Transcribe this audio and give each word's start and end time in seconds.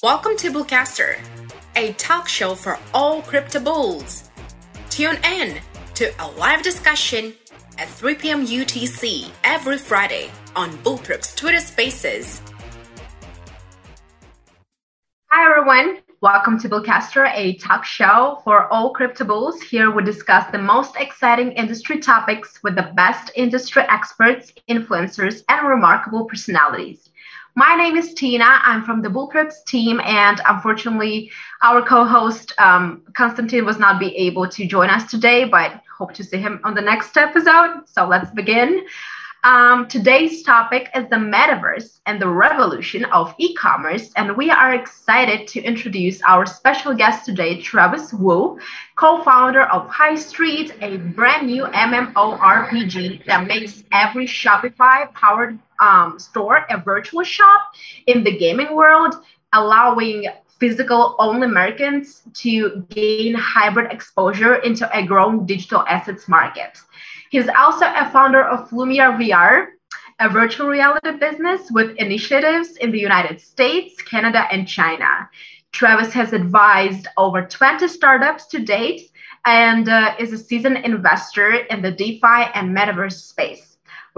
Welcome 0.00 0.36
to 0.36 0.52
Bullcaster, 0.52 1.18
a 1.74 1.92
talk 1.94 2.28
show 2.28 2.54
for 2.54 2.78
all 2.94 3.20
crypto 3.20 3.58
bulls. 3.58 4.30
Tune 4.90 5.18
in 5.24 5.58
to 5.94 6.12
a 6.22 6.30
live 6.38 6.62
discussion 6.62 7.34
at 7.78 7.88
3 7.88 8.14
p.m. 8.14 8.46
UTC 8.46 9.28
every 9.42 9.76
Friday 9.76 10.30
on 10.54 10.70
BullPerks 10.84 11.34
Twitter 11.34 11.58
Spaces. 11.58 12.40
Hi, 15.30 15.50
everyone. 15.50 15.98
Welcome 16.20 16.60
to 16.60 16.68
Bullcaster, 16.68 17.28
a 17.34 17.54
talk 17.54 17.84
show 17.84 18.40
for 18.44 18.72
all 18.72 18.90
crypto 18.90 19.24
bulls. 19.24 19.60
Here 19.60 19.90
we 19.90 20.04
discuss 20.04 20.48
the 20.52 20.58
most 20.58 20.94
exciting 20.94 21.50
industry 21.50 21.98
topics 21.98 22.62
with 22.62 22.76
the 22.76 22.92
best 22.94 23.32
industry 23.34 23.82
experts, 23.88 24.52
influencers, 24.70 25.42
and 25.48 25.66
remarkable 25.66 26.24
personalities. 26.24 27.10
My 27.54 27.74
name 27.74 27.96
is 27.96 28.14
Tina. 28.14 28.60
I'm 28.62 28.84
from 28.84 29.02
the 29.02 29.08
BullPerks 29.08 29.64
team, 29.66 30.00
and 30.04 30.40
unfortunately, 30.46 31.30
our 31.62 31.82
co-host 31.82 32.52
um, 32.58 33.02
Constantin 33.16 33.64
was 33.64 33.78
not 33.78 33.98
be 33.98 34.16
able 34.16 34.48
to 34.48 34.66
join 34.66 34.88
us 34.90 35.10
today, 35.10 35.44
but 35.44 35.80
hope 35.98 36.12
to 36.14 36.24
see 36.24 36.38
him 36.38 36.60
on 36.64 36.74
the 36.74 36.80
next 36.80 37.16
episode. 37.16 37.82
So 37.86 38.06
let's 38.06 38.30
begin. 38.30 38.86
Um, 39.44 39.86
today's 39.88 40.42
topic 40.42 40.90
is 40.94 41.08
the 41.10 41.16
metaverse 41.16 42.00
and 42.06 42.20
the 42.20 42.28
revolution 42.28 43.04
of 43.06 43.34
e 43.38 43.54
commerce. 43.54 44.10
And 44.16 44.36
we 44.36 44.50
are 44.50 44.74
excited 44.74 45.46
to 45.48 45.60
introduce 45.62 46.20
our 46.22 46.44
special 46.46 46.94
guest 46.94 47.24
today, 47.24 47.60
Travis 47.60 48.12
Wu, 48.12 48.58
co 48.96 49.22
founder 49.22 49.62
of 49.62 49.88
High 49.88 50.16
Street, 50.16 50.74
a 50.80 50.96
brand 50.98 51.46
new 51.46 51.64
MMORPG 51.64 53.24
that 53.26 53.46
makes 53.46 53.82
every 53.92 54.26
Shopify 54.26 55.12
powered 55.14 55.58
um, 55.80 56.18
store 56.18 56.66
a 56.70 56.78
virtual 56.78 57.22
shop 57.22 57.72
in 58.06 58.24
the 58.24 58.36
gaming 58.36 58.74
world, 58.74 59.14
allowing 59.52 60.26
physical 60.58 61.14
only 61.18 61.46
Americans 61.46 62.22
to 62.34 62.84
gain 62.90 63.34
hybrid 63.34 63.92
exposure 63.92 64.56
into 64.56 64.88
a 64.96 65.06
growing 65.06 65.46
digital 65.46 65.84
assets 65.86 66.28
market. 66.28 66.78
He's 67.30 67.48
also 67.48 67.86
a 67.86 68.10
founder 68.10 68.42
of 68.42 68.70
LumiereVR, 68.70 69.66
a 70.20 70.28
virtual 70.28 70.66
reality 70.66 71.12
business 71.12 71.70
with 71.70 71.96
initiatives 71.96 72.76
in 72.76 72.90
the 72.90 72.98
United 72.98 73.40
States, 73.40 74.02
Canada, 74.02 74.46
and 74.50 74.66
China. 74.66 75.28
Travis 75.72 76.12
has 76.14 76.32
advised 76.32 77.06
over 77.16 77.42
20 77.42 77.86
startups 77.86 78.46
to 78.46 78.58
date 78.58 79.10
and 79.44 79.88
uh, 79.88 80.14
is 80.18 80.32
a 80.32 80.38
seasoned 80.38 80.78
investor 80.78 81.52
in 81.52 81.82
the 81.82 81.92
DeFi 81.92 82.50
and 82.54 82.76
metaverse 82.76 83.12
space. 83.12 83.67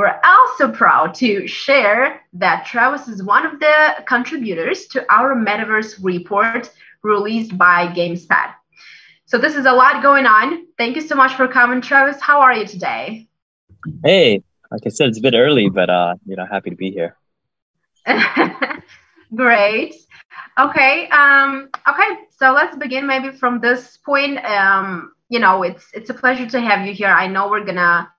We're 0.00 0.18
also 0.24 0.72
proud 0.72 1.12
to 1.16 1.46
share 1.46 2.22
that 2.32 2.64
Travis 2.64 3.06
is 3.06 3.22
one 3.22 3.44
of 3.44 3.60
the 3.60 4.02
contributors 4.06 4.86
to 4.92 5.04
our 5.12 5.34
metaverse 5.34 6.02
report 6.02 6.70
released 7.02 7.58
by 7.58 7.86
GamesPad. 7.88 8.54
So 9.26 9.36
this 9.36 9.56
is 9.56 9.66
a 9.66 9.72
lot 9.72 10.02
going 10.02 10.24
on. 10.24 10.68
Thank 10.78 10.96
you 10.96 11.02
so 11.02 11.14
much 11.14 11.34
for 11.34 11.46
coming, 11.46 11.82
Travis. 11.82 12.18
How 12.18 12.40
are 12.40 12.54
you 12.54 12.66
today? 12.66 13.28
Hey, 14.02 14.42
like 14.70 14.80
I 14.86 14.88
said, 14.88 15.10
it's 15.10 15.18
a 15.18 15.20
bit 15.20 15.34
early, 15.34 15.68
but 15.68 15.90
uh, 15.90 16.14
you 16.24 16.34
know, 16.34 16.46
happy 16.50 16.70
to 16.70 16.76
be 16.76 16.90
here. 16.92 17.14
Great. 19.34 19.96
Okay. 20.58 21.10
Um, 21.10 21.68
okay. 21.86 22.20
So 22.38 22.52
let's 22.52 22.74
begin 22.74 23.06
maybe 23.06 23.32
from 23.32 23.60
this 23.60 23.98
point. 23.98 24.42
Um, 24.46 25.12
you 25.28 25.40
know, 25.40 25.62
it's 25.62 25.84
it's 25.92 26.08
a 26.08 26.14
pleasure 26.14 26.46
to 26.46 26.60
have 26.62 26.86
you 26.86 26.94
here. 26.94 27.08
I 27.08 27.26
know 27.26 27.50
we're 27.50 27.66
gonna 27.66 28.10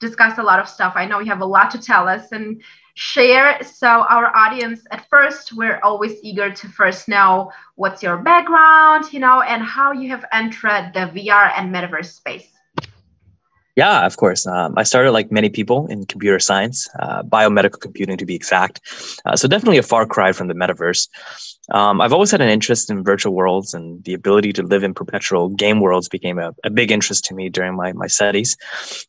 discuss 0.00 0.38
a 0.38 0.42
lot 0.42 0.58
of 0.58 0.68
stuff. 0.68 0.92
I 0.96 1.06
know 1.06 1.20
you 1.20 1.30
have 1.30 1.40
a 1.40 1.46
lot 1.46 1.70
to 1.72 1.78
tell 1.78 2.08
us, 2.08 2.32
and 2.32 2.62
share. 2.94 3.62
So, 3.62 3.86
our 3.88 4.34
audience, 4.34 4.86
at 4.90 5.08
first, 5.08 5.52
we're 5.52 5.80
always 5.82 6.18
eager 6.22 6.50
to 6.50 6.68
first 6.68 7.08
know 7.08 7.52
what's 7.76 8.02
your 8.02 8.16
background, 8.18 9.12
you 9.12 9.20
know, 9.20 9.42
and 9.42 9.62
how 9.62 9.92
you 9.92 10.08
have 10.10 10.24
entered 10.32 10.92
the 10.94 11.10
VR 11.14 11.52
and 11.56 11.74
metaverse 11.74 12.12
space. 12.12 12.55
Yeah, 13.76 14.06
of 14.06 14.16
course. 14.16 14.46
Um, 14.46 14.72
I 14.78 14.84
started 14.84 15.12
like 15.12 15.30
many 15.30 15.50
people 15.50 15.86
in 15.88 16.06
computer 16.06 16.38
science, 16.38 16.88
uh, 16.98 17.22
biomedical 17.22 17.78
computing 17.78 18.16
to 18.16 18.24
be 18.24 18.34
exact. 18.34 18.80
Uh, 19.26 19.36
so 19.36 19.46
definitely 19.46 19.76
a 19.76 19.82
far 19.82 20.06
cry 20.06 20.32
from 20.32 20.48
the 20.48 20.54
metaverse. 20.54 21.08
Um, 21.72 22.00
I've 22.00 22.12
always 22.14 22.30
had 22.30 22.40
an 22.40 22.48
interest 22.48 22.90
in 22.90 23.04
virtual 23.04 23.34
worlds, 23.34 23.74
and 23.74 24.02
the 24.04 24.14
ability 24.14 24.54
to 24.54 24.62
live 24.62 24.82
in 24.82 24.94
perpetual 24.94 25.50
game 25.50 25.80
worlds 25.80 26.08
became 26.08 26.38
a, 26.38 26.54
a 26.64 26.70
big 26.70 26.90
interest 26.90 27.26
to 27.26 27.34
me 27.34 27.50
during 27.50 27.74
my 27.76 27.92
my 27.92 28.06
studies. 28.06 28.56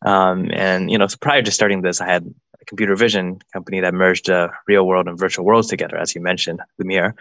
Um, 0.05 0.49
and 0.51 0.91
you 0.91 0.97
know, 0.97 1.07
prior 1.21 1.41
to 1.43 1.51
starting 1.51 1.81
this, 1.81 2.01
I 2.01 2.07
had 2.07 2.25
computer 2.67 2.95
vision 2.95 3.39
company 3.53 3.79
that 3.79 3.93
merged 3.93 4.29
uh, 4.29 4.49
real 4.67 4.85
world 4.85 5.07
and 5.07 5.17
virtual 5.17 5.45
worlds 5.45 5.67
together, 5.67 5.97
as 5.97 6.13
you 6.13 6.21
mentioned, 6.21 6.61
Lumiere. 6.77 7.15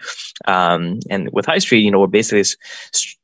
Um, 0.45 0.99
and 1.09 1.29
with 1.31 1.45
High 1.45 1.59
Street, 1.59 1.79
you 1.79 1.91
know, 1.91 1.99
we're 1.99 2.07
basically 2.07 2.45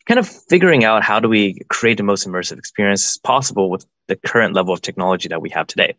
kind 0.07 0.19
of 0.19 0.27
figuring 0.27 0.83
out 0.83 1.03
how 1.03 1.19
do 1.19 1.29
we 1.29 1.59
create 1.69 1.97
the 1.97 2.03
most 2.03 2.27
immersive 2.27 2.57
experience 2.57 3.17
possible 3.17 3.69
with 3.69 3.85
the 4.07 4.15
current 4.15 4.53
level 4.53 4.73
of 4.73 4.81
technology 4.81 5.29
that 5.29 5.41
we 5.41 5.49
have 5.49 5.67
today. 5.67 5.95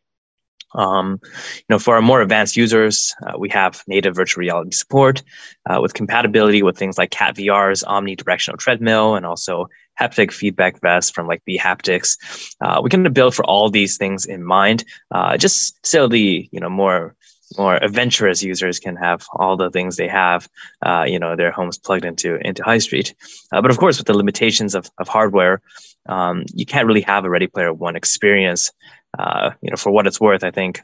Um, 0.75 1.21
you 1.23 1.65
know, 1.69 1.79
for 1.79 1.95
our 1.95 2.03
more 2.03 2.21
advanced 2.21 2.57
users, 2.57 3.15
uh, 3.27 3.39
we 3.39 3.49
have 3.51 3.83
native 3.87 4.15
virtual 4.15 4.41
reality 4.41 4.73
support 4.73 5.23
uh, 5.67 5.79
with 5.81 5.95
compatibility 5.95 6.63
with 6.63 6.77
things 6.77 6.99
like 6.99 7.11
KAT 7.11 7.37
VR's 7.37 7.83
omnidirectional 7.85 8.59
treadmill 8.59 9.15
and 9.15 9.25
also 9.25 9.69
haptic 10.01 10.33
feedback 10.33 10.81
vest 10.81 11.15
from 11.15 11.27
like 11.27 11.43
bHaptics. 11.49 12.17
Uh, 12.61 12.81
we 12.83 12.91
can 12.91 13.11
build 13.13 13.35
for 13.35 13.45
all 13.45 13.71
these 13.71 13.97
things 13.97 14.27
in 14.27 14.43
mind, 14.43 14.85
uh, 15.11 15.37
just 15.37 15.85
so 15.87 16.09
the 16.09 16.49
you 16.51 16.61
know 16.61 16.71
more 16.71 17.15
more 17.59 17.77
adventurous 17.77 18.43
users 18.43 18.79
can 18.79 18.97
have 18.97 19.27
all 19.35 19.57
the 19.57 19.71
things 19.71 19.97
they 19.97 20.09
have, 20.09 20.49
uh, 20.85 21.05
you 21.07 21.19
know, 21.19 21.37
their 21.37 21.53
homes 21.53 21.79
plugged 21.79 22.05
into 22.05 22.37
into 22.47 22.65
High 22.65 22.79
Street. 22.79 23.15
Uh, 23.53 23.61
but 23.63 23.71
of 23.71 23.79
course, 23.79 23.99
with 23.99 24.07
the 24.07 24.17
limitations 24.17 24.75
of 24.75 24.91
of 24.99 25.09
hardware, 25.09 25.61
um, 26.09 26.45
you 26.53 26.67
can't 26.67 26.87
really 26.87 27.03
have 27.03 27.25
a 27.25 27.31
Ready 27.31 27.47
Player 27.47 27.73
One 27.73 27.97
experience 27.97 28.73
uh, 29.19 29.51
you 29.61 29.71
know, 29.71 29.77
for 29.77 29.91
what 29.91 30.07
it's 30.07 30.21
worth, 30.21 30.45
I 30.45 30.51
think 30.51 30.83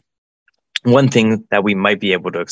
one 0.83 1.09
thing 1.09 1.47
that 1.51 1.65
we 1.65 1.75
might 1.75 2.01
be 2.01 2.13
able 2.13 2.33
to 2.33 2.47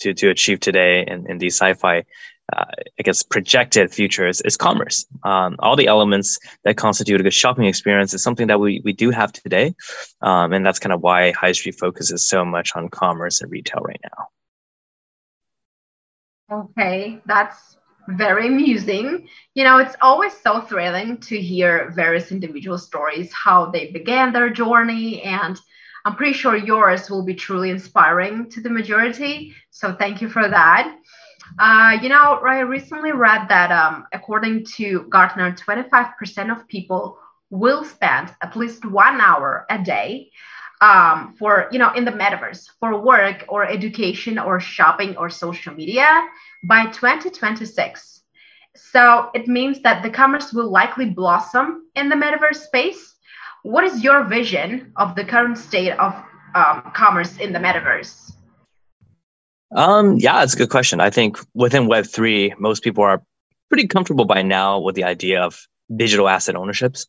to, 0.00 0.14
to 0.14 0.30
achieve 0.30 0.60
today 0.60 1.04
in, 1.06 1.30
in 1.30 1.38
these 1.38 1.54
sci-fi, 1.54 2.04
uh, 2.52 2.64
I 2.98 3.02
guess, 3.02 3.22
projected 3.22 3.92
futures 3.92 4.40
is 4.40 4.56
commerce. 4.56 5.06
Um, 5.22 5.56
all 5.60 5.76
the 5.76 5.86
elements 5.86 6.38
that 6.64 6.76
constitute 6.76 7.20
a 7.20 7.22
good 7.22 7.32
shopping 7.32 7.66
experience 7.66 8.12
is 8.14 8.22
something 8.22 8.48
that 8.48 8.58
we, 8.58 8.80
we 8.84 8.92
do 8.92 9.10
have 9.10 9.32
today. 9.32 9.74
Um, 10.20 10.52
and 10.52 10.66
that's 10.66 10.78
kind 10.78 10.92
of 10.92 11.02
why 11.02 11.32
High 11.32 11.52
Street 11.52 11.76
focuses 11.78 12.28
so 12.28 12.44
much 12.44 12.74
on 12.74 12.88
commerce 12.88 13.40
and 13.40 13.50
retail 13.50 13.80
right 13.82 14.00
now. 14.02 14.28
Okay, 16.52 17.20
that's 17.24 17.76
very 18.08 18.48
amusing. 18.48 19.28
You 19.54 19.64
know, 19.64 19.78
it's 19.78 19.96
always 20.00 20.32
so 20.36 20.60
thrilling 20.60 21.18
to 21.18 21.40
hear 21.40 21.90
various 21.94 22.32
individual 22.32 22.78
stories, 22.78 23.32
how 23.32 23.66
they 23.66 23.90
began 23.90 24.32
their 24.32 24.50
journey, 24.50 25.22
and 25.22 25.60
I'm 26.04 26.16
pretty 26.16 26.32
sure 26.32 26.56
yours 26.56 27.08
will 27.10 27.24
be 27.24 27.34
truly 27.34 27.70
inspiring 27.70 28.50
to 28.50 28.60
the 28.60 28.70
majority. 28.70 29.54
So 29.70 29.94
thank 29.94 30.20
you 30.20 30.28
for 30.28 30.48
that. 30.48 30.96
Uh, 31.58 31.98
you 32.02 32.08
know, 32.08 32.40
I 32.44 32.60
recently 32.60 33.12
read 33.12 33.48
that 33.48 33.70
um, 33.70 34.06
according 34.12 34.64
to 34.76 35.06
Gartner, 35.10 35.52
25% 35.52 36.50
of 36.50 36.66
people 36.66 37.18
will 37.50 37.84
spend 37.84 38.34
at 38.42 38.56
least 38.56 38.84
one 38.84 39.20
hour 39.20 39.66
a 39.70 39.78
day 39.78 40.30
um, 40.80 41.34
for, 41.38 41.68
you 41.70 41.78
know, 41.78 41.92
in 41.92 42.04
the 42.04 42.10
metaverse 42.10 42.68
for 42.80 42.98
work 43.00 43.44
or 43.48 43.64
education 43.64 44.38
or 44.38 44.58
shopping 44.58 45.16
or 45.16 45.30
social 45.30 45.74
media 45.74 46.26
by 46.62 46.86
2026. 46.86 48.22
So 48.74 49.30
it 49.34 49.48
means 49.48 49.82
that 49.82 50.02
the 50.02 50.10
commerce 50.10 50.52
will 50.52 50.70
likely 50.70 51.10
blossom 51.10 51.86
in 51.94 52.08
the 52.08 52.16
metaverse 52.16 52.56
space. 52.56 53.14
What 53.62 53.84
is 53.84 54.02
your 54.02 54.24
vision 54.24 54.92
of 54.96 55.14
the 55.14 55.24
current 55.24 55.58
state 55.58 55.92
of 55.92 56.14
um, 56.54 56.92
commerce 56.94 57.38
in 57.38 57.52
the 57.52 57.58
metaverse? 57.58 58.32
Um, 59.74 60.18
yeah, 60.18 60.42
it's 60.42 60.54
a 60.54 60.56
good 60.56 60.70
question. 60.70 61.00
I 61.00 61.10
think 61.10 61.38
within 61.54 61.88
Web3, 61.88 62.58
most 62.58 62.82
people 62.82 63.04
are 63.04 63.22
pretty 63.68 63.86
comfortable 63.86 64.26
by 64.26 64.42
now 64.42 64.80
with 64.80 64.94
the 64.94 65.04
idea 65.04 65.42
of 65.42 65.66
digital 65.96 66.28
asset 66.28 66.56
ownerships. 66.56 67.06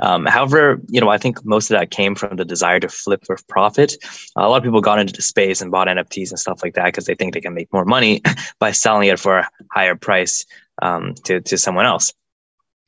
Um, 0.00 0.26
however, 0.26 0.80
you 0.88 1.00
know, 1.00 1.08
I 1.08 1.18
think 1.18 1.44
most 1.44 1.70
of 1.70 1.78
that 1.78 1.90
came 1.90 2.14
from 2.14 2.36
the 2.36 2.44
desire 2.44 2.80
to 2.80 2.88
flip 2.88 3.24
for 3.24 3.38
profit. 3.48 3.96
A 4.36 4.48
lot 4.48 4.58
of 4.58 4.64
people 4.64 4.80
got 4.80 4.98
into 4.98 5.12
the 5.12 5.22
space 5.22 5.60
and 5.60 5.70
bought 5.70 5.88
NFTs 5.88 6.30
and 6.30 6.38
stuff 6.38 6.62
like 6.62 6.74
that 6.74 6.86
because 6.86 7.06
they 7.06 7.14
think 7.14 7.34
they 7.34 7.40
can 7.40 7.54
make 7.54 7.72
more 7.72 7.84
money 7.84 8.22
by 8.60 8.72
selling 8.72 9.08
it 9.08 9.18
for 9.18 9.38
a 9.38 9.50
higher 9.72 9.96
price 9.96 10.46
um, 10.82 11.14
to 11.24 11.40
to 11.40 11.58
someone 11.58 11.86
else. 11.86 12.12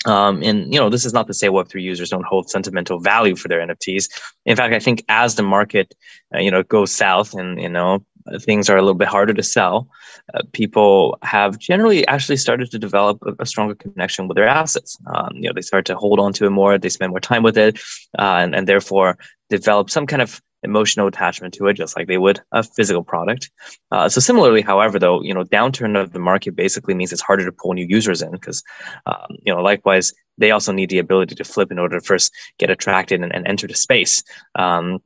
Um, 0.07 0.43
and 0.43 0.73
you 0.73 0.79
know, 0.79 0.91
this 0.91 1.05
is 1.05 1.13
not 1.13 1.27
to 1.27 1.35
say 1.35 1.49
Web3 1.49 1.83
users 1.83 2.11
don't 2.11 2.25
hold 2.25 2.49
sentimental 2.49 3.01
value 3.01 3.35
for 3.35 3.49
their 3.49 3.67
NFTs. 3.67 4.09
In 4.47 4.57
fact, 4.57 4.73
I 4.73 4.79
think 4.79 5.05
as 5.09 5.35
the 5.35 5.43
market, 5.43 5.93
uh, 6.35 6.39
you 6.39 6.51
know, 6.51 6.63
goes 6.63 6.93
south 6.93 7.35
and 7.35 7.61
you 7.61 7.69
know 7.69 8.05
things 8.41 8.69
are 8.69 8.77
a 8.77 8.83
little 8.83 8.95
bit 8.95 9.09
harder 9.09 9.35
to 9.35 9.43
sell, 9.43 9.89
uh, 10.35 10.43
people 10.53 11.19
have 11.23 11.59
generally 11.59 12.07
actually 12.07 12.37
started 12.37 12.71
to 12.71 12.79
develop 12.79 13.19
a, 13.23 13.43
a 13.43 13.47
stronger 13.47 13.75
connection 13.75 14.29
with 14.29 14.37
their 14.37 14.49
assets. 14.49 14.99
Um, 15.15 15.31
you 15.35 15.49
know, 15.49 15.53
they 15.55 15.63
start 15.63 15.87
to 15.87 15.97
hold 15.97 16.21
on 16.21 16.33
to 16.35 16.47
it 16.47 16.51
more, 16.51 16.79
they 16.79 16.89
spend 16.89 17.11
more 17.11 17.21
time 17.21 17.43
with 17.43 17.59
it, 17.59 17.79
uh, 18.19 18.39
and, 18.43 18.55
and 18.55 18.67
therefore 18.67 19.19
develop 19.51 19.91
some 19.91 20.07
kind 20.07 20.23
of 20.23 20.41
emotional 20.63 21.07
attachment 21.07 21.55
to 21.55 21.67
it, 21.67 21.75
just 21.75 21.97
like 21.97 22.09
they 22.09 22.19
would 22.19 22.41
a 22.53 22.63
physical 22.63 23.05
product. 23.05 23.51
Uh, 23.93 24.09
so 24.09 24.21
similarly, 24.21 24.61
however, 24.61 24.99
though, 24.99 25.23
you 25.23 25.33
know, 25.33 25.45
downturn 25.45 26.01
of 26.01 26.13
the 26.13 26.19
market 26.19 26.57
basically 26.57 26.95
means 26.95 27.13
it's 27.13 27.23
harder 27.23 27.45
to 27.45 27.53
pull 27.53 27.75
new 27.75 27.87
users 27.89 28.23
in 28.23 28.33
because, 28.33 28.63
um, 29.07 29.37
you 29.45 29.55
know, 29.55 29.63
likewise, 29.63 30.13
they 30.37 30.51
also 30.51 30.73
need 30.73 30.91
the 30.91 30.99
ability 30.99 31.35
to 31.35 31.45
flip 31.45 31.71
in 31.71 31.79
order 31.79 32.01
to 32.01 32.05
first 32.05 32.33
get 32.59 32.71
attracted 32.71 33.23
and, 33.23 33.35
and 33.35 33.47
enter 33.47 33.67
the 33.67 33.75
space. 33.75 34.23
Um, 34.55 34.99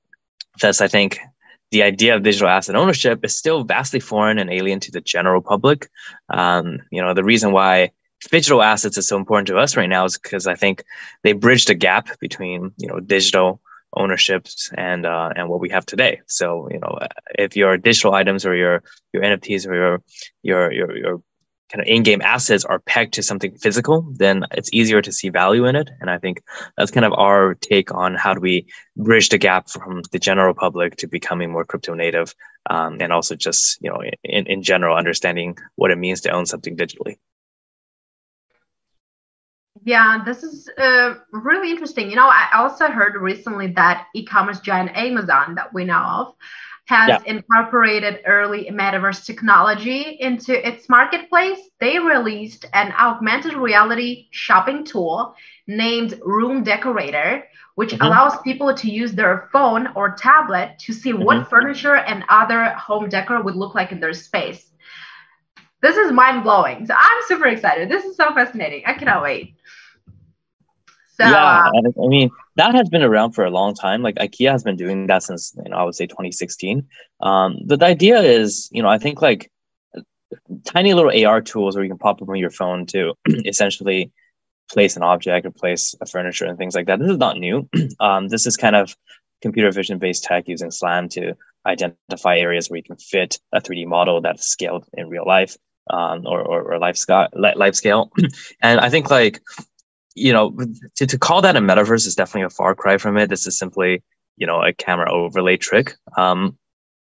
thus, 0.60 0.80
I 0.80 0.88
think 0.88 1.20
the 1.72 1.82
idea 1.82 2.14
of 2.14 2.22
digital 2.22 2.48
asset 2.48 2.76
ownership 2.76 3.24
is 3.24 3.36
still 3.36 3.64
vastly 3.64 3.98
foreign 3.98 4.38
and 4.38 4.52
alien 4.52 4.78
to 4.80 4.92
the 4.92 5.00
general 5.00 5.40
public. 5.40 5.88
Um, 6.28 6.80
you 6.92 7.02
know, 7.02 7.14
the 7.14 7.24
reason 7.24 7.50
why 7.50 7.92
digital 8.30 8.62
assets 8.62 8.98
is 8.98 9.08
so 9.08 9.16
important 9.16 9.48
to 9.48 9.56
us 9.56 9.76
right 9.76 9.88
now 9.88 10.04
is 10.04 10.18
because 10.18 10.46
I 10.46 10.54
think 10.54 10.84
they 11.22 11.32
bridge 11.32 11.64
the 11.64 11.74
gap 11.74 12.20
between 12.20 12.72
you 12.76 12.88
know 12.88 13.00
digital 13.00 13.60
ownerships 13.96 14.70
and 14.76 15.06
uh, 15.06 15.30
and 15.34 15.48
what 15.48 15.60
we 15.60 15.70
have 15.70 15.86
today. 15.86 16.20
So 16.26 16.68
you 16.70 16.78
know, 16.78 16.98
if 17.38 17.56
your 17.56 17.78
digital 17.78 18.14
items 18.14 18.44
or 18.44 18.54
your 18.54 18.82
your 19.14 19.22
NFTs 19.22 19.66
or 19.66 19.74
your 19.74 20.02
your 20.42 20.72
your, 20.72 20.96
your 20.96 21.22
kind 21.72 21.80
of 21.80 21.88
in-game 21.88 22.20
assets 22.22 22.64
are 22.64 22.78
pegged 22.80 23.14
to 23.14 23.22
something 23.22 23.56
physical, 23.56 24.02
then 24.12 24.44
it's 24.52 24.72
easier 24.72 25.00
to 25.00 25.10
see 25.10 25.30
value 25.30 25.64
in 25.64 25.74
it. 25.74 25.88
And 26.00 26.10
I 26.10 26.18
think 26.18 26.42
that's 26.76 26.90
kind 26.90 27.06
of 27.06 27.12
our 27.14 27.54
take 27.54 27.94
on 27.94 28.14
how 28.14 28.34
do 28.34 28.40
we 28.40 28.66
bridge 28.96 29.30
the 29.30 29.38
gap 29.38 29.70
from 29.70 30.02
the 30.12 30.18
general 30.18 30.54
public 30.54 30.96
to 30.96 31.06
becoming 31.06 31.50
more 31.50 31.64
crypto 31.64 31.94
native, 31.94 32.34
um, 32.68 32.98
and 33.00 33.12
also 33.12 33.34
just 33.34 33.82
you 33.82 33.90
know 33.90 34.02
in, 34.22 34.46
in 34.46 34.62
general 34.62 34.96
understanding 34.96 35.56
what 35.76 35.90
it 35.90 35.98
means 35.98 36.20
to 36.22 36.30
own 36.30 36.46
something 36.46 36.76
digitally. 36.76 37.16
Yeah, 39.84 40.22
this 40.24 40.44
is 40.44 40.68
uh, 40.78 41.14
really 41.32 41.70
interesting. 41.70 42.08
You 42.08 42.16
know, 42.16 42.28
I 42.28 42.50
also 42.54 42.86
heard 42.88 43.16
recently 43.16 43.72
that 43.72 44.06
e-commerce 44.14 44.60
giant 44.60 44.96
Amazon 44.96 45.56
that 45.56 45.74
we 45.74 45.84
know 45.84 45.98
of 45.98 46.34
has 46.86 47.08
yeah. 47.08 47.20
incorporated 47.26 48.20
early 48.26 48.68
metaverse 48.70 49.24
technology 49.24 50.16
into 50.20 50.66
its 50.66 50.88
marketplace. 50.88 51.58
They 51.80 51.98
released 51.98 52.66
an 52.72 52.92
augmented 52.98 53.54
reality 53.54 54.28
shopping 54.30 54.84
tool 54.84 55.34
named 55.66 56.18
Room 56.22 56.64
Decorator, 56.64 57.44
which 57.76 57.92
mm-hmm. 57.92 58.02
allows 58.02 58.40
people 58.42 58.74
to 58.74 58.90
use 58.90 59.12
their 59.12 59.48
phone 59.52 59.88
or 59.94 60.14
tablet 60.14 60.76
to 60.80 60.92
see 60.92 61.12
mm-hmm. 61.12 61.24
what 61.24 61.48
furniture 61.48 61.96
and 61.96 62.24
other 62.28 62.70
home 62.70 63.08
decor 63.08 63.42
would 63.42 63.56
look 63.56 63.74
like 63.74 63.92
in 63.92 64.00
their 64.00 64.12
space. 64.12 64.68
This 65.82 65.96
is 65.96 66.12
mind 66.12 66.42
blowing. 66.42 66.86
So 66.86 66.94
I'm 66.96 67.22
super 67.26 67.46
excited. 67.46 67.88
This 67.88 68.04
is 68.04 68.16
so 68.16 68.32
fascinating. 68.34 68.82
I 68.86 68.94
cannot 68.94 69.22
wait. 69.22 69.54
So, 71.16 71.24
yeah, 71.24 71.68
I 71.68 72.06
mean 72.08 72.30
that 72.56 72.74
has 72.74 72.88
been 72.88 73.02
around 73.02 73.32
for 73.32 73.44
a 73.44 73.50
long 73.50 73.74
time. 73.74 74.02
Like 74.02 74.16
IKEA 74.16 74.50
has 74.50 74.62
been 74.62 74.76
doing 74.76 75.06
that 75.06 75.22
since 75.22 75.54
you 75.64 75.70
know 75.70 75.76
I 75.76 75.84
would 75.84 75.94
say 75.94 76.06
2016. 76.06 76.86
Um, 77.20 77.58
but 77.66 77.80
the 77.80 77.86
idea 77.86 78.20
is, 78.20 78.68
you 78.72 78.82
know, 78.82 78.88
I 78.88 78.98
think 78.98 79.22
like 79.22 79.50
tiny 80.66 80.94
little 80.94 81.26
AR 81.26 81.40
tools 81.40 81.74
where 81.74 81.84
you 81.84 81.90
can 81.90 81.98
pop 81.98 82.20
up 82.22 82.28
on 82.28 82.36
your 82.36 82.50
phone 82.50 82.86
to 82.86 83.14
essentially 83.28 84.12
place 84.70 84.96
an 84.96 85.02
object 85.02 85.46
or 85.46 85.50
place 85.50 85.94
a 86.00 86.06
furniture 86.06 86.46
and 86.46 86.58
things 86.58 86.74
like 86.74 86.86
that. 86.86 86.98
This 86.98 87.10
is 87.10 87.18
not 87.18 87.38
new. 87.38 87.68
um, 88.00 88.28
this 88.28 88.46
is 88.46 88.56
kind 88.56 88.76
of 88.76 88.96
computer 89.40 89.70
vision 89.70 89.98
based 89.98 90.24
tech 90.24 90.48
using 90.48 90.70
SLAM 90.70 91.08
to 91.10 91.34
identify 91.66 92.38
areas 92.38 92.68
where 92.68 92.78
you 92.78 92.82
can 92.82 92.96
fit 92.96 93.38
a 93.52 93.60
3D 93.60 93.86
model 93.86 94.20
that's 94.20 94.46
scaled 94.46 94.86
in 94.94 95.08
real 95.08 95.26
life 95.26 95.56
um, 95.90 96.26
or, 96.26 96.40
or, 96.40 96.72
or 96.72 96.78
life, 96.78 96.96
scale, 96.96 97.28
life 97.34 97.74
scale. 97.74 98.10
and 98.62 98.80
I 98.80 98.88
think 98.88 99.10
like 99.10 99.42
you 100.14 100.32
know, 100.32 100.56
to, 100.96 101.06
to 101.06 101.18
call 101.18 101.42
that 101.42 101.56
a 101.56 101.60
metaverse 101.60 102.06
is 102.06 102.14
definitely 102.14 102.46
a 102.46 102.50
far 102.50 102.74
cry 102.74 102.98
from 102.98 103.16
it. 103.16 103.28
This 103.28 103.46
is 103.46 103.58
simply, 103.58 104.02
you 104.36 104.46
know, 104.46 104.62
a 104.62 104.72
camera 104.72 105.10
overlay 105.12 105.56
trick. 105.56 105.94
Um, 106.16 106.58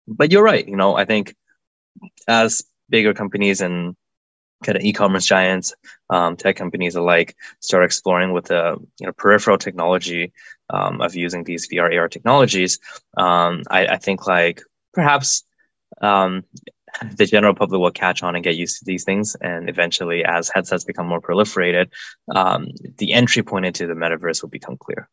but 0.08 0.30
you're 0.30 0.42
right. 0.42 0.66
You 0.66 0.76
know, 0.76 0.96
I 0.96 1.04
think 1.04 1.34
as 2.28 2.64
bigger 2.88 3.14
companies 3.14 3.60
and 3.60 3.96
kind 4.64 4.76
of 4.76 4.84
e-commerce 4.84 5.26
giants, 5.26 5.74
um, 6.10 6.36
tech 6.36 6.56
companies 6.56 6.94
alike 6.94 7.36
start 7.60 7.84
exploring 7.84 8.32
with 8.32 8.46
the 8.46 8.76
you 8.98 9.06
know 9.06 9.12
peripheral 9.12 9.58
technology 9.58 10.32
um, 10.70 11.00
of 11.00 11.14
using 11.14 11.44
these 11.44 11.68
VR 11.68 11.94
AR 11.98 12.08
technologies, 12.08 12.78
um, 13.16 13.62
I, 13.70 13.86
I, 13.86 13.96
think 13.98 14.26
like 14.26 14.62
perhaps 14.94 15.44
um, 16.00 16.44
the 17.16 17.26
general 17.26 17.54
public 17.54 17.80
will 17.80 17.90
catch 17.90 18.22
on 18.22 18.34
and 18.34 18.44
get 18.44 18.56
used 18.56 18.78
to 18.78 18.84
these 18.84 19.04
things. 19.04 19.36
And 19.40 19.68
eventually, 19.68 20.24
as 20.24 20.50
headsets 20.52 20.84
become 20.84 21.06
more 21.06 21.20
proliferated, 21.20 21.90
um, 22.34 22.68
the 22.98 23.12
entry 23.12 23.42
point 23.42 23.66
into 23.66 23.86
the 23.86 23.94
metaverse 23.94 24.42
will 24.42 24.48
become 24.48 24.76
clear. 24.76 25.08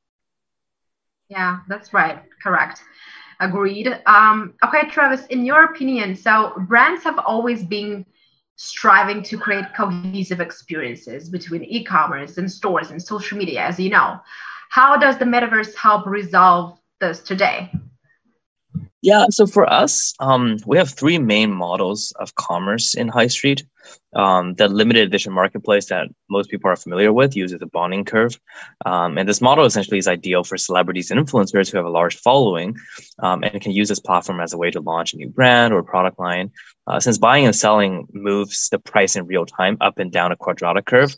Yeah, 1.29 1.59
that's 1.67 1.93
right. 1.93 2.21
Correct. 2.41 2.81
Agreed. 3.39 3.99
Um, 4.05 4.53
okay, 4.63 4.89
Travis, 4.89 5.25
in 5.27 5.45
your 5.45 5.65
opinion, 5.65 6.15
so 6.15 6.53
brands 6.67 7.03
have 7.03 7.19
always 7.19 7.63
been 7.63 8.05
striving 8.55 9.23
to 9.23 9.37
create 9.37 9.65
cohesive 9.75 10.39
experiences 10.39 11.29
between 11.29 11.63
e 11.63 11.83
commerce 11.83 12.37
and 12.37 12.51
stores 12.51 12.91
and 12.91 13.01
social 13.01 13.37
media, 13.37 13.61
as 13.61 13.79
you 13.79 13.89
know. 13.89 14.19
How 14.69 14.97
does 14.97 15.17
the 15.17 15.25
metaverse 15.25 15.75
help 15.75 16.05
resolve 16.05 16.79
this 16.99 17.19
today? 17.19 17.71
Yeah, 19.03 19.25
so 19.31 19.45
for 19.45 19.69
us, 19.69 20.13
um, 20.21 20.59
we 20.65 20.77
have 20.77 20.89
three 20.89 21.17
main 21.17 21.51
models 21.51 22.13
of 22.21 22.35
commerce 22.35 22.93
in 22.93 23.09
High 23.09 23.27
Street. 23.27 23.65
Um, 24.15 24.53
the 24.53 24.69
limited 24.69 25.05
edition 25.05 25.33
marketplace 25.33 25.87
that 25.87 26.07
most 26.29 26.49
people 26.49 26.69
are 26.69 26.77
familiar 26.77 27.11
with 27.11 27.35
uses 27.35 27.61
a 27.61 27.65
bonding 27.65 28.05
curve. 28.05 28.39
Um, 28.85 29.17
and 29.17 29.27
this 29.27 29.41
model 29.41 29.65
essentially 29.65 29.97
is 29.97 30.07
ideal 30.07 30.45
for 30.45 30.55
celebrities 30.55 31.11
and 31.11 31.19
influencers 31.19 31.69
who 31.69 31.75
have 31.75 31.85
a 31.85 31.89
large 31.89 32.15
following 32.15 32.77
um, 33.19 33.43
and 33.43 33.59
can 33.59 33.73
use 33.73 33.89
this 33.89 33.99
platform 33.99 34.39
as 34.39 34.53
a 34.53 34.57
way 34.57 34.71
to 34.71 34.79
launch 34.79 35.13
a 35.13 35.17
new 35.17 35.27
brand 35.27 35.73
or 35.73 35.83
product 35.83 36.17
line. 36.17 36.49
Uh, 36.87 37.01
since 37.01 37.17
buying 37.17 37.45
and 37.45 37.57
selling 37.57 38.07
moves 38.13 38.69
the 38.69 38.79
price 38.79 39.17
in 39.17 39.27
real 39.27 39.45
time 39.45 39.75
up 39.81 39.99
and 39.99 40.13
down 40.13 40.31
a 40.31 40.37
quadratic 40.37 40.85
curve, 40.85 41.13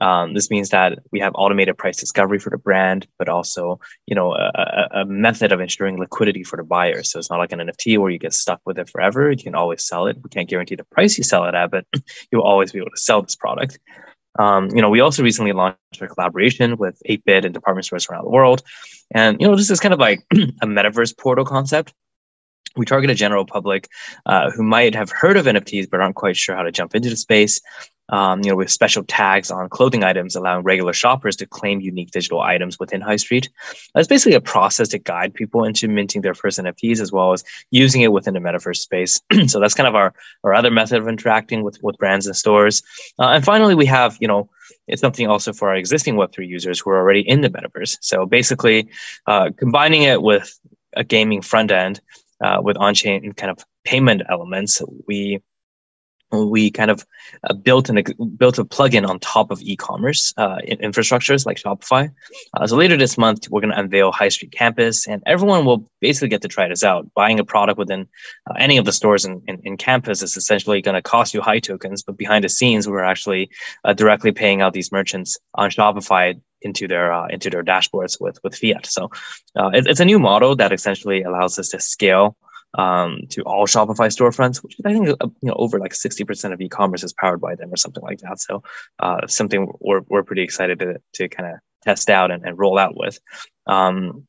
um, 0.00 0.34
this 0.34 0.50
means 0.50 0.70
that 0.70 0.98
we 1.10 1.20
have 1.20 1.32
automated 1.34 1.78
price 1.78 1.96
discovery 1.96 2.38
for 2.38 2.50
the 2.50 2.58
brand, 2.58 3.06
but 3.18 3.28
also, 3.28 3.80
you 4.06 4.14
know, 4.14 4.34
a, 4.34 4.88
a, 4.92 5.04
method 5.04 5.52
of 5.52 5.60
ensuring 5.60 5.98
liquidity 5.98 6.44
for 6.44 6.56
the 6.56 6.64
buyer. 6.64 7.02
So 7.02 7.18
it's 7.18 7.30
not 7.30 7.38
like 7.38 7.52
an 7.52 7.60
NFT 7.60 7.98
where 7.98 8.10
you 8.10 8.18
get 8.18 8.34
stuck 8.34 8.60
with 8.66 8.78
it 8.78 8.90
forever. 8.90 9.30
You 9.30 9.42
can 9.42 9.54
always 9.54 9.86
sell 9.86 10.06
it. 10.06 10.18
We 10.22 10.30
can't 10.30 10.48
guarantee 10.48 10.74
the 10.74 10.84
price 10.84 11.16
you 11.16 11.24
sell 11.24 11.44
it 11.44 11.54
at, 11.54 11.70
but 11.70 11.86
you'll 12.32 12.42
always 12.42 12.72
be 12.72 12.78
able 12.78 12.90
to 12.90 12.96
sell 12.96 13.22
this 13.22 13.36
product. 13.36 13.78
Um, 14.38 14.68
you 14.74 14.82
know, 14.82 14.90
we 14.90 15.00
also 15.00 15.22
recently 15.22 15.52
launched 15.52 15.78
a 16.00 16.08
collaboration 16.08 16.76
with 16.76 17.00
8-Bit 17.08 17.46
and 17.46 17.54
department 17.54 17.86
stores 17.86 18.06
around 18.08 18.24
the 18.24 18.30
world. 18.30 18.62
And, 19.12 19.40
you 19.40 19.48
know, 19.48 19.56
this 19.56 19.70
is 19.70 19.80
kind 19.80 19.94
of 19.94 20.00
like 20.00 20.20
a 20.32 20.66
metaverse 20.66 21.16
portal 21.16 21.44
concept 21.44 21.94
we 22.76 22.84
target 22.84 23.10
a 23.10 23.14
general 23.14 23.44
public 23.44 23.88
uh, 24.26 24.50
who 24.50 24.62
might 24.62 24.94
have 24.94 25.10
heard 25.10 25.36
of 25.36 25.46
NFTs 25.46 25.88
but 25.90 26.00
aren't 26.00 26.14
quite 26.16 26.36
sure 26.36 26.54
how 26.54 26.62
to 26.62 26.72
jump 26.72 26.94
into 26.94 27.08
the 27.08 27.16
space. 27.16 27.60
Um, 28.08 28.42
you 28.44 28.50
know, 28.50 28.56
with 28.56 28.70
special 28.70 29.02
tags 29.02 29.50
on 29.50 29.68
clothing 29.68 30.04
items, 30.04 30.36
allowing 30.36 30.62
regular 30.62 30.92
shoppers 30.92 31.34
to 31.36 31.46
claim 31.46 31.80
unique 31.80 32.12
digital 32.12 32.40
items 32.40 32.78
within 32.78 33.00
High 33.00 33.16
Street. 33.16 33.48
It's 33.96 34.06
basically 34.06 34.34
a 34.34 34.40
process 34.40 34.88
to 34.88 34.98
guide 34.98 35.34
people 35.34 35.64
into 35.64 35.88
minting 35.88 36.22
their 36.22 36.34
first 36.34 36.60
NFTs 36.60 37.00
as 37.00 37.10
well 37.10 37.32
as 37.32 37.42
using 37.72 38.02
it 38.02 38.12
within 38.12 38.34
the 38.34 38.40
metaverse 38.40 38.76
space. 38.76 39.20
so 39.48 39.58
that's 39.58 39.74
kind 39.74 39.88
of 39.88 39.96
our, 39.96 40.14
our 40.44 40.54
other 40.54 40.70
method 40.70 40.98
of 41.00 41.08
interacting 41.08 41.64
with, 41.64 41.82
with 41.82 41.98
brands 41.98 42.26
and 42.28 42.36
stores. 42.36 42.80
Uh, 43.18 43.30
and 43.30 43.44
finally, 43.44 43.74
we 43.74 43.86
have, 43.86 44.16
you 44.20 44.28
know, 44.28 44.48
it's 44.86 45.00
something 45.00 45.26
also 45.26 45.52
for 45.52 45.70
our 45.70 45.76
existing 45.76 46.14
Web3 46.14 46.46
users 46.46 46.78
who 46.78 46.90
are 46.90 46.98
already 46.98 47.20
in 47.20 47.40
the 47.40 47.50
metaverse. 47.50 47.98
So 48.00 48.26
basically, 48.26 48.88
uh, 49.26 49.50
combining 49.56 50.02
it 50.02 50.22
with 50.22 50.58
a 50.94 51.04
gaming 51.04 51.42
front 51.42 51.70
end 51.70 52.00
uh, 52.42 52.60
with 52.62 52.76
on-chain 52.76 53.32
kind 53.32 53.50
of 53.50 53.58
payment 53.84 54.22
elements, 54.28 54.82
we 55.06 55.42
we 56.32 56.70
kind 56.70 56.90
of 56.90 57.06
uh, 57.44 57.54
built 57.54 57.88
an 57.88 58.02
built 58.36 58.58
a 58.58 58.64
plugin 58.64 59.08
on 59.08 59.18
top 59.20 59.50
of 59.50 59.60
e-commerce 59.62 60.34
uh, 60.36 60.58
infrastructures 60.66 61.46
like 61.46 61.56
Shopify. 61.56 62.10
Uh, 62.54 62.66
so 62.66 62.76
later 62.76 62.96
this 62.96 63.16
month, 63.16 63.48
we're 63.48 63.60
going 63.60 63.72
to 63.72 63.78
unveil 63.78 64.12
High 64.12 64.28
Street 64.28 64.52
Campus, 64.52 65.06
and 65.06 65.22
everyone 65.26 65.64
will 65.64 65.88
basically 66.00 66.28
get 66.28 66.42
to 66.42 66.48
try 66.48 66.68
this 66.68 66.82
out. 66.82 67.12
Buying 67.14 67.38
a 67.38 67.44
product 67.44 67.78
within 67.78 68.08
uh, 68.50 68.54
any 68.58 68.76
of 68.76 68.84
the 68.84 68.92
stores 68.92 69.24
in, 69.24 69.42
in, 69.46 69.60
in 69.62 69.76
campus 69.76 70.22
is 70.22 70.36
essentially 70.36 70.82
going 70.82 70.96
to 70.96 71.02
cost 71.02 71.32
you 71.34 71.40
high 71.40 71.60
tokens, 71.60 72.02
but 72.02 72.16
behind 72.16 72.44
the 72.44 72.48
scenes, 72.48 72.88
we're 72.88 73.04
actually 73.04 73.50
uh, 73.84 73.92
directly 73.92 74.32
paying 74.32 74.60
out 74.60 74.72
these 74.72 74.92
merchants 74.92 75.38
on 75.54 75.70
Shopify 75.70 76.40
into 76.62 76.88
their 76.88 77.12
uh, 77.12 77.26
into 77.28 77.50
their 77.50 77.62
dashboards 77.62 78.20
with 78.20 78.38
with 78.42 78.56
fiat. 78.56 78.86
So 78.86 79.10
it, 79.54 79.86
it's 79.86 80.00
a 80.00 80.04
new 80.04 80.18
model 80.18 80.56
that 80.56 80.72
essentially 80.72 81.22
allows 81.22 81.58
us 81.58 81.68
to 81.68 81.80
scale 81.80 82.36
um, 82.76 83.22
to 83.30 83.42
all 83.42 83.66
Shopify 83.66 84.08
storefronts, 84.08 84.62
which 84.62 84.76
I 84.84 84.92
think 84.92 85.08
uh, 85.08 85.28
you 85.42 85.48
know 85.48 85.56
over 85.58 85.78
like 85.78 85.94
sixty 85.94 86.24
percent 86.24 86.54
of 86.54 86.60
e-commerce 86.60 87.02
is 87.02 87.12
powered 87.12 87.40
by 87.40 87.56
them 87.56 87.72
or 87.72 87.76
something 87.76 88.02
like 88.02 88.20
that. 88.20 88.40
So 88.40 88.62
uh, 89.00 89.26
something 89.26 89.72
we're 89.80 90.02
we're 90.08 90.22
pretty 90.22 90.42
excited 90.42 90.78
to 90.80 91.00
to 91.14 91.28
kind 91.28 91.54
of 91.54 91.58
test 91.82 92.10
out 92.10 92.30
and, 92.30 92.44
and 92.44 92.58
roll 92.58 92.78
out 92.78 92.96
with. 92.96 93.18
Um, 93.66 94.26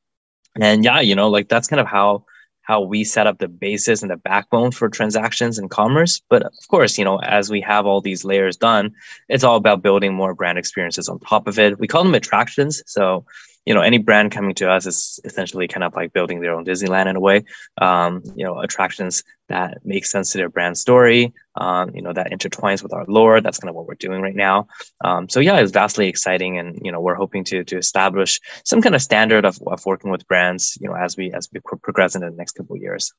and 0.60 0.84
yeah, 0.84 1.02
you 1.02 1.16
know, 1.16 1.30
like 1.30 1.50
that's 1.50 1.68
kind 1.68 1.80
of 1.80 1.88
how 1.88 2.26
how 2.62 2.82
we 2.82 3.06
set 3.06 3.28
up 3.28 3.40
the 3.40 3.48
basis 3.48 4.02
and 4.02 4.12
the 4.12 4.18
backbone 4.18 4.72
for 4.72 4.90
transactions 4.90 5.58
and 5.58 5.70
commerce. 5.70 6.22
But 6.30 6.44
of 6.44 6.68
course, 6.70 6.98
you 6.98 7.06
know, 7.06 7.18
as 7.20 7.50
we 7.50 7.62
have 7.62 7.86
all 7.86 8.02
these 8.02 8.26
layers 8.26 8.58
done, 8.58 8.94
it's 9.30 9.46
all 9.46 9.56
about 9.56 9.82
building 9.82 10.14
more 10.14 10.34
brand 10.34 10.58
experiences 10.58 11.08
on 11.08 11.20
top 11.20 11.48
of 11.48 11.60
it. 11.60 11.80
We 11.80 11.88
call 11.88 12.04
them 12.04 12.14
attractions. 12.14 12.84
So 12.86 13.26
you 13.68 13.74
know, 13.74 13.82
any 13.82 13.98
brand 13.98 14.32
coming 14.32 14.56
to 14.56 14.72
us 14.72 14.86
is 14.86 15.20
essentially 15.26 15.68
kind 15.68 15.84
of 15.84 15.94
like 15.94 16.14
building 16.14 16.40
their 16.40 16.54
own 16.54 16.64
Disneyland 16.64 17.08
in 17.08 17.18
a 17.18 17.20
way. 17.20 17.44
Um, 17.82 18.24
you 18.34 18.46
know, 18.46 18.60
attractions 18.60 19.26
that 19.50 19.80
make 19.84 20.06
sense 20.06 20.32
to 20.32 20.38
their 20.38 20.48
brand 20.48 20.78
story, 20.78 21.34
um, 21.58 21.94
you 21.94 22.02
know, 22.02 22.14
that 22.14 22.32
intertwines 22.32 22.82
with 22.82 22.94
our 22.94 23.04
lore. 23.10 23.42
That's 23.42 23.60
kind 23.60 23.70
of 23.70 23.76
what 23.76 23.86
we're 23.86 23.96
doing 23.96 24.22
right 24.22 24.36
now. 24.36 24.70
Um, 25.04 25.28
so 25.28 25.42
yeah, 25.42 25.60
it's 25.60 25.74
vastly 25.74 26.08
exciting, 26.08 26.58
and 26.58 26.80
you 26.82 26.94
know, 26.94 27.02
we're 27.02 27.16
hoping 27.16 27.44
to 27.46 27.66
to 27.66 27.78
establish 27.78 28.40
some 28.64 28.82
kind 28.82 28.96
of 28.96 29.02
standard 29.02 29.44
of, 29.44 29.60
of 29.68 29.86
working 29.86 30.12
with 30.12 30.26
brands, 30.30 30.78
you 30.80 30.88
know, 30.88 30.96
as 30.96 31.18
we 31.18 31.34
as 31.34 31.50
we 31.52 31.60
progress 31.60 32.16
into 32.16 32.30
the 32.30 32.38
next 32.38 32.54
couple 32.54 32.78
of 32.78 32.82
years. 32.82 33.14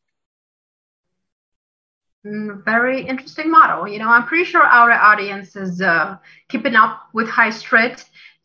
Mm, 2.26 2.64
very 2.64 3.06
interesting 3.06 3.50
model. 3.50 3.86
You 3.86 3.98
know, 3.98 4.08
I'm 4.08 4.26
pretty 4.26 4.44
sure 4.44 4.62
our 4.62 4.92
audience 4.92 5.56
is 5.56 5.80
uh, 5.80 6.16
keeping 6.48 6.74
up 6.74 7.02
with 7.12 7.28
High 7.28 7.50
Street. 7.50 8.02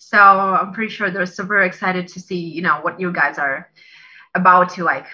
So 0.10 0.18
I'm 0.18 0.74
pretty 0.74 0.94
sure 0.94 1.10
they're 1.10 1.26
super 1.26 1.62
excited 1.64 2.08
to 2.10 2.20
see, 2.20 2.40
you 2.40 2.62
know, 2.62 2.80
what 2.82 3.00
you 3.00 3.12
guys 3.12 3.38
are 3.38 3.70
about 4.36 4.70
to 4.76 4.84
like 4.84 5.06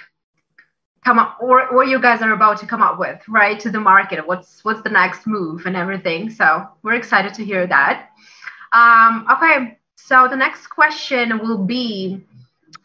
come 1.05 1.19
up 1.19 1.38
or 1.41 1.67
what 1.72 1.88
you 1.88 2.01
guys 2.01 2.22
are 2.22 2.34
about 2.34 2.60
to 2.60 2.65
come 2.65 2.81
up 2.81 3.00
with, 3.00 3.22
right? 3.27 3.60
To 3.60 3.69
the 3.69 3.79
market. 3.79 4.25
What's 4.27 4.63
what's 4.63 4.81
the 4.81 4.89
next 4.89 5.25
move 5.27 5.65
and 5.65 5.75
everything. 5.75 6.29
So 6.29 6.67
we're 6.84 6.96
excited 6.96 7.34
to 7.36 7.46
hear 7.46 7.67
that. 7.67 8.10
Um, 8.72 9.25
okay, 9.31 9.77
so 9.96 10.27
the 10.27 10.36
next 10.36 10.67
question 10.67 11.39
will 11.39 11.63
be 11.65 12.24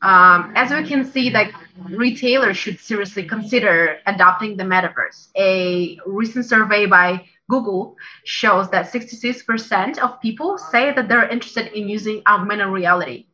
um, 0.02 0.52
as 0.54 0.70
we 0.70 0.87
can 0.87 1.04
see, 1.04 1.30
like 1.30 1.54
retailers 1.88 2.56
should 2.56 2.78
seriously 2.78 3.25
consider 3.25 3.99
adopting 4.06 4.56
the 4.56 4.64
metaverse. 4.64 5.28
A 5.37 5.99
recent 6.04 6.44
survey 6.44 6.87
by 6.87 7.25
Google 7.48 7.96
shows 8.24 8.70
that 8.70 8.90
66% 8.90 9.98
of 9.98 10.20
people 10.20 10.58
say 10.58 10.92
that 10.92 11.08
they're 11.08 11.28
interested 11.28 11.72
in 11.72 11.88
using 11.88 12.22
augmented 12.26 12.68
reality 12.68 13.26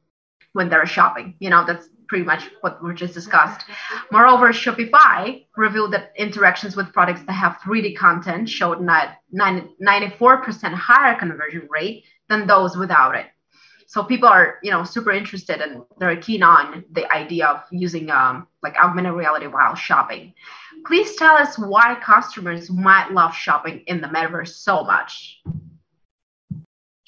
when 0.53 0.69
they're 0.69 0.87
shopping. 0.87 1.35
You 1.39 1.51
know, 1.51 1.65
that's 1.67 1.89
pretty 2.09 2.25
much 2.25 2.51
what 2.61 2.83
we 2.83 2.93
just 2.95 3.15
discussed. 3.15 3.65
Moreover, 4.11 4.53
Shopify 4.53 5.47
revealed 5.57 5.93
that 5.93 6.13
interactions 6.17 6.75
with 6.75 6.93
products 6.93 7.23
that 7.23 7.33
have 7.33 7.59
3D 7.59 7.97
content 7.97 8.49
showed 8.49 8.81
not 8.81 9.17
94% 9.33 10.75
higher 10.75 11.19
conversion 11.19 11.69
rate 11.71 12.05
than 12.29 12.47
those 12.49 12.77
without 12.77 13.15
it 13.15 13.27
so 13.91 14.05
people 14.05 14.29
are 14.29 14.61
you 14.63 14.71
know 14.71 14.85
super 14.85 15.11
interested 15.11 15.61
and 15.61 15.83
they're 15.99 16.17
keen 16.17 16.45
on 16.45 16.85
the 16.93 17.13
idea 17.13 17.49
of 17.49 17.65
using 17.73 18.09
um, 18.09 18.47
like 18.63 18.77
augmented 18.77 19.15
reality 19.15 19.49
while 19.49 19.75
shopping. 19.75 20.33
Please 20.87 21.17
tell 21.17 21.35
us 21.35 21.59
why 21.59 21.99
customers 22.01 22.71
might 22.71 23.11
love 23.11 23.35
shopping 23.35 23.83
in 23.89 24.01
the 24.01 24.07
metaverse 24.07 24.55
so 24.55 24.85
much. 24.85 25.43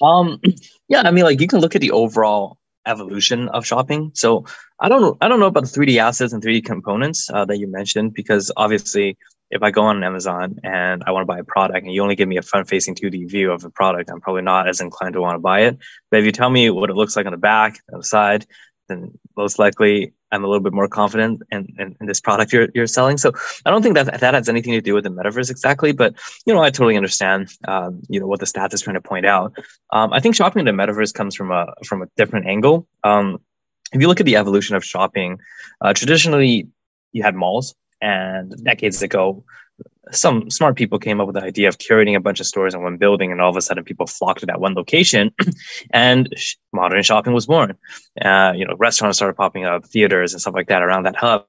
Um 0.01 0.41
yeah 0.89 1.03
i 1.05 1.11
mean 1.11 1.23
like 1.23 1.39
you 1.39 1.47
can 1.47 1.59
look 1.59 1.73
at 1.73 1.79
the 1.79 1.91
overall 1.91 2.57
evolution 2.85 3.47
of 3.47 3.65
shopping. 3.65 4.11
So 4.13 4.43
i 4.77 4.89
don't 4.89 5.17
i 5.21 5.29
don't 5.29 5.39
know 5.39 5.47
about 5.53 5.63
the 5.63 5.79
3d 5.79 5.99
assets 5.99 6.33
and 6.33 6.43
3d 6.43 6.65
components 6.65 7.29
uh, 7.33 7.45
that 7.45 7.59
you 7.59 7.67
mentioned 7.67 8.13
because 8.13 8.51
obviously 8.57 9.17
if 9.53 9.61
I 9.61 9.69
go 9.69 9.83
on 9.83 10.03
Amazon 10.03 10.59
and 10.63 11.03
I 11.05 11.11
want 11.11 11.21
to 11.21 11.27
buy 11.27 11.37
a 11.37 11.43
product 11.43 11.83
and 11.83 11.93
you 11.93 12.01
only 12.01 12.15
give 12.15 12.27
me 12.27 12.37
a 12.37 12.41
front 12.41 12.67
facing 12.67 12.95
2D 12.95 13.29
view 13.29 13.51
of 13.51 13.63
a 13.63 13.69
product, 13.69 14.09
I'm 14.09 14.19
probably 14.19 14.41
not 14.41 14.67
as 14.67 14.81
inclined 14.81 15.13
to 15.13 15.21
want 15.21 15.35
to 15.35 15.39
buy 15.39 15.61
it. 15.61 15.77
But 16.09 16.21
if 16.21 16.25
you 16.25 16.31
tell 16.31 16.49
me 16.49 16.71
what 16.71 16.89
it 16.89 16.95
looks 16.95 17.15
like 17.15 17.27
on 17.27 17.33
the 17.33 17.37
back, 17.37 17.79
on 17.93 17.99
the 17.99 18.03
side, 18.03 18.47
then 18.89 19.17
most 19.37 19.59
likely 19.59 20.13
I'm 20.31 20.43
a 20.43 20.47
little 20.47 20.63
bit 20.63 20.73
more 20.73 20.87
confident 20.87 21.43
in, 21.51 21.67
in, 21.77 21.95
in, 22.01 22.07
this 22.07 22.19
product 22.19 22.51
you're, 22.51 22.69
you're 22.73 22.87
selling. 22.87 23.19
So 23.19 23.31
I 23.63 23.69
don't 23.69 23.83
think 23.83 23.93
that 23.93 24.19
that 24.19 24.33
has 24.33 24.49
anything 24.49 24.73
to 24.73 24.81
do 24.81 24.95
with 24.95 25.03
the 25.03 25.11
metaverse 25.11 25.51
exactly, 25.51 25.91
but 25.91 26.15
you 26.47 26.53
know, 26.53 26.63
I 26.63 26.71
totally 26.71 26.97
understand, 26.97 27.49
um, 27.67 28.01
you 28.09 28.19
know, 28.19 28.25
what 28.25 28.39
the 28.39 28.47
stats 28.47 28.73
is 28.73 28.81
trying 28.81 28.95
to 28.95 29.01
point 29.01 29.27
out. 29.27 29.55
Um, 29.91 30.11
I 30.11 30.19
think 30.19 30.33
shopping 30.33 30.65
in 30.65 30.75
the 30.75 30.83
metaverse 30.83 31.13
comes 31.13 31.35
from 31.35 31.51
a, 31.51 31.71
from 31.85 32.01
a 32.01 32.07
different 32.17 32.47
angle. 32.47 32.87
Um, 33.03 33.37
if 33.91 34.01
you 34.01 34.07
look 34.07 34.19
at 34.19 34.25
the 34.25 34.37
evolution 34.37 34.75
of 34.75 34.83
shopping, 34.83 35.37
uh, 35.79 35.93
traditionally 35.93 36.69
you 37.11 37.21
had 37.21 37.35
malls 37.35 37.75
and 38.03 38.51
decades 38.63 39.01
ago, 39.01 39.43
some 40.11 40.49
smart 40.49 40.75
people 40.75 40.99
came 40.99 41.21
up 41.21 41.27
with 41.27 41.35
the 41.35 41.41
idea 41.41 41.67
of 41.69 41.77
curating 41.77 42.15
a 42.15 42.19
bunch 42.19 42.39
of 42.39 42.45
stores 42.45 42.73
in 42.73 42.83
one 42.83 42.97
building, 42.97 43.31
and 43.31 43.41
all 43.41 43.49
of 43.49 43.55
a 43.55 43.61
sudden 43.61 43.83
people 43.83 44.05
flocked 44.05 44.41
to 44.41 44.45
that 44.45 44.59
one 44.59 44.73
location, 44.73 45.33
and 45.91 46.29
modern 46.73 47.01
shopping 47.03 47.33
was 47.33 47.45
born. 47.45 47.77
Uh, 48.21 48.51
you 48.55 48.65
know, 48.65 48.75
restaurants 48.77 49.17
started 49.17 49.35
popping 49.35 49.63
up, 49.63 49.85
theaters 49.85 50.33
and 50.33 50.41
stuff 50.41 50.53
like 50.53 50.67
that 50.67 50.83
around 50.83 51.03
that 51.03 51.15
hub, 51.15 51.45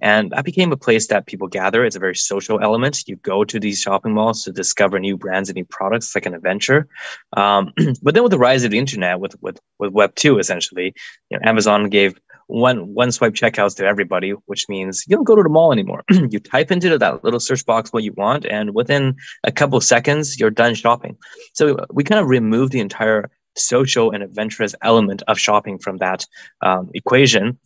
and 0.00 0.30
that 0.30 0.44
became 0.44 0.72
a 0.72 0.76
place 0.76 1.08
that 1.08 1.26
people 1.26 1.46
gather. 1.46 1.84
It's 1.84 1.96
a 1.96 2.00
very 2.00 2.16
social 2.16 2.58
element. 2.60 3.06
You 3.06 3.16
go 3.16 3.44
to 3.44 3.60
these 3.60 3.80
shopping 3.80 4.14
malls 4.14 4.44
to 4.44 4.52
discover 4.52 4.98
new 4.98 5.16
brands 5.16 5.50
and 5.50 5.56
new 5.56 5.66
products. 5.66 6.06
It's 6.06 6.14
like 6.14 6.26
an 6.26 6.34
adventure. 6.34 6.88
Um, 7.36 7.72
but 8.02 8.14
then 8.14 8.22
with 8.22 8.32
the 8.32 8.38
rise 8.38 8.64
of 8.64 8.70
the 8.70 8.78
internet, 8.78 9.20
with 9.20 9.36
with 9.42 9.60
with 9.78 9.92
Web 9.92 10.14
two, 10.14 10.38
essentially, 10.38 10.94
you 11.30 11.38
know, 11.38 11.48
Amazon 11.48 11.90
gave 11.90 12.18
one 12.50 12.94
one 12.94 13.12
swipe 13.12 13.34
checkouts 13.34 13.76
to 13.76 13.86
everybody, 13.86 14.32
which 14.46 14.68
means 14.68 15.04
you 15.06 15.16
don't 15.16 15.24
go 15.24 15.36
to 15.36 15.42
the 15.42 15.48
mall 15.48 15.72
anymore. 15.72 16.04
you 16.10 16.38
type 16.38 16.70
into 16.70 16.98
that 16.98 17.24
little 17.24 17.40
search 17.40 17.64
box 17.64 17.92
what 17.92 18.02
you 18.02 18.12
want, 18.12 18.44
and 18.44 18.74
within 18.74 19.16
a 19.44 19.52
couple 19.52 19.80
seconds, 19.80 20.38
you're 20.38 20.50
done 20.50 20.74
shopping. 20.74 21.16
So 21.54 21.84
we 21.90 22.04
kind 22.04 22.20
of 22.20 22.28
remove 22.28 22.70
the 22.70 22.80
entire 22.80 23.30
social 23.56 24.10
and 24.10 24.22
adventurous 24.22 24.74
element 24.82 25.22
of 25.28 25.38
shopping 25.38 25.78
from 25.78 25.98
that 25.98 26.24
um, 26.62 26.90
equation 26.94 27.58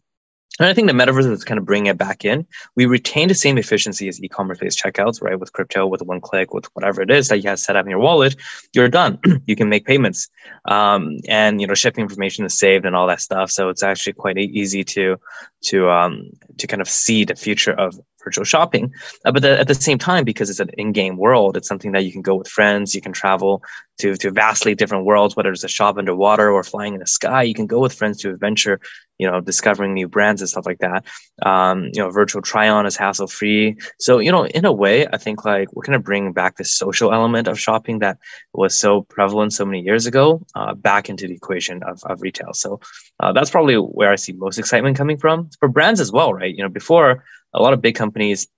and 0.61 0.68
I 0.68 0.75
think 0.75 0.87
the 0.87 0.94
metaverse 0.94 1.30
is 1.30 1.42
kind 1.42 1.58
of 1.58 1.64
bringing 1.64 1.87
it 1.87 1.99
back 1.99 2.25
in. 2.25 2.46
We 2.76 2.87
retain 2.87 3.26
the 3.26 3.34
same 3.34 3.58
efficiency 3.58 4.08
as 4.08 4.23
e-commerce 4.23 4.58
based 4.58 4.80
checkouts, 4.80 5.20
right? 5.20 5.38
With 5.38 5.52
crypto, 5.52 5.87
with 5.87 6.02
one 6.02 6.20
click, 6.20 6.54
with 6.54 6.66
whatever 6.75 7.02
it 7.02 7.11
is 7.11 7.28
that 7.28 7.38
you 7.38 7.49
have 7.49 7.58
set 7.58 7.75
up 7.75 7.84
in 7.84 7.90
your 7.90 7.99
wallet, 7.99 8.37
you're 8.73 8.88
done. 8.88 9.18
you 9.46 9.56
can 9.56 9.68
make 9.68 9.84
payments, 9.84 10.28
um, 10.66 11.18
and 11.28 11.61
you 11.61 11.66
know 11.66 11.75
shipping 11.75 12.02
information 12.02 12.44
is 12.44 12.56
saved 12.56 12.87
and 12.87 12.94
all 12.94 13.08
that 13.08 13.20
stuff. 13.20 13.50
So 13.50 13.68
it's 13.68 13.82
actually 13.82 14.12
quite 14.12 14.38
easy 14.38 14.84
to 14.84 15.16
to 15.64 15.90
um, 15.90 16.30
to 16.59 16.66
kind 16.66 16.83
of 16.83 16.88
see 16.88 17.25
the 17.25 17.35
future 17.35 17.73
of 17.73 17.99
virtual 18.25 18.44
shopping. 18.44 18.92
Uh, 19.25 19.33
but 19.33 19.42
the, 19.42 19.61
at 19.61 19.68
the 19.68 19.75
same 19.75 19.99
time, 19.99 20.25
because 20.25 20.49
it's 20.49 20.61
an 20.61 20.71
in-game 20.78 21.18
world, 21.18 21.56
it's 21.56 21.68
something 21.68 21.92
that 21.92 22.04
you 22.04 22.12
can 22.12 22.23
go 22.23 22.35
with 22.35 22.49
friends. 22.49 22.94
You 22.94 23.02
can 23.02 23.12
travel 23.12 23.62
to 23.99 24.16
to 24.16 24.30
vastly 24.30 24.75
different 24.75 25.04
worlds, 25.04 25.37
whether 25.37 25.52
it's 25.52 25.64
a 25.64 25.68
shop 25.68 25.99
underwater 25.99 26.50
or 26.50 26.62
flying 26.64 26.94
in 26.94 27.00
the 27.00 27.06
sky. 27.06 27.42
You 27.42 27.54
can 27.54 27.66
go 27.66 27.80
with 27.80 27.94
friends 27.94 28.18
to 28.23 28.30
adventure. 28.30 28.80
You 29.16 29.30
know, 29.30 29.40
discovering 29.40 29.94
new 29.94 30.09
brands 30.09 30.42
and 30.42 30.50
stuff 30.50 30.66
like 30.66 30.80
that. 30.80 31.04
Um, 31.47 31.85
you 31.94 32.02
know, 32.02 32.11
virtual 32.11 32.42
try-on 32.42 32.85
is 32.85 32.97
hassle-free. 32.97 33.76
So 34.00 34.18
you 34.18 34.33
know, 34.33 34.44
in 34.44 34.64
a 34.64 34.73
way, 34.73 35.06
I 35.06 35.18
think 35.18 35.44
like 35.44 35.73
we're 35.73 35.85
gonna 35.85 36.00
bring 36.00 36.33
back 36.33 36.56
the 36.56 36.64
social 36.64 37.12
element 37.12 37.47
of 37.47 37.61
shopping 37.61 38.00
that 38.00 38.18
was 38.52 38.76
so 38.76 39.02
prevalent 39.02 39.52
so 39.52 39.64
many 39.64 39.83
years 39.83 40.06
ago 40.06 40.44
uh, 40.56 40.75
back 40.75 41.09
into 41.09 41.28
the 41.28 41.35
equation 41.35 41.85
of, 41.85 42.02
of 42.04 42.23
retail. 42.23 42.52
So 42.54 42.80
uh, 43.21 43.33
that's 43.33 43.50
probably 43.50 43.76
where 43.76 44.11
I 44.11 44.16
see 44.16 44.33
most 44.33 44.59
excitement 44.59 44.97
coming 44.97 45.18
from 45.18 45.49
for 45.58 45.68
brands 45.68 46.00
as 46.00 46.12
well, 46.12 46.32
right? 46.32 46.54
You 46.54 46.62
know, 46.62 46.68
before 46.68 47.25
a 47.52 47.62
lot 47.62 47.73
of 47.73 47.80
big 47.80 47.94
companies 47.94 48.49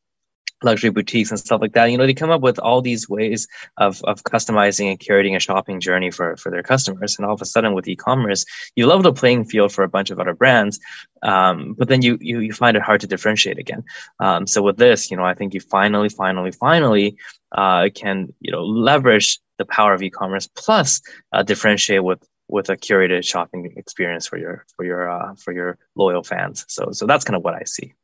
luxury 0.63 0.91
boutiques 0.91 1.31
and 1.31 1.39
stuff 1.39 1.61
like 1.61 1.75
that 1.75 1.87
you 1.87 1.99
know 1.99 2.07
they 2.07 2.15
come 2.15 2.31
up 2.31 2.41
with 2.41 2.59
all 2.59 2.81
these 2.81 3.09
ways 3.09 3.47
of, 3.77 4.03
of 4.05 4.23
customizing 4.25 4.89
and 4.89 4.99
curating 4.99 5.37
a 5.37 5.41
shopping 5.41 5.81
journey 5.81 6.11
for, 6.11 6.37
for 6.39 6.51
their 6.51 6.63
customers 6.63 7.17
and 7.17 7.27
all 7.27 7.35
of 7.35 7.43
a 7.43 7.45
sudden 7.45 7.75
with 7.75 7.87
e-commerce 7.87 8.45
you 8.75 8.87
level 8.87 9.03
the 9.03 9.13
playing 9.13 9.45
field 9.45 9.71
for 9.71 9.85
a 9.85 9.89
bunch 9.89 10.11
of 10.11 10.19
other 10.19 10.33
brands 10.33 10.81
um, 11.23 11.75
but 11.77 11.89
then 11.89 12.01
you, 12.01 12.17
you 12.21 12.41
you 12.41 12.53
find 12.53 12.77
it 12.77 12.83
hard 12.83 13.01
to 13.01 13.07
differentiate 13.07 13.59
again 13.59 13.85
um, 14.21 14.47
so 14.47 14.63
with 14.63 14.79
this 14.79 15.11
you 15.11 15.17
know 15.17 15.25
i 15.25 15.35
think 15.35 15.53
you 15.53 15.61
finally 15.61 16.09
finally 16.09 16.53
finally 16.53 17.17
uh, 17.53 17.89
can 17.95 18.33
you 18.41 18.51
know 18.51 18.65
leverage 18.65 19.39
the 19.59 19.67
power 19.67 19.93
of 19.93 20.03
e-commerce 20.03 20.49
plus 20.55 21.03
uh, 21.33 21.43
differentiate 21.43 22.03
with 22.03 22.27
with 22.49 22.69
a 22.71 22.77
curated 22.77 23.25
shopping 23.25 23.73
experience 23.77 24.27
for 24.27 24.39
your 24.39 24.65
for 24.77 24.85
your 24.85 25.11
uh, 25.11 25.35
for 25.35 25.53
your 25.53 25.79
loyal 25.95 26.23
fans 26.23 26.65
so 26.69 26.91
so 26.93 27.07
that's 27.07 27.25
kind 27.25 27.37
of 27.37 27.43
what 27.43 27.55
i 27.55 27.63
see 27.65 27.95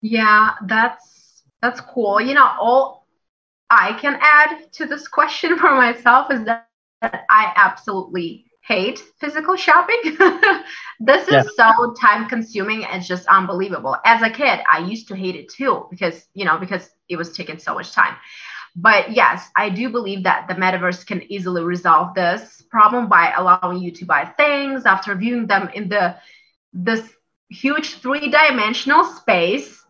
yeah, 0.00 0.54
that's 0.66 1.42
that's 1.60 1.80
cool. 1.80 2.20
You 2.20 2.34
know, 2.34 2.50
all 2.60 3.06
I 3.68 3.92
can 3.94 4.18
add 4.20 4.72
to 4.72 4.86
this 4.86 5.08
question 5.08 5.58
for 5.58 5.74
myself 5.74 6.32
is 6.32 6.44
that, 6.44 6.68
that 7.02 7.24
I 7.30 7.52
absolutely 7.56 8.46
hate 8.62 9.02
physical 9.18 9.56
shopping. 9.56 10.00
this 11.00 11.26
is 11.28 11.32
yeah. 11.32 11.42
so 11.56 11.94
time 11.94 12.28
consuming 12.28 12.84
and 12.84 13.02
just 13.02 13.26
unbelievable. 13.26 13.96
As 14.04 14.22
a 14.22 14.30
kid, 14.30 14.60
I 14.70 14.78
used 14.78 15.08
to 15.08 15.16
hate 15.16 15.34
it 15.34 15.48
too 15.48 15.86
because, 15.90 16.26
you 16.34 16.44
know, 16.44 16.58
because 16.58 16.90
it 17.08 17.16
was 17.16 17.32
taking 17.32 17.58
so 17.58 17.74
much 17.74 17.92
time. 17.92 18.16
But 18.76 19.12
yes, 19.12 19.48
I 19.56 19.68
do 19.68 19.90
believe 19.90 20.22
that 20.24 20.46
the 20.48 20.54
metaverse 20.54 21.04
can 21.06 21.22
easily 21.32 21.62
resolve 21.62 22.14
this 22.14 22.62
problem 22.70 23.08
by 23.08 23.32
allowing 23.36 23.78
you 23.82 23.90
to 23.90 24.04
buy 24.04 24.24
things 24.36 24.86
after 24.86 25.14
viewing 25.14 25.46
them 25.46 25.68
in 25.74 25.88
the 25.88 26.16
this 26.72 27.02
huge 27.48 27.94
three-dimensional 27.94 29.04
space. 29.04 29.84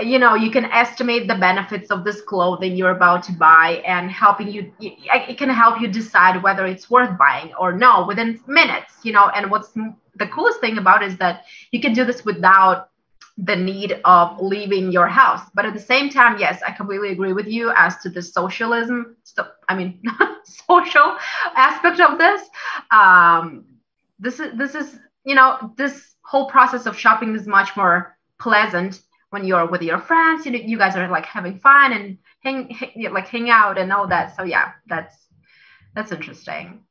You 0.00 0.18
know 0.18 0.34
you 0.34 0.50
can 0.50 0.64
estimate 0.64 1.28
the 1.28 1.36
benefits 1.36 1.92
of 1.92 2.02
this 2.02 2.20
clothing 2.22 2.74
you're 2.74 2.90
about 2.90 3.22
to 3.24 3.32
buy 3.32 3.80
and 3.86 4.10
helping 4.10 4.50
you 4.50 4.72
it 4.80 5.38
can 5.38 5.48
help 5.48 5.80
you 5.80 5.86
decide 5.86 6.42
whether 6.42 6.66
it's 6.66 6.90
worth 6.90 7.16
buying 7.16 7.54
or 7.54 7.70
no 7.70 8.04
within 8.04 8.40
minutes 8.48 8.92
you 9.04 9.12
know. 9.12 9.28
And 9.28 9.52
what's 9.52 9.70
the 10.16 10.26
coolest 10.26 10.60
thing 10.60 10.78
about 10.78 11.04
is 11.04 11.16
that 11.18 11.44
you 11.70 11.80
can 11.80 11.92
do 11.92 12.04
this 12.04 12.24
without 12.24 12.88
the 13.36 13.56
need 13.56 14.00
of 14.04 14.40
leaving 14.40 14.92
your 14.92 15.08
house 15.08 15.42
but 15.54 15.66
at 15.66 15.74
the 15.74 15.80
same 15.80 16.08
time 16.08 16.38
yes 16.38 16.62
i 16.66 16.70
completely 16.70 17.10
agree 17.10 17.32
with 17.32 17.48
you 17.48 17.72
as 17.76 17.96
to 17.98 18.08
the 18.08 18.22
socialism 18.22 19.16
so, 19.24 19.44
i 19.68 19.74
mean 19.74 20.00
social 20.44 21.16
aspect 21.56 21.98
of 22.00 22.16
this 22.18 22.48
um, 22.92 23.64
this 24.20 24.38
is 24.38 24.56
this 24.56 24.74
is 24.76 24.98
you 25.24 25.34
know, 25.34 25.72
this 25.76 26.14
whole 26.22 26.48
process 26.48 26.86
of 26.86 26.98
shopping 26.98 27.34
is 27.34 27.46
much 27.46 27.76
more 27.76 28.16
pleasant 28.38 29.00
when 29.30 29.44
you're 29.44 29.66
with 29.66 29.82
your 29.82 29.98
friends. 29.98 30.46
You, 30.46 30.52
know, 30.52 30.58
you 30.58 30.78
guys 30.78 30.96
are 30.96 31.08
like 31.08 31.26
having 31.26 31.58
fun 31.58 31.92
and 31.92 32.18
hang, 32.40 32.70
hang 32.70 33.12
like 33.12 33.28
hang 33.28 33.50
out 33.50 33.78
and 33.78 33.92
all 33.92 34.06
that. 34.08 34.36
So 34.36 34.44
yeah, 34.44 34.72
that's 34.86 35.16
that's 35.94 36.12
interesting. 36.12 36.84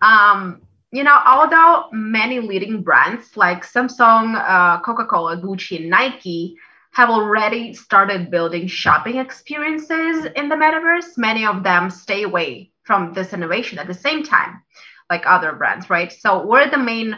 Um, 0.00 0.62
you 0.90 1.04
know, 1.04 1.18
although 1.26 1.88
many 1.92 2.40
leading 2.40 2.82
brands 2.82 3.36
like 3.36 3.64
Samsung, 3.64 4.34
uh, 4.34 4.80
Coca-Cola, 4.80 5.36
Gucci, 5.36 5.80
and 5.80 5.90
Nike 5.90 6.56
have 6.92 7.10
already 7.10 7.74
started 7.74 8.30
building 8.30 8.66
shopping 8.66 9.18
experiences 9.18 10.26
in 10.34 10.48
the 10.48 10.54
metaverse, 10.56 11.18
many 11.18 11.44
of 11.44 11.62
them 11.62 11.90
stay 11.90 12.22
away 12.22 12.72
from 12.84 13.12
this 13.12 13.34
innovation 13.34 13.78
at 13.78 13.86
the 13.86 13.94
same 13.94 14.22
time, 14.22 14.62
like 15.10 15.26
other 15.26 15.52
brands, 15.52 15.90
right? 15.90 16.10
So, 16.10 16.42
what 16.42 16.66
are 16.66 16.70
the 16.70 16.82
main 16.82 17.16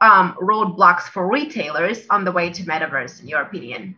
um, 0.00 0.34
roadblocks 0.40 1.02
for 1.02 1.30
retailers 1.30 2.06
on 2.08 2.24
the 2.24 2.32
way 2.32 2.50
to 2.50 2.62
metaverse, 2.64 3.20
in 3.20 3.28
your 3.28 3.42
opinion? 3.42 3.94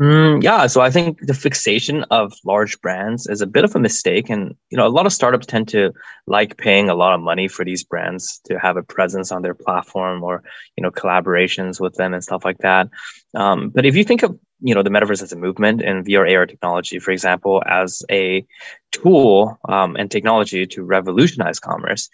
Mm, 0.00 0.42
yeah, 0.42 0.66
so 0.66 0.80
I 0.80 0.90
think 0.90 1.18
the 1.26 1.34
fixation 1.34 2.04
of 2.04 2.32
large 2.46 2.80
brands 2.80 3.26
is 3.26 3.42
a 3.42 3.46
bit 3.46 3.64
of 3.64 3.76
a 3.76 3.78
mistake, 3.78 4.30
and 4.30 4.54
you 4.70 4.78
know, 4.78 4.86
a 4.86 4.88
lot 4.88 5.04
of 5.04 5.12
startups 5.12 5.44
tend 5.44 5.68
to 5.68 5.92
like 6.26 6.56
paying 6.56 6.88
a 6.88 6.94
lot 6.94 7.12
of 7.12 7.20
money 7.20 7.48
for 7.48 7.66
these 7.66 7.84
brands 7.84 8.40
to 8.46 8.58
have 8.58 8.78
a 8.78 8.82
presence 8.82 9.30
on 9.30 9.42
their 9.42 9.52
platform 9.52 10.22
or 10.24 10.42
you 10.76 10.82
know 10.82 10.90
collaborations 10.90 11.80
with 11.80 11.96
them 11.96 12.14
and 12.14 12.24
stuff 12.24 12.46
like 12.46 12.58
that. 12.58 12.88
Um, 13.34 13.68
but 13.68 13.84
if 13.84 13.94
you 13.94 14.02
think 14.04 14.22
of 14.22 14.38
you 14.60 14.74
know 14.74 14.82
the 14.82 14.90
metaverse 14.90 15.22
as 15.22 15.32
a 15.32 15.36
movement 15.36 15.82
and 15.82 16.04
VR 16.04 16.36
AR 16.36 16.46
technology, 16.46 16.98
for 16.98 17.10
example, 17.10 17.62
as 17.66 18.02
a 18.10 18.46
tool 18.92 19.58
um, 19.68 19.96
and 19.96 20.10
technology 20.10 20.66
to 20.66 20.82
revolutionize 20.82 21.60
commerce, 21.60 22.08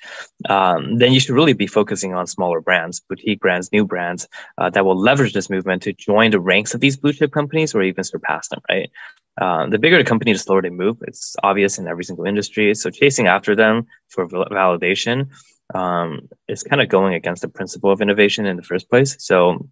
um, 0.48 0.98
then 0.98 1.12
you 1.12 1.20
should 1.20 1.34
really 1.34 1.54
be 1.54 1.66
focusing 1.66 2.14
on 2.14 2.26
smaller 2.26 2.60
brands, 2.60 3.00
boutique 3.00 3.40
brands, 3.40 3.72
new 3.72 3.84
brands 3.84 4.28
uh, 4.58 4.70
that 4.70 4.84
will 4.84 4.98
leverage 4.98 5.32
this 5.32 5.50
movement 5.50 5.82
to 5.82 5.92
join 5.92 6.30
the 6.30 6.40
ranks 6.40 6.74
of 6.74 6.80
these 6.80 6.96
blue 6.96 7.12
chip 7.12 7.32
companies 7.32 7.74
or 7.74 7.82
even 7.82 8.04
surpass 8.04 8.48
them. 8.48 8.60
Right. 8.68 8.90
Uh, 9.38 9.66
the 9.68 9.78
bigger 9.78 9.98
the 9.98 10.04
company, 10.04 10.32
the 10.32 10.38
slower 10.38 10.62
they 10.62 10.70
move. 10.70 10.96
It's 11.02 11.36
obvious 11.42 11.78
in 11.78 11.86
every 11.86 12.04
single 12.04 12.24
industry. 12.24 12.74
So 12.74 12.90
chasing 12.90 13.26
after 13.26 13.54
them 13.54 13.86
for 14.08 14.26
validation 14.26 15.28
um, 15.74 16.28
is 16.48 16.62
kind 16.62 16.80
of 16.80 16.88
going 16.88 17.14
against 17.14 17.42
the 17.42 17.48
principle 17.48 17.90
of 17.90 18.00
innovation 18.00 18.46
in 18.46 18.56
the 18.56 18.62
first 18.62 18.88
place. 18.88 19.16
So 19.18 19.68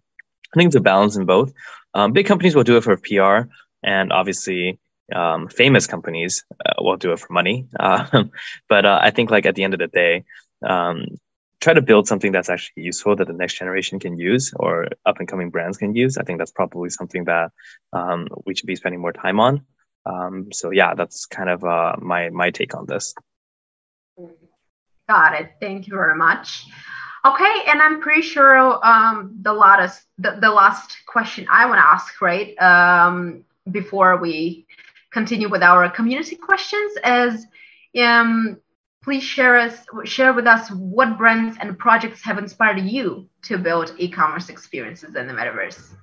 I 0.55 0.59
think 0.59 0.69
it's 0.69 0.75
a 0.75 0.81
balance 0.81 1.17
in 1.17 1.25
both. 1.25 1.53
Um, 1.93 2.13
big 2.13 2.25
companies 2.25 2.55
will 2.55 2.63
do 2.63 2.77
it 2.77 2.83
for 2.83 2.95
PR, 2.97 3.49
and 3.83 4.13
obviously, 4.13 4.79
um, 5.13 5.47
famous 5.49 5.85
companies 5.85 6.45
uh, 6.65 6.81
will 6.81 6.97
do 6.97 7.11
it 7.11 7.19
for 7.19 7.31
money. 7.33 7.67
Uh, 7.79 8.23
but 8.69 8.85
uh, 8.85 8.99
I 9.01 9.11
think, 9.11 9.31
like 9.31 9.45
at 9.45 9.55
the 9.55 9.63
end 9.63 9.73
of 9.73 9.79
the 9.79 9.87
day, 9.87 10.23
um, 10.65 11.05
try 11.59 11.73
to 11.73 11.81
build 11.81 12.07
something 12.07 12.31
that's 12.31 12.49
actually 12.49 12.83
useful 12.83 13.15
that 13.17 13.27
the 13.27 13.33
next 13.33 13.55
generation 13.55 13.99
can 13.99 14.17
use 14.17 14.53
or 14.55 14.87
up 15.05 15.19
and 15.19 15.27
coming 15.27 15.49
brands 15.49 15.77
can 15.77 15.93
use. 15.95 16.17
I 16.17 16.23
think 16.23 16.39
that's 16.39 16.51
probably 16.51 16.89
something 16.89 17.25
that 17.25 17.51
um, 17.91 18.27
we 18.45 18.55
should 18.55 18.67
be 18.67 18.75
spending 18.75 19.01
more 19.01 19.13
time 19.13 19.39
on. 19.39 19.65
Um, 20.05 20.49
so 20.53 20.71
yeah, 20.71 20.93
that's 20.93 21.25
kind 21.25 21.49
of 21.49 21.63
uh, 21.63 21.95
my 21.99 22.29
my 22.29 22.51
take 22.51 22.75
on 22.75 22.85
this. 22.85 23.13
Got 25.09 25.39
it. 25.39 25.51
Thank 25.59 25.87
you 25.87 25.95
very 25.95 26.15
much. 26.15 26.65
Okay, 27.25 27.63
and 27.67 27.81
I'm 27.81 28.01
pretty 28.01 28.21
sure 28.21 28.85
um, 28.85 29.37
the 29.41 29.51
last 29.51 30.05
the, 30.19 30.37
the 30.39 30.51
last 30.51 30.97
question 31.07 31.47
I 31.49 31.65
want 31.65 31.79
to 31.79 31.85
ask, 31.85 32.21
right, 32.21 32.55
um, 32.61 33.43
before 33.71 34.17
we 34.17 34.67
continue 35.11 35.49
with 35.49 35.63
our 35.63 35.89
community 35.89 36.35
questions, 36.35 36.91
is 37.03 37.47
um, 37.99 38.59
please 39.03 39.23
share 39.23 39.57
us 39.57 39.75
share 40.03 40.33
with 40.33 40.45
us 40.45 40.69
what 40.69 41.17
brands 41.17 41.57
and 41.59 41.79
projects 41.79 42.21
have 42.21 42.37
inspired 42.37 42.79
you 42.81 43.27
to 43.43 43.57
build 43.57 43.95
e-commerce 43.97 44.49
experiences 44.49 45.15
in 45.15 45.25
the 45.25 45.33
metaverse. 45.33 45.95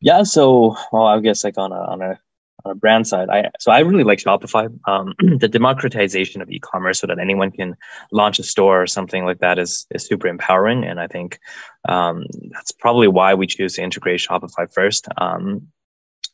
Yeah, 0.00 0.22
so 0.22 0.76
well, 0.92 1.06
I 1.06 1.18
guess 1.18 1.42
like 1.42 1.58
on 1.58 1.72
a 1.72 1.80
on 1.80 2.02
a 2.02 2.20
a 2.70 2.74
brand 2.74 3.06
side, 3.06 3.28
I 3.28 3.50
so 3.58 3.72
I 3.72 3.80
really 3.80 4.04
like 4.04 4.18
Shopify. 4.18 4.66
Um, 4.88 5.14
the 5.38 5.48
democratization 5.48 6.42
of 6.42 6.50
e-commerce, 6.50 7.00
so 7.00 7.06
that 7.06 7.18
anyone 7.18 7.50
can 7.50 7.76
launch 8.12 8.38
a 8.38 8.42
store 8.42 8.82
or 8.82 8.86
something 8.86 9.24
like 9.24 9.38
that, 9.40 9.58
is 9.58 9.86
is 9.90 10.06
super 10.06 10.28
empowering, 10.28 10.84
and 10.84 11.00
I 11.00 11.06
think 11.06 11.38
um, 11.88 12.26
that's 12.50 12.72
probably 12.72 13.08
why 13.08 13.34
we 13.34 13.46
choose 13.46 13.74
to 13.74 13.82
integrate 13.82 14.20
Shopify 14.20 14.72
first. 14.72 15.06
Um, 15.16 15.68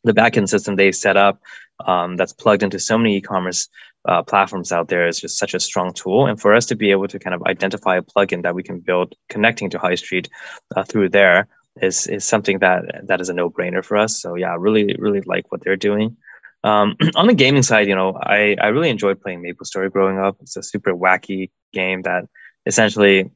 the 0.03 0.13
backend 0.13 0.49
system 0.49 0.75
they 0.75 0.91
set 0.91 1.15
up 1.15 1.41
um, 1.85 2.17
that's 2.17 2.33
plugged 2.33 2.63
into 2.63 2.79
so 2.79 2.97
many 2.97 3.17
e-commerce 3.17 3.69
uh, 4.05 4.21
platforms 4.21 4.71
out 4.71 4.89
there 4.89 5.07
is 5.07 5.19
just 5.19 5.37
such 5.37 5.53
a 5.53 5.59
strong 5.59 5.93
tool. 5.93 6.27
And 6.27 6.39
for 6.39 6.53
us 6.53 6.65
to 6.67 6.75
be 6.75 6.91
able 6.91 7.07
to 7.07 7.19
kind 7.19 7.33
of 7.33 7.43
identify 7.43 7.97
a 7.97 8.01
plugin 8.01 8.43
that 8.43 8.55
we 8.55 8.63
can 8.63 8.79
build 8.79 9.15
connecting 9.29 9.69
to 9.69 9.79
High 9.79 9.95
Street 9.95 10.29
uh, 10.75 10.83
through 10.83 11.09
there 11.09 11.47
is 11.81 12.07
is 12.07 12.25
something 12.25 12.59
that 12.59 13.07
that 13.07 13.21
is 13.21 13.29
a 13.29 13.33
no 13.33 13.49
brainer 13.49 13.83
for 13.83 13.97
us. 13.97 14.21
So 14.21 14.35
yeah, 14.35 14.55
really 14.57 14.95
really 14.97 15.21
like 15.21 15.51
what 15.51 15.61
they're 15.63 15.75
doing. 15.75 16.17
Um, 16.63 16.95
on 17.15 17.27
the 17.27 17.33
gaming 17.33 17.63
side, 17.63 17.87
you 17.87 17.95
know, 17.95 18.17
I 18.21 18.55
I 18.59 18.67
really 18.67 18.89
enjoyed 18.89 19.21
playing 19.21 19.43
MapleStory 19.43 19.91
growing 19.91 20.19
up. 20.19 20.37
It's 20.41 20.57
a 20.57 20.63
super 20.63 20.93
wacky 20.93 21.51
game 21.73 22.03
that 22.03 22.25
essentially 22.65 23.31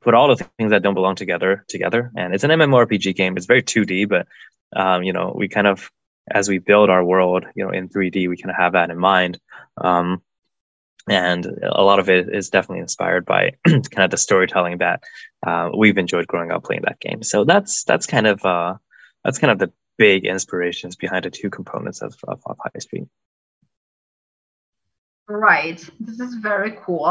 put 0.00 0.14
all 0.14 0.28
the 0.28 0.44
things 0.58 0.70
that 0.70 0.82
don't 0.82 0.94
belong 0.94 1.16
together 1.16 1.64
together, 1.68 2.10
and 2.16 2.34
it's 2.34 2.44
an 2.44 2.50
MMORPG 2.50 3.14
game. 3.16 3.36
It's 3.36 3.46
very 3.46 3.62
2D, 3.62 4.08
but 4.08 4.26
um, 4.74 5.02
you 5.02 5.12
know, 5.12 5.34
we 5.36 5.48
kind 5.48 5.66
of 5.66 5.90
as 6.30 6.48
we 6.48 6.58
build 6.58 6.90
our 6.90 7.04
world, 7.04 7.44
you 7.54 7.64
know, 7.64 7.70
in 7.70 7.88
3D, 7.88 8.28
we 8.28 8.36
kind 8.36 8.50
of 8.50 8.56
have 8.56 8.72
that 8.72 8.90
in 8.90 8.98
mind. 8.98 9.40
Um, 9.76 10.22
and 11.08 11.46
a 11.62 11.82
lot 11.82 11.98
of 11.98 12.08
it 12.08 12.28
is 12.32 12.50
definitely 12.50 12.80
inspired 12.80 13.24
by 13.24 13.52
kind 13.66 13.82
of 13.98 14.10
the 14.10 14.16
storytelling 14.16 14.78
that 14.78 15.02
uh, 15.46 15.70
we've 15.76 15.98
enjoyed 15.98 16.26
growing 16.26 16.50
up 16.50 16.64
playing 16.64 16.82
that 16.84 17.00
game. 17.00 17.22
So 17.22 17.44
that's 17.44 17.84
that's 17.84 18.06
kind 18.06 18.26
of 18.26 18.44
uh, 18.44 18.74
that's 19.24 19.38
kind 19.38 19.50
of 19.50 19.58
the 19.58 19.72
big 19.98 20.24
inspirations 20.24 20.96
behind 20.96 21.24
the 21.24 21.30
two 21.30 21.50
components 21.50 22.02
of, 22.02 22.16
of, 22.26 22.40
of 22.46 22.56
High 22.62 22.78
Street. 22.78 23.04
Right, 25.28 25.78
this 26.00 26.20
is 26.20 26.34
very 26.36 26.76
cool. 26.84 27.04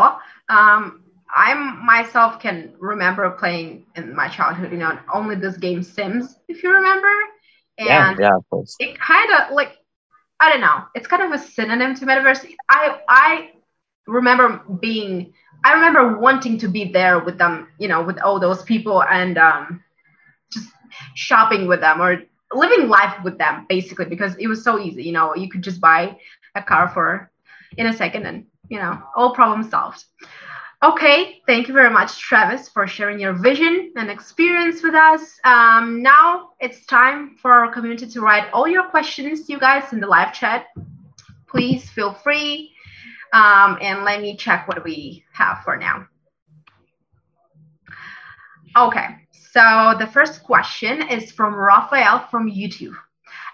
Um, 0.50 1.04
I 1.34 1.54
myself 1.54 2.40
can 2.40 2.74
remember 2.80 3.30
playing 3.32 3.86
in 3.96 4.16
my 4.16 4.28
childhood, 4.28 4.72
you 4.72 4.78
know, 4.78 4.98
only 5.14 5.36
this 5.36 5.58
game 5.58 5.84
Sims, 5.84 6.36
if 6.48 6.64
you 6.64 6.74
remember. 6.74 7.12
And 7.78 7.88
yeah, 7.88 8.16
yeah, 8.20 8.36
of 8.36 8.50
course. 8.50 8.76
It 8.80 9.00
kind 9.00 9.32
of 9.32 9.54
like 9.54 9.78
I 10.40 10.52
don't 10.52 10.62
know, 10.62 10.86
it's 10.96 11.08
kind 11.08 11.22
of 11.24 11.40
a 11.40 11.44
synonym 11.44 11.96
to 11.96 12.06
metaverse. 12.06 12.50
I 12.70 13.00
I 13.08 13.50
remember 14.10 14.62
being 14.80 15.34
I 15.64 15.74
remember 15.74 16.18
wanting 16.18 16.58
to 16.60 16.68
be 16.68 16.86
there 16.86 17.20
with 17.20 17.38
them, 17.38 17.68
you 17.80 17.88
know, 17.88 18.02
with 18.02 18.20
all 18.22 18.40
those 18.40 18.64
people 18.64 19.04
and 19.04 19.38
um, 19.38 19.84
just 20.52 20.70
shopping 21.16 21.68
with 21.68 21.82
them 21.82 22.02
or 22.02 22.22
living 22.54 22.88
life 22.88 23.16
with 23.24 23.38
them, 23.38 23.66
basically, 23.68 24.06
because 24.06 24.36
it 24.38 24.48
was 24.48 24.64
so 24.64 24.80
easy. 24.80 25.04
You 25.04 25.12
know, 25.12 25.36
you 25.36 25.50
could 25.50 25.62
just 25.62 25.82
buy 25.82 26.18
a 26.56 26.64
car 26.64 26.90
for 26.90 27.30
in 27.78 27.88
a 27.88 27.94
second 27.94 28.26
and, 28.26 28.46
you 28.70 28.80
know, 28.80 29.02
all 29.16 29.36
problems 29.36 29.70
solved. 29.70 30.06
Okay, 30.82 31.42
thank 31.46 31.68
you 31.68 31.74
very 31.74 31.90
much, 31.90 32.18
Travis, 32.20 32.70
for 32.70 32.88
sharing 32.88 33.20
your 33.20 33.34
vision 33.34 33.92
and 33.98 34.10
experience 34.10 34.82
with 34.82 34.96
us. 34.96 35.38
Um, 35.44 36.02
now 36.02 36.52
it's 36.62 36.86
time 36.86 37.36
for 37.42 37.52
our 37.52 37.70
community 37.70 38.08
to 38.08 38.22
write 38.22 38.50
all 38.54 38.66
your 38.66 38.84
questions, 38.84 39.50
you 39.50 39.60
guys, 39.60 39.92
in 39.92 40.00
the 40.00 40.08
live 40.08 40.34
chat. 40.34 40.68
Please 41.50 41.90
feel 41.90 42.14
free 42.14 42.72
um, 43.34 43.78
and 43.82 44.04
let 44.04 44.22
me 44.22 44.36
check 44.36 44.68
what 44.68 44.84
we 44.84 45.24
have 45.34 45.64
for 45.64 45.78
now. 45.78 46.08
Okay, 48.78 49.08
so 49.32 49.96
the 49.98 50.08
first 50.08 50.44
question 50.44 51.02
is 51.10 51.32
from 51.32 51.56
Raphael 51.56 52.28
from 52.30 52.52
YouTube. 52.52 52.96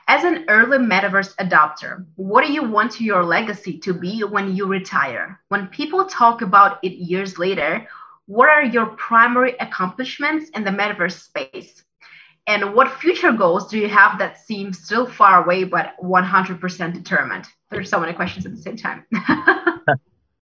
As 0.07 0.23
an 0.23 0.45
early 0.49 0.77
metaverse 0.77 1.33
adopter, 1.37 2.05
what 2.15 2.45
do 2.45 2.51
you 2.51 2.63
want 2.63 2.99
your 3.01 3.23
legacy 3.23 3.79
to 3.79 3.93
be 3.93 4.23
when 4.23 4.55
you 4.55 4.67
retire? 4.67 5.39
When 5.47 5.67
people 5.67 6.05
talk 6.05 6.41
about 6.41 6.77
it 6.83 6.93
years 6.93 7.39
later, 7.39 7.87
what 8.27 8.49
are 8.49 8.65
your 8.65 8.87
primary 8.87 9.55
accomplishments 9.59 10.49
in 10.49 10.63
the 10.63 10.69
metaverse 10.69 11.19
space? 11.19 11.84
And 12.47 12.75
what 12.75 12.91
future 12.99 13.31
goals 13.31 13.67
do 13.67 13.79
you 13.79 13.89
have 13.89 14.19
that 14.19 14.37
seem 14.37 14.71
still 14.71 15.07
far 15.07 15.43
away 15.43 15.63
but 15.63 15.95
100% 16.03 16.93
determined? 16.93 17.45
There's 17.71 17.89
so 17.89 17.99
many 17.99 18.13
questions 18.13 18.45
at 18.45 18.55
the 18.55 18.61
same 18.61 18.77
time. 18.77 19.03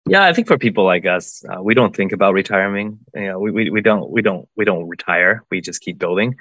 yeah, 0.06 0.24
I 0.24 0.34
think 0.34 0.46
for 0.46 0.58
people 0.58 0.84
like 0.84 1.06
us, 1.06 1.42
uh, 1.48 1.62
we 1.62 1.72
don't 1.72 1.96
think 1.96 2.12
about 2.12 2.34
retiring. 2.34 2.98
You 3.14 3.26
know, 3.28 3.38
we, 3.38 3.50
we, 3.50 3.70
we 3.70 3.80
don't 3.80 4.10
we 4.10 4.20
don't 4.20 4.46
we 4.54 4.66
don't 4.66 4.86
retire. 4.86 5.44
We 5.50 5.62
just 5.62 5.80
keep 5.80 5.98
building. 5.98 6.36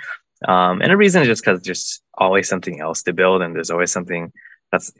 Um, 0.45 0.82
and 0.82 0.91
the 0.91 0.97
reason 0.97 1.21
is 1.21 1.30
just 1.30 1.43
because 1.43 1.62
there's 1.62 2.02
always 2.17 2.49
something 2.49 2.82
else 2.82 3.02
to 3.04 3.13
build, 3.13 3.41
and 3.41 3.56
there's 3.56 3.69
always 3.69 3.91
something 3.91 4.34
that's 4.71 4.91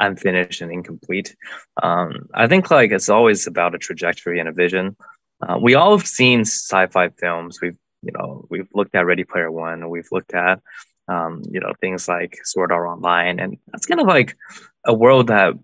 unfinished 0.00 0.60
and 0.60 0.72
incomplete. 0.72 1.36
Um, 1.80 2.28
I 2.34 2.48
think 2.48 2.70
like 2.72 2.90
it's 2.90 3.08
always 3.08 3.46
about 3.46 3.76
a 3.76 3.78
trajectory 3.78 4.40
and 4.40 4.48
a 4.48 4.52
vision. 4.52 4.96
Uh, 5.40 5.58
we 5.60 5.76
all 5.76 5.96
have 5.96 6.06
seen 6.06 6.40
sci-fi 6.40 7.10
films. 7.10 7.60
We've 7.62 7.76
you 8.02 8.12
know 8.12 8.46
we've 8.50 8.68
looked 8.74 8.94
at 8.94 9.06
Ready 9.06 9.24
Player 9.24 9.50
One. 9.50 9.90
We've 9.90 10.08
looked 10.12 10.34
at 10.34 10.60
um, 11.08 11.42
you 11.50 11.60
know 11.60 11.72
things 11.80 12.08
like 12.08 12.38
Sword 12.44 12.72
Art 12.72 12.88
Online, 12.88 13.40
and 13.40 13.58
that's 13.68 13.86
kind 13.86 14.00
of 14.00 14.06
like 14.06 14.36
a 14.84 14.94
world 14.94 15.28
that 15.28 15.54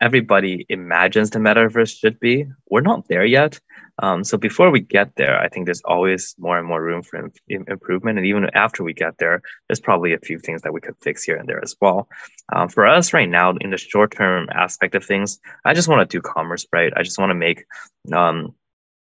everybody 0.00 0.66
imagines 0.68 1.30
the 1.30 1.38
metaverse 1.38 1.98
should 1.98 2.18
be. 2.20 2.46
We're 2.68 2.82
not 2.82 3.08
there 3.08 3.24
yet, 3.24 3.58
Um, 4.02 4.24
so 4.24 4.36
before 4.36 4.70
we 4.70 4.80
get 4.80 5.14
there, 5.16 5.38
I 5.40 5.48
think 5.48 5.66
there's 5.66 5.82
always 5.84 6.34
more 6.38 6.58
and 6.58 6.66
more 6.66 6.82
room 6.82 7.02
for 7.02 7.30
Im- 7.48 7.64
improvement. 7.68 8.18
And 8.18 8.26
even 8.26 8.50
after 8.54 8.82
we 8.82 8.92
get 8.92 9.18
there, 9.18 9.40
there's 9.68 9.80
probably 9.80 10.12
a 10.14 10.18
few 10.18 10.38
things 10.38 10.62
that 10.62 10.72
we 10.72 10.80
could 10.80 10.96
fix 11.00 11.22
here 11.22 11.36
and 11.36 11.48
there 11.48 11.62
as 11.62 11.76
well. 11.80 12.08
Um, 12.52 12.68
for 12.68 12.86
us 12.86 13.12
right 13.12 13.28
now, 13.28 13.54
in 13.60 13.70
the 13.70 13.78
short 13.78 14.10
term 14.10 14.48
aspect 14.52 14.94
of 14.96 15.04
things, 15.04 15.38
I 15.64 15.74
just 15.74 15.88
want 15.88 16.08
to 16.08 16.16
do 16.16 16.20
commerce 16.20 16.66
right. 16.72 16.92
I 16.96 17.02
just 17.02 17.18
want 17.18 17.30
to 17.30 17.34
make 17.34 17.64
um, 18.12 18.54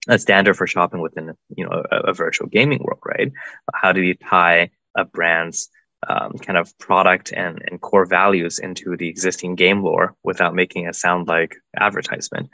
a 0.07 0.17
standard 0.17 0.55
for 0.55 0.67
shopping 0.67 1.01
within 1.01 1.33
you 1.55 1.65
know 1.65 1.83
a, 1.91 1.97
a 2.09 2.13
virtual 2.13 2.47
gaming 2.47 2.83
world, 2.83 3.01
right? 3.05 3.31
How 3.73 3.91
do 3.91 4.01
you 4.01 4.15
tie 4.15 4.71
a 4.95 5.05
brand's 5.05 5.69
um, 6.07 6.33
kind 6.33 6.57
of 6.57 6.75
product 6.79 7.31
and, 7.31 7.61
and 7.69 7.79
core 7.79 8.07
values 8.07 8.57
into 8.57 8.97
the 8.97 9.07
existing 9.07 9.55
game 9.55 9.83
lore 9.83 10.15
without 10.23 10.55
making 10.55 10.85
it 10.85 10.95
sound 10.95 11.27
like 11.27 11.55
advertisement 11.79 12.49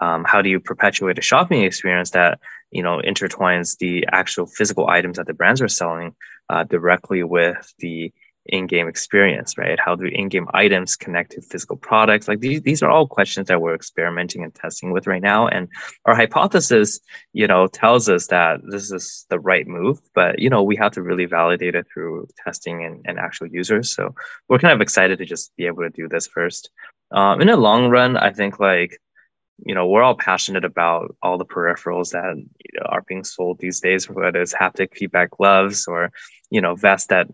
um, 0.00 0.24
how 0.24 0.42
do 0.42 0.48
you 0.48 0.60
perpetuate 0.60 1.18
a 1.18 1.22
shopping 1.22 1.62
experience 1.62 2.10
that 2.10 2.40
you 2.70 2.82
know 2.82 3.00
intertwines 3.04 3.76
the 3.78 4.06
actual 4.10 4.46
physical 4.46 4.88
items 4.88 5.16
that 5.16 5.26
the 5.26 5.34
brands 5.34 5.60
are 5.60 5.68
selling 5.68 6.14
uh, 6.48 6.64
directly 6.64 7.22
with 7.22 7.72
the 7.78 8.12
in-game 8.48 8.88
experience 8.88 9.56
right? 9.58 9.78
How 9.78 9.94
do 9.94 10.06
in-game 10.06 10.48
items 10.54 10.96
connect 10.96 11.32
to 11.32 11.42
physical 11.42 11.76
products? 11.76 12.28
Like 12.28 12.40
these, 12.40 12.62
these 12.62 12.82
are 12.82 12.90
all 12.90 13.06
questions 13.06 13.48
that 13.48 13.60
we're 13.60 13.74
experimenting 13.74 14.42
and 14.42 14.54
testing 14.54 14.90
with 14.92 15.06
right 15.06 15.22
now. 15.22 15.48
And 15.48 15.68
our 16.04 16.14
hypothesis 16.14 17.00
you 17.32 17.46
know 17.46 17.66
tells 17.66 18.08
us 18.08 18.28
that 18.28 18.60
this 18.68 18.90
is 18.90 19.26
the 19.28 19.38
right 19.38 19.66
move 19.66 20.00
but 20.14 20.38
you 20.38 20.50
know 20.50 20.62
we 20.62 20.76
have 20.76 20.92
to 20.92 21.02
really 21.02 21.26
validate 21.26 21.74
it 21.74 21.86
through 21.92 22.26
testing 22.44 22.84
and, 22.84 23.02
and 23.04 23.18
actual 23.18 23.46
users. 23.46 23.94
So 23.94 24.14
we're 24.48 24.58
kind 24.58 24.74
of 24.74 24.80
excited 24.80 25.18
to 25.18 25.24
just 25.24 25.54
be 25.56 25.66
able 25.66 25.82
to 25.82 25.90
do 25.90 26.08
this 26.08 26.26
first. 26.26 26.70
Um, 27.10 27.40
in 27.40 27.46
the 27.46 27.56
long 27.56 27.88
run 27.88 28.18
i 28.18 28.30
think 28.30 28.60
like 28.60 29.00
you 29.64 29.74
know 29.74 29.86
we're 29.86 30.02
all 30.02 30.16
passionate 30.16 30.64
about 30.64 31.14
all 31.22 31.38
the 31.38 31.44
peripherals 31.44 32.12
that 32.12 32.36
you 32.36 32.80
know, 32.80 32.86
are 32.86 33.02
being 33.02 33.24
sold 33.24 33.58
these 33.58 33.80
days 33.80 34.08
whether 34.08 34.40
it's 34.40 34.54
haptic 34.54 34.94
feedback 34.94 35.30
gloves 35.30 35.86
or 35.86 36.12
you 36.50 36.60
know 36.60 36.74
vests 36.74 37.08
that 37.08 37.28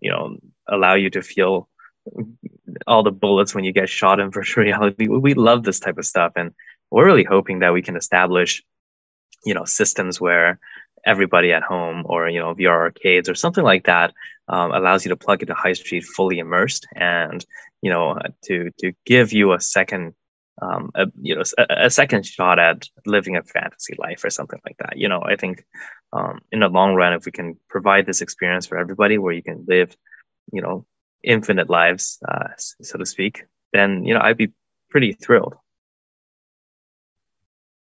you 0.00 0.10
know 0.10 0.36
allow 0.70 0.94
you 0.94 1.10
to 1.10 1.22
feel 1.22 1.68
all 2.86 3.02
the 3.02 3.10
bullets 3.10 3.54
when 3.54 3.64
you 3.64 3.72
get 3.72 3.88
shot 3.88 4.20
in 4.20 4.30
virtual 4.30 4.64
reality 4.68 5.08
we 5.08 5.34
love 5.34 5.64
this 5.64 5.80
type 5.80 5.98
of 5.98 6.06
stuff 6.06 6.32
and 6.36 6.52
we're 6.90 7.06
really 7.06 7.24
hoping 7.24 7.60
that 7.60 7.72
we 7.72 7.82
can 7.82 7.96
establish 7.96 8.62
you 9.44 9.54
know 9.54 9.64
systems 9.64 10.20
where 10.20 10.58
everybody 11.04 11.52
at 11.52 11.62
home 11.62 12.02
or 12.06 12.28
you 12.28 12.40
know 12.40 12.54
VR 12.54 12.80
arcades 12.80 13.28
or 13.28 13.34
something 13.34 13.64
like 13.64 13.84
that 13.84 14.12
um, 14.48 14.72
allows 14.72 15.04
you 15.04 15.10
to 15.10 15.16
plug 15.16 15.42
into 15.42 15.54
high 15.54 15.72
street 15.72 16.04
fully 16.04 16.38
immersed 16.38 16.86
and 16.94 17.44
you 17.82 17.90
know 17.90 18.18
to 18.44 18.70
to 18.78 18.92
give 19.06 19.32
you 19.32 19.52
a 19.52 19.60
second 19.60 20.14
um, 20.62 20.90
a, 20.94 21.06
you 21.20 21.34
know 21.34 21.42
a, 21.58 21.86
a, 21.86 21.90
second 21.90 22.26
shot 22.26 22.58
at 22.58 22.88
living 23.06 23.36
a 23.36 23.42
fantasy 23.42 23.94
life 23.98 24.22
or 24.24 24.30
something 24.30 24.60
like 24.64 24.76
that. 24.78 24.96
You 24.96 25.08
know, 25.08 25.22
I 25.22 25.36
think 25.36 25.64
um, 26.12 26.40
in 26.52 26.60
the 26.60 26.68
long 26.68 26.94
run, 26.94 27.12
if 27.12 27.24
we 27.24 27.32
can 27.32 27.56
provide 27.68 28.06
this 28.06 28.20
experience 28.20 28.66
for 28.66 28.76
everybody, 28.76 29.18
where 29.18 29.32
you 29.32 29.42
can 29.42 29.64
live, 29.66 29.96
you 30.52 30.62
know, 30.62 30.86
infinite 31.22 31.68
lives, 31.68 32.18
uh, 32.26 32.48
so 32.58 32.98
to 32.98 33.06
speak, 33.06 33.44
then 33.72 34.04
you 34.04 34.14
know 34.14 34.20
I'd 34.20 34.36
be 34.36 34.52
pretty 34.90 35.12
thrilled. 35.12 35.54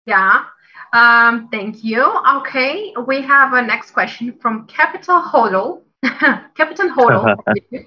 Yeah. 0.07 0.45
Um, 0.93 1.49
thank 1.51 1.83
you. 1.85 2.05
Okay, 2.37 2.93
we 3.07 3.23
have 3.23 3.55
a 3.55 3.62
next 3.62 3.93
question 3.93 4.38
from 4.41 4.67
Capital 4.67 5.23
Hodl. 5.23 5.83
Captain 6.03 6.91
Hodl. 6.91 7.37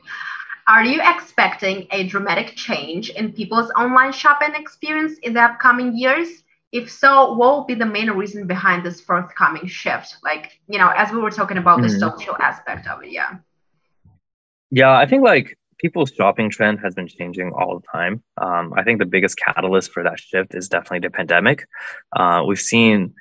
Are 0.67 0.83
you 0.83 0.99
expecting 1.03 1.87
a 1.91 2.07
dramatic 2.07 2.55
change 2.55 3.11
in 3.11 3.33
people's 3.33 3.69
online 3.77 4.11
shopping 4.11 4.55
experience 4.55 5.19
in 5.19 5.33
the 5.33 5.41
upcoming 5.41 5.95
years? 5.95 6.27
If 6.71 6.91
so, 6.91 7.33
what 7.33 7.57
will 7.57 7.63
be 7.65 7.75
the 7.75 7.85
main 7.85 8.09
reason 8.09 8.47
behind 8.47 8.83
this 8.83 8.99
forthcoming 8.99 9.67
shift? 9.67 10.17
Like, 10.23 10.59
you 10.67 10.79
know, 10.79 10.89
as 10.89 11.11
we 11.11 11.19
were 11.19 11.29
talking 11.29 11.57
about 11.57 11.79
mm-hmm. 11.79 11.93
the 11.93 11.99
social 11.99 12.35
aspect 12.39 12.87
of 12.87 13.03
it, 13.03 13.11
yeah. 13.11 13.35
Yeah, 14.71 14.91
I 14.91 15.05
think 15.05 15.23
like 15.23 15.57
people's 15.77 16.11
shopping 16.11 16.49
trend 16.49 16.79
has 16.79 16.95
been 16.95 17.07
changing 17.07 17.51
all 17.51 17.79
the 17.79 17.87
time. 17.91 18.23
Um, 18.37 18.73
I 18.75 18.83
think 18.83 18.99
the 18.99 19.05
biggest 19.05 19.37
catalyst 19.37 19.91
for 19.91 20.03
that 20.03 20.19
shift 20.19 20.55
is 20.55 20.69
definitely 20.69 20.99
the 20.99 21.11
pandemic. 21.11 21.67
Uh, 22.15 22.43
we've 22.47 22.59
seen 22.59 23.13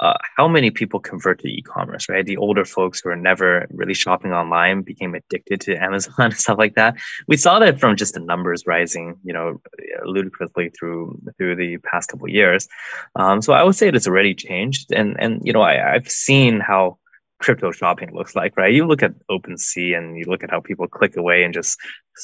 uh, 0.00 0.14
how 0.36 0.48
many 0.48 0.70
people 0.70 0.98
convert 0.98 1.40
to 1.40 1.48
e-commerce, 1.48 2.08
right? 2.08 2.26
The 2.26 2.36
older 2.36 2.64
folks 2.64 3.00
who 3.00 3.10
are 3.10 3.16
never 3.16 3.66
really 3.70 3.94
shopping 3.94 4.32
online 4.32 4.82
became 4.82 5.14
addicted 5.14 5.60
to 5.62 5.76
Amazon 5.82 6.14
and 6.18 6.36
stuff 6.36 6.58
like 6.58 6.74
that. 6.74 6.96
We 7.28 7.36
saw 7.36 7.58
that 7.60 7.78
from 7.78 7.96
just 7.96 8.14
the 8.14 8.20
numbers 8.20 8.64
rising, 8.66 9.16
you 9.22 9.32
know, 9.32 9.60
ludicrously 10.04 10.70
through 10.70 11.20
through 11.38 11.56
the 11.56 11.78
past 11.78 12.10
couple 12.10 12.28
years. 12.28 12.66
Um, 13.14 13.40
so 13.40 13.52
I 13.52 13.62
would 13.62 13.76
say 13.76 13.88
it 13.88 13.94
has 13.94 14.08
already 14.08 14.34
changed, 14.34 14.92
and 14.92 15.16
and 15.20 15.40
you 15.44 15.52
know 15.52 15.62
I, 15.62 15.94
I've 15.94 16.08
seen 16.08 16.60
how 16.60 16.98
crypto 17.44 17.70
shopping 17.70 18.14
looks 18.14 18.34
like, 18.34 18.56
right? 18.56 18.72
You 18.72 18.86
look 18.86 19.02
at 19.02 19.14
OpenSea 19.30 19.96
and 19.98 20.16
you 20.16 20.24
look 20.24 20.42
at 20.42 20.50
how 20.50 20.60
people 20.60 20.88
click 20.88 21.16
away 21.16 21.44
and 21.44 21.52
just, 21.52 21.78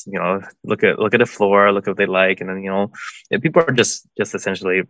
you 0.06 0.18
know, 0.18 0.40
look 0.64 0.82
at 0.82 0.98
look 0.98 1.14
at 1.14 1.20
the 1.20 1.26
floor, 1.26 1.72
look 1.72 1.86
at 1.86 1.90
what 1.90 1.98
they 1.98 2.06
like, 2.06 2.40
and 2.40 2.48
then 2.48 2.62
you 2.62 2.70
know, 2.70 2.90
people 3.40 3.62
are 3.62 3.72
just 3.72 4.08
just 4.16 4.34
essentially 4.34 4.82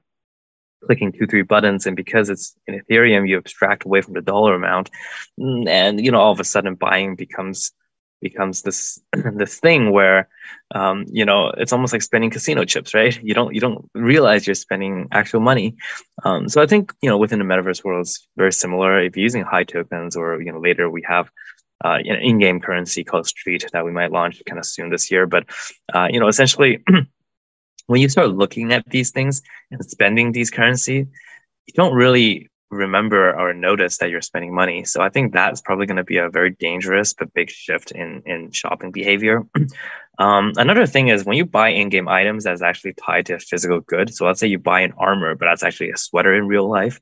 clicking 0.86 1.12
two 1.12 1.26
three 1.26 1.42
buttons 1.42 1.86
and 1.86 1.96
because 1.96 2.30
it's 2.30 2.56
in 2.66 2.80
ethereum 2.80 3.28
you 3.28 3.36
abstract 3.36 3.84
away 3.84 4.00
from 4.00 4.14
the 4.14 4.22
dollar 4.22 4.54
amount 4.54 4.90
mm, 5.38 5.68
and 5.68 6.02
you 6.02 6.10
know 6.10 6.18
all 6.18 6.32
of 6.32 6.40
a 6.40 6.44
sudden 6.44 6.74
buying 6.74 7.14
becomes 7.14 7.72
becomes 8.20 8.62
this 8.62 9.00
this 9.34 9.58
thing 9.58 9.90
where 9.92 10.28
um, 10.74 11.04
you 11.08 11.24
know 11.24 11.48
it's 11.56 11.72
almost 11.72 11.92
like 11.92 12.02
spending 12.02 12.30
casino 12.30 12.64
chips 12.64 12.94
right? 12.94 13.20
You 13.22 13.34
don't 13.34 13.54
you 13.54 13.60
don't 13.60 13.88
realize 13.94 14.46
you're 14.46 14.54
spending 14.54 15.08
actual 15.12 15.40
money. 15.40 15.76
Um, 16.24 16.48
so 16.48 16.62
i 16.62 16.66
think 16.66 16.92
you 17.02 17.08
know 17.08 17.18
within 17.18 17.38
the 17.38 17.44
metaverse 17.44 17.84
world 17.84 18.02
it's 18.02 18.26
very 18.36 18.52
similar. 18.52 19.00
If 19.00 19.16
you're 19.16 19.22
using 19.22 19.42
high 19.42 19.64
tokens 19.64 20.16
or 20.16 20.40
you 20.40 20.52
know 20.52 20.60
later 20.60 20.88
we 20.90 21.02
have 21.08 21.30
uh, 21.84 21.98
an 22.04 22.16
in-game 22.16 22.60
currency 22.60 23.04
called 23.04 23.26
street 23.26 23.64
that 23.72 23.84
we 23.84 23.92
might 23.92 24.12
launch 24.12 24.42
kind 24.46 24.58
of 24.58 24.66
soon 24.66 24.90
this 24.90 25.10
year. 25.10 25.26
But 25.26 25.44
uh, 25.94 26.08
you 26.10 26.20
know 26.20 26.28
essentially 26.28 26.82
when 27.86 28.00
you 28.00 28.08
start 28.08 28.30
looking 28.30 28.72
at 28.72 28.88
these 28.88 29.10
things 29.10 29.42
and 29.70 29.84
spending 29.84 30.32
these 30.32 30.50
currency, 30.50 31.06
you 31.66 31.74
don't 31.74 31.94
really 31.94 32.50
remember 32.70 33.34
or 33.38 33.52
notice 33.52 33.98
that 33.98 34.10
you're 34.10 34.20
spending 34.20 34.54
money. 34.54 34.84
So 34.84 35.02
I 35.02 35.08
think 35.08 35.32
that's 35.32 35.60
probably 35.60 35.86
going 35.86 35.96
to 35.96 36.04
be 36.04 36.18
a 36.18 36.28
very 36.28 36.50
dangerous 36.50 37.12
but 37.12 37.34
big 37.34 37.50
shift 37.50 37.90
in 37.90 38.22
in 38.26 38.52
shopping 38.52 38.92
behavior. 38.92 39.46
um, 40.18 40.52
another 40.56 40.86
thing 40.86 41.08
is 41.08 41.24
when 41.24 41.36
you 41.36 41.44
buy 41.44 41.70
in-game 41.70 42.08
items 42.08 42.44
that's 42.44 42.62
actually 42.62 42.94
tied 42.94 43.26
to 43.26 43.34
a 43.34 43.38
physical 43.38 43.80
good. 43.80 44.14
So 44.14 44.26
let's 44.26 44.40
say 44.40 44.46
you 44.46 44.58
buy 44.58 44.80
an 44.80 44.94
armor, 44.96 45.34
but 45.34 45.46
that's 45.46 45.62
actually 45.62 45.90
a 45.90 45.96
sweater 45.96 46.34
in 46.34 46.46
real 46.46 46.68
life. 46.68 47.00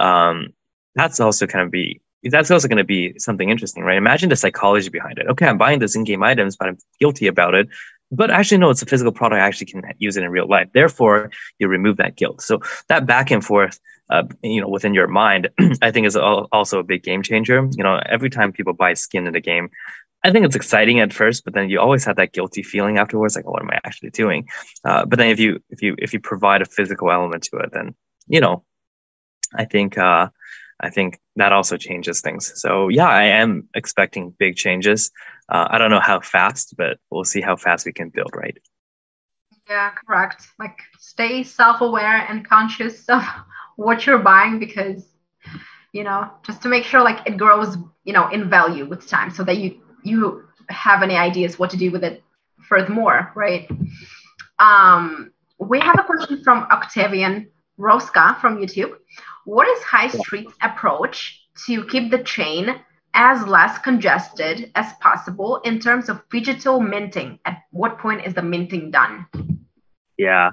Um, 0.00 0.48
that's 0.94 1.20
also 1.20 1.46
kind 1.46 1.64
of 1.64 1.70
be 1.70 2.00
that's 2.24 2.50
also 2.50 2.66
going 2.66 2.78
to 2.78 2.84
be 2.84 3.16
something 3.18 3.50
interesting, 3.50 3.84
right? 3.84 3.96
Imagine 3.96 4.30
the 4.30 4.36
psychology 4.36 4.88
behind 4.88 5.18
it. 5.18 5.28
Okay, 5.28 5.46
I'm 5.46 5.58
buying 5.58 5.78
this 5.78 5.94
in-game 5.94 6.24
items, 6.24 6.56
but 6.56 6.68
I'm 6.68 6.78
guilty 6.98 7.28
about 7.28 7.54
it 7.54 7.68
but 8.10 8.30
actually 8.30 8.58
no 8.58 8.70
it's 8.70 8.82
a 8.82 8.86
physical 8.86 9.12
product 9.12 9.40
i 9.40 9.44
actually 9.44 9.66
can 9.66 9.82
use 9.98 10.16
it 10.16 10.22
in 10.22 10.30
real 10.30 10.46
life 10.46 10.68
therefore 10.72 11.30
you 11.58 11.66
remove 11.66 11.96
that 11.96 12.16
guilt 12.16 12.40
so 12.40 12.60
that 12.88 13.06
back 13.06 13.30
and 13.30 13.44
forth 13.44 13.80
uh, 14.10 14.22
you 14.42 14.60
know 14.60 14.68
within 14.68 14.94
your 14.94 15.06
mind 15.06 15.48
i 15.82 15.90
think 15.90 16.06
is 16.06 16.16
also 16.16 16.78
a 16.78 16.84
big 16.84 17.02
game 17.02 17.22
changer 17.22 17.68
you 17.72 17.82
know 17.82 18.00
every 18.06 18.30
time 18.30 18.52
people 18.52 18.72
buy 18.72 18.94
skin 18.94 19.26
in 19.26 19.34
a 19.34 19.40
game 19.40 19.68
i 20.24 20.30
think 20.30 20.44
it's 20.44 20.56
exciting 20.56 21.00
at 21.00 21.12
first 21.12 21.44
but 21.44 21.54
then 21.54 21.68
you 21.68 21.80
always 21.80 22.04
have 22.04 22.16
that 22.16 22.32
guilty 22.32 22.62
feeling 22.62 22.98
afterwards 22.98 23.36
like 23.36 23.46
oh, 23.46 23.52
what 23.52 23.62
am 23.62 23.70
i 23.70 23.80
actually 23.84 24.10
doing 24.10 24.46
uh, 24.84 25.04
but 25.04 25.18
then 25.18 25.30
if 25.30 25.40
you 25.40 25.60
if 25.70 25.82
you 25.82 25.94
if 25.98 26.12
you 26.12 26.20
provide 26.20 26.62
a 26.62 26.66
physical 26.66 27.10
element 27.10 27.42
to 27.42 27.56
it 27.58 27.70
then 27.72 27.94
you 28.28 28.40
know 28.40 28.64
i 29.54 29.64
think 29.64 29.98
uh, 29.98 30.28
I 30.80 30.90
think 30.90 31.18
that 31.36 31.52
also 31.52 31.76
changes 31.76 32.20
things. 32.20 32.52
So 32.56 32.88
yeah, 32.88 33.08
I 33.08 33.24
am 33.24 33.68
expecting 33.74 34.34
big 34.38 34.56
changes. 34.56 35.10
Uh, 35.48 35.66
I 35.70 35.78
don't 35.78 35.90
know 35.90 36.00
how 36.00 36.20
fast, 36.20 36.74
but 36.76 36.98
we'll 37.10 37.24
see 37.24 37.40
how 37.40 37.56
fast 37.56 37.86
we 37.86 37.92
can 37.92 38.10
build, 38.10 38.30
right? 38.34 38.58
Yeah, 39.68 39.90
correct. 40.06 40.46
Like 40.58 40.78
stay 40.98 41.42
self-aware 41.42 42.26
and 42.28 42.46
conscious 42.46 43.08
of 43.08 43.22
what 43.76 44.06
you're 44.06 44.18
buying 44.18 44.58
because 44.58 45.06
you 45.92 46.04
know 46.04 46.30
just 46.42 46.62
to 46.62 46.68
make 46.68 46.84
sure 46.84 47.02
like 47.02 47.26
it 47.26 47.36
grows 47.36 47.76
you 48.04 48.12
know 48.12 48.28
in 48.28 48.50
value 48.50 48.86
with 48.86 49.08
time 49.08 49.30
so 49.30 49.44
that 49.44 49.58
you 49.58 49.80
you 50.02 50.44
have 50.68 51.02
any 51.02 51.16
ideas 51.16 51.58
what 51.58 51.70
to 51.70 51.76
do 51.76 51.90
with 51.90 52.02
it 52.02 52.22
furthermore 52.68 53.32
right 53.34 53.70
um 54.58 55.30
we 55.58 55.78
have 55.80 55.98
a 55.98 56.02
question 56.02 56.42
from 56.42 56.66
octavian 56.70 57.48
roska 57.78 58.38
from 58.40 58.58
youtube 58.58 58.96
what 59.46 59.68
is 59.68 59.82
High 59.84 60.08
Street's 60.08 60.54
approach 60.60 61.40
to 61.66 61.84
keep 61.86 62.10
the 62.10 62.22
chain 62.24 62.80
as 63.14 63.46
less 63.46 63.78
congested 63.78 64.72
as 64.74 64.92
possible 65.00 65.58
in 65.58 65.78
terms 65.78 66.08
of 66.08 66.20
digital 66.30 66.80
minting? 66.80 67.38
At 67.44 67.62
what 67.70 67.96
point 67.98 68.26
is 68.26 68.34
the 68.34 68.42
minting 68.42 68.90
done? 68.90 69.26
Yeah, 70.18 70.50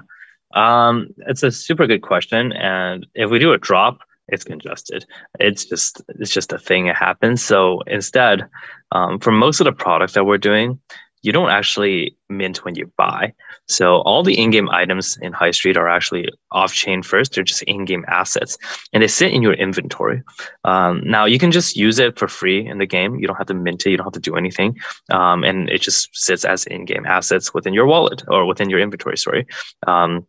um, 0.54 1.08
it's 1.26 1.42
a 1.42 1.50
super 1.50 1.86
good 1.86 2.02
question. 2.02 2.52
And 2.52 3.06
if 3.14 3.30
we 3.30 3.38
do 3.38 3.52
a 3.52 3.58
drop, 3.58 3.98
it's 4.28 4.44
congested. 4.44 5.04
It's 5.38 5.64
just 5.64 6.02
it's 6.08 6.30
just 6.30 6.52
a 6.52 6.58
thing. 6.58 6.86
that 6.86 6.96
happens. 6.96 7.42
So 7.42 7.80
instead, 7.86 8.48
um, 8.92 9.18
for 9.18 9.30
most 9.30 9.60
of 9.60 9.64
the 9.66 9.72
products 9.72 10.14
that 10.14 10.24
we're 10.24 10.38
doing, 10.38 10.80
you 11.24 11.32
don't 11.32 11.50
actually 11.50 12.16
mint 12.28 12.64
when 12.64 12.74
you 12.74 12.90
buy. 12.98 13.32
So 13.66 14.02
all 14.02 14.22
the 14.22 14.38
in-game 14.38 14.68
items 14.68 15.16
in 15.22 15.32
High 15.32 15.52
Street 15.52 15.78
are 15.78 15.88
actually 15.88 16.28
off-chain 16.50 17.02
first. 17.02 17.32
They're 17.32 17.44
just 17.44 17.62
in-game 17.62 18.04
assets, 18.08 18.58
and 18.92 19.02
they 19.02 19.08
sit 19.08 19.32
in 19.32 19.40
your 19.40 19.54
inventory. 19.54 20.22
Um, 20.64 21.02
now 21.02 21.24
you 21.24 21.38
can 21.38 21.50
just 21.50 21.76
use 21.76 21.98
it 21.98 22.18
for 22.18 22.28
free 22.28 22.66
in 22.66 22.76
the 22.76 22.86
game. 22.86 23.18
You 23.18 23.26
don't 23.26 23.36
have 23.36 23.46
to 23.46 23.54
mint 23.54 23.86
it. 23.86 23.90
You 23.90 23.96
don't 23.96 24.04
have 24.06 24.12
to 24.12 24.20
do 24.20 24.36
anything, 24.36 24.78
um, 25.10 25.44
and 25.44 25.70
it 25.70 25.80
just 25.80 26.14
sits 26.14 26.44
as 26.44 26.66
in-game 26.66 27.06
assets 27.06 27.54
within 27.54 27.72
your 27.72 27.86
wallet 27.86 28.22
or 28.28 28.44
within 28.44 28.68
your 28.68 28.80
inventory. 28.80 29.16
Sorry. 29.16 29.46
Um, 29.86 30.26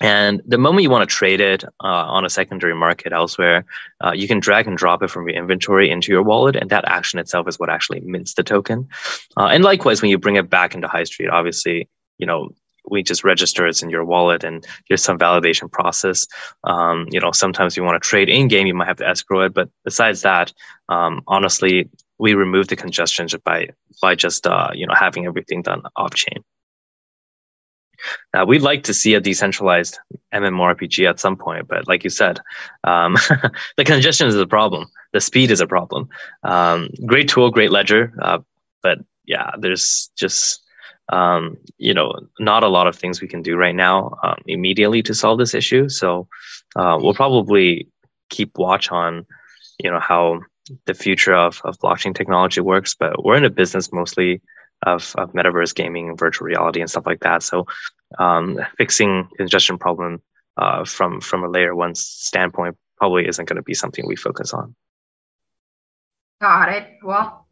and 0.00 0.40
the 0.46 0.58
moment 0.58 0.82
you 0.82 0.90
want 0.90 1.08
to 1.08 1.14
trade 1.14 1.40
it 1.40 1.64
uh, 1.64 1.68
on 1.86 2.24
a 2.24 2.30
secondary 2.30 2.74
market 2.74 3.12
elsewhere, 3.12 3.64
uh, 4.02 4.12
you 4.12 4.26
can 4.26 4.40
drag 4.40 4.66
and 4.66 4.76
drop 4.76 5.02
it 5.02 5.10
from 5.10 5.28
your 5.28 5.36
inventory 5.36 5.90
into 5.90 6.10
your 6.10 6.22
wallet, 6.22 6.56
and 6.56 6.70
that 6.70 6.86
action 6.86 7.18
itself 7.18 7.46
is 7.48 7.58
what 7.58 7.70
actually 7.70 8.00
mints 8.00 8.34
the 8.34 8.42
token. 8.42 8.88
Uh, 9.36 9.46
and 9.46 9.62
likewise, 9.62 10.00
when 10.00 10.10
you 10.10 10.18
bring 10.18 10.36
it 10.36 10.48
back 10.48 10.74
into 10.74 10.88
High 10.88 11.04
Street, 11.04 11.28
obviously, 11.28 11.88
you 12.18 12.26
know 12.26 12.50
we 12.88 13.02
just 13.02 13.24
register 13.24 13.66
it 13.66 13.82
in 13.82 13.90
your 13.90 14.04
wallet, 14.04 14.42
and 14.42 14.66
there's 14.88 15.02
some 15.02 15.18
validation 15.18 15.70
process. 15.70 16.26
Um, 16.64 17.06
you 17.10 17.20
know, 17.20 17.32
sometimes 17.32 17.76
you 17.76 17.84
want 17.84 18.02
to 18.02 18.08
trade 18.08 18.28
in 18.28 18.48
game, 18.48 18.66
you 18.66 18.74
might 18.74 18.88
have 18.88 18.96
to 18.98 19.08
escrow 19.08 19.42
it, 19.42 19.54
but 19.54 19.68
besides 19.84 20.22
that, 20.22 20.52
um, 20.88 21.22
honestly, 21.26 21.88
we 22.18 22.34
remove 22.34 22.68
the 22.68 22.76
congestion 22.76 23.26
by 23.44 23.68
by 24.00 24.14
just 24.14 24.46
uh, 24.46 24.70
you 24.74 24.86
know 24.86 24.94
having 24.94 25.26
everything 25.26 25.62
done 25.62 25.82
off 25.96 26.14
chain. 26.14 26.42
Uh, 28.34 28.44
we'd 28.46 28.62
like 28.62 28.84
to 28.84 28.94
see 28.94 29.14
a 29.14 29.20
decentralized 29.20 29.98
MMORPG 30.32 31.08
at 31.08 31.20
some 31.20 31.36
point, 31.36 31.68
but 31.68 31.88
like 31.88 32.04
you 32.04 32.10
said, 32.10 32.40
um, 32.84 33.16
the 33.76 33.84
congestion 33.84 34.28
is 34.28 34.36
a 34.36 34.46
problem. 34.46 34.86
The 35.12 35.20
speed 35.20 35.50
is 35.50 35.60
a 35.60 35.66
problem. 35.66 36.08
Um, 36.42 36.88
great 37.06 37.28
tool, 37.28 37.50
great 37.50 37.70
ledger, 37.70 38.12
uh, 38.22 38.38
but 38.82 38.98
yeah, 39.24 39.50
there's 39.58 40.10
just 40.16 40.62
um, 41.08 41.56
you 41.78 41.92
know 41.92 42.12
not 42.38 42.62
a 42.62 42.68
lot 42.68 42.86
of 42.86 42.96
things 42.96 43.20
we 43.20 43.28
can 43.28 43.42
do 43.42 43.56
right 43.56 43.74
now 43.74 44.16
um, 44.22 44.36
immediately 44.46 45.02
to 45.02 45.14
solve 45.14 45.38
this 45.38 45.54
issue. 45.54 45.88
So 45.88 46.28
uh, 46.76 46.98
we'll 47.00 47.14
probably 47.14 47.88
keep 48.28 48.56
watch 48.58 48.90
on 48.90 49.26
you 49.82 49.90
know 49.90 50.00
how 50.00 50.40
the 50.86 50.94
future 50.94 51.34
of, 51.34 51.60
of 51.64 51.78
blockchain 51.78 52.14
technology 52.14 52.60
works, 52.60 52.94
but 52.94 53.24
we're 53.24 53.36
in 53.36 53.44
a 53.44 53.50
business 53.50 53.92
mostly 53.92 54.40
of, 54.82 55.14
of 55.16 55.32
metaverse 55.32 55.74
gaming, 55.74 56.16
virtual 56.16 56.46
reality, 56.46 56.80
and 56.80 56.90
stuff 56.90 57.06
like 57.06 57.20
that. 57.20 57.42
So, 57.42 57.66
um, 58.18 58.58
fixing 58.78 59.28
congestion 59.36 59.78
problem 59.78 60.22
uh, 60.56 60.84
from 60.84 61.20
from 61.20 61.44
a 61.44 61.48
layer 61.48 61.74
one 61.74 61.94
standpoint 61.94 62.76
probably 62.96 63.26
isn't 63.26 63.48
going 63.48 63.56
to 63.56 63.62
be 63.62 63.74
something 63.74 64.06
we 64.06 64.16
focus 64.16 64.52
on. 64.52 64.74
Got 66.40 66.70
it. 66.70 66.88
Well, 67.02 67.46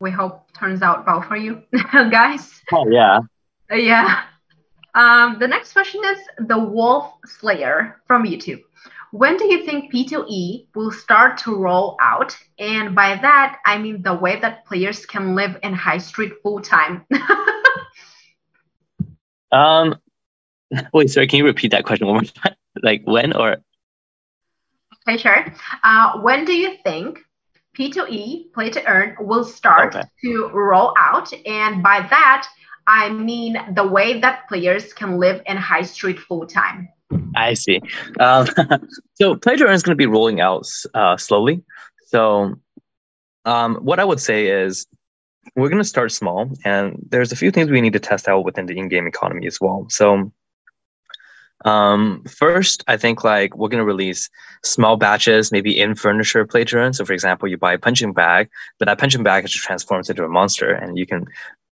we 0.00 0.10
hope 0.10 0.52
turns 0.52 0.82
out 0.82 1.06
well 1.06 1.22
for 1.22 1.36
you 1.36 1.62
guys. 1.92 2.60
Oh 2.72 2.88
yeah. 2.88 3.20
Uh, 3.70 3.76
yeah. 3.76 4.22
Um, 4.94 5.38
the 5.40 5.48
next 5.48 5.72
question 5.72 6.02
is 6.04 6.18
the 6.46 6.58
Wolf 6.58 7.12
Slayer 7.26 8.00
from 8.06 8.24
YouTube. 8.24 8.62
When 9.14 9.36
do 9.36 9.44
you 9.46 9.64
think 9.64 9.92
P2E 9.92 10.74
will 10.74 10.90
start 10.90 11.38
to 11.44 11.54
roll 11.54 11.96
out? 12.00 12.36
And 12.58 12.96
by 12.96 13.14
that, 13.14 13.60
I 13.64 13.78
mean 13.78 14.02
the 14.02 14.12
way 14.12 14.40
that 14.40 14.66
players 14.66 15.06
can 15.06 15.36
live 15.36 15.56
in 15.62 15.72
high 15.72 15.98
street 15.98 16.32
full 16.42 16.60
time. 16.60 17.06
um, 19.52 19.94
wait, 20.92 21.10
sorry, 21.10 21.28
can 21.28 21.38
you 21.38 21.44
repeat 21.44 21.70
that 21.70 21.84
question 21.84 22.08
one 22.08 22.16
more 22.16 22.24
time? 22.24 22.56
like 22.82 23.02
when 23.04 23.32
or? 23.34 23.58
Okay, 25.06 25.16
sure. 25.16 25.46
Uh, 25.84 26.18
when 26.18 26.44
do 26.44 26.52
you 26.52 26.76
think 26.82 27.20
P2E, 27.78 28.52
play 28.52 28.68
to 28.70 28.84
earn, 28.84 29.14
will 29.20 29.44
start 29.44 29.94
okay. 29.94 30.08
to 30.24 30.48
roll 30.48 30.92
out? 30.98 31.32
And 31.46 31.84
by 31.84 32.00
that, 32.00 32.48
I 32.88 33.10
mean 33.10 33.58
the 33.76 33.86
way 33.86 34.18
that 34.18 34.48
players 34.48 34.92
can 34.92 35.18
live 35.18 35.40
in 35.46 35.56
high 35.56 35.82
street 35.82 36.18
full 36.18 36.48
time. 36.48 36.88
I 37.34 37.54
see. 37.54 37.80
Um, 38.18 38.46
so 39.14 39.36
earn 39.62 39.74
is 39.74 39.82
going 39.82 39.96
to 39.96 40.02
be 40.02 40.06
rolling 40.06 40.40
out 40.40 40.66
uh, 40.94 41.16
slowly. 41.16 41.62
So 42.06 42.54
um, 43.44 43.76
what 43.76 44.00
I 44.00 44.04
would 44.04 44.20
say 44.20 44.46
is 44.48 44.86
we're 45.56 45.68
going 45.68 45.82
to 45.82 45.88
start 45.88 46.12
small, 46.12 46.50
and 46.64 46.96
there's 47.10 47.32
a 47.32 47.36
few 47.36 47.50
things 47.50 47.70
we 47.70 47.80
need 47.80 47.92
to 47.92 48.00
test 48.00 48.28
out 48.28 48.44
within 48.44 48.66
the 48.66 48.78
in-game 48.78 49.06
economy 49.06 49.46
as 49.46 49.60
well. 49.60 49.86
So 49.90 50.32
um, 51.64 52.22
first, 52.28 52.84
I 52.88 52.96
think 52.96 53.24
like 53.24 53.56
we're 53.56 53.68
going 53.68 53.80
to 53.80 53.84
release 53.84 54.28
small 54.62 54.96
batches, 54.96 55.52
maybe 55.52 55.78
in 55.78 55.94
furniture 55.94 56.44
to. 56.46 56.92
So 56.92 57.04
for 57.04 57.12
example, 57.12 57.48
you 57.48 57.56
buy 57.56 57.74
a 57.74 57.78
punching 57.78 58.12
bag, 58.12 58.50
but 58.78 58.86
that 58.86 58.98
punching 58.98 59.22
bag 59.22 59.46
just 59.46 59.64
transforms 59.64 60.10
into 60.10 60.24
a 60.24 60.28
monster, 60.28 60.70
and 60.70 60.98
you 60.98 61.06
can 61.06 61.26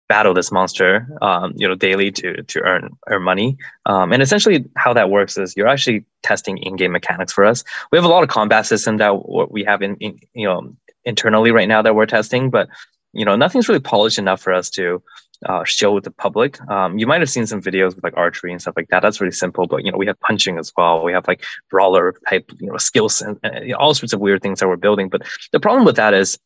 battle 0.09 0.33
this 0.33 0.51
monster, 0.51 1.07
um, 1.21 1.53
you 1.55 1.67
know, 1.67 1.75
daily 1.75 2.11
to 2.11 2.43
to 2.43 2.59
earn 2.61 2.97
earn 3.07 3.23
money. 3.23 3.57
Um, 3.85 4.11
and 4.11 4.21
essentially, 4.21 4.65
how 4.75 4.91
that 4.93 5.09
works 5.09 5.37
is 5.37 5.55
you're 5.55 5.67
actually 5.67 6.03
testing 6.23 6.57
in-game 6.57 6.91
mechanics 6.91 7.31
for 7.31 7.45
us. 7.45 7.63
We 7.91 7.97
have 7.97 8.03
a 8.03 8.09
lot 8.09 8.23
of 8.23 8.29
combat 8.29 8.65
system 8.65 8.97
that 8.97 9.51
we 9.51 9.63
have 9.63 9.81
in, 9.81 9.95
in 9.97 10.19
you 10.33 10.47
know 10.47 10.75
internally 11.05 11.51
right 11.51 11.69
now 11.69 11.81
that 11.81 11.95
we're 11.95 12.07
testing, 12.07 12.49
but 12.49 12.67
you 13.13 13.23
know 13.23 13.37
nothing's 13.37 13.69
really 13.69 13.79
polished 13.79 14.19
enough 14.19 14.41
for 14.41 14.51
us 14.51 14.69
to 14.71 15.01
uh, 15.45 15.63
show 15.63 15.99
the 15.99 16.11
public. 16.11 16.59
Um, 16.69 16.97
you 16.97 17.07
might 17.07 17.21
have 17.21 17.29
seen 17.29 17.45
some 17.45 17.61
videos 17.61 17.95
with 17.95 18.03
like 18.03 18.17
archery 18.17 18.51
and 18.51 18.61
stuff 18.61 18.75
like 18.75 18.89
that. 18.89 19.01
That's 19.01 19.21
really 19.21 19.31
simple, 19.31 19.67
but 19.67 19.85
you 19.85 19.91
know 19.91 19.97
we 19.97 20.07
have 20.07 20.19
punching 20.19 20.57
as 20.57 20.73
well. 20.75 21.03
We 21.03 21.13
have 21.13 21.27
like 21.27 21.43
brawler 21.69 22.15
type 22.27 22.51
you 22.59 22.67
know 22.67 22.77
skills 22.77 23.21
and, 23.21 23.39
and 23.43 23.67
you 23.67 23.73
know, 23.73 23.77
all 23.77 23.93
sorts 23.93 24.13
of 24.13 24.19
weird 24.19 24.41
things 24.41 24.59
that 24.59 24.67
we're 24.67 24.75
building. 24.75 25.07
But 25.07 25.21
the 25.51 25.59
problem 25.59 25.85
with 25.85 25.97
that 25.97 26.15
is, 26.15 26.39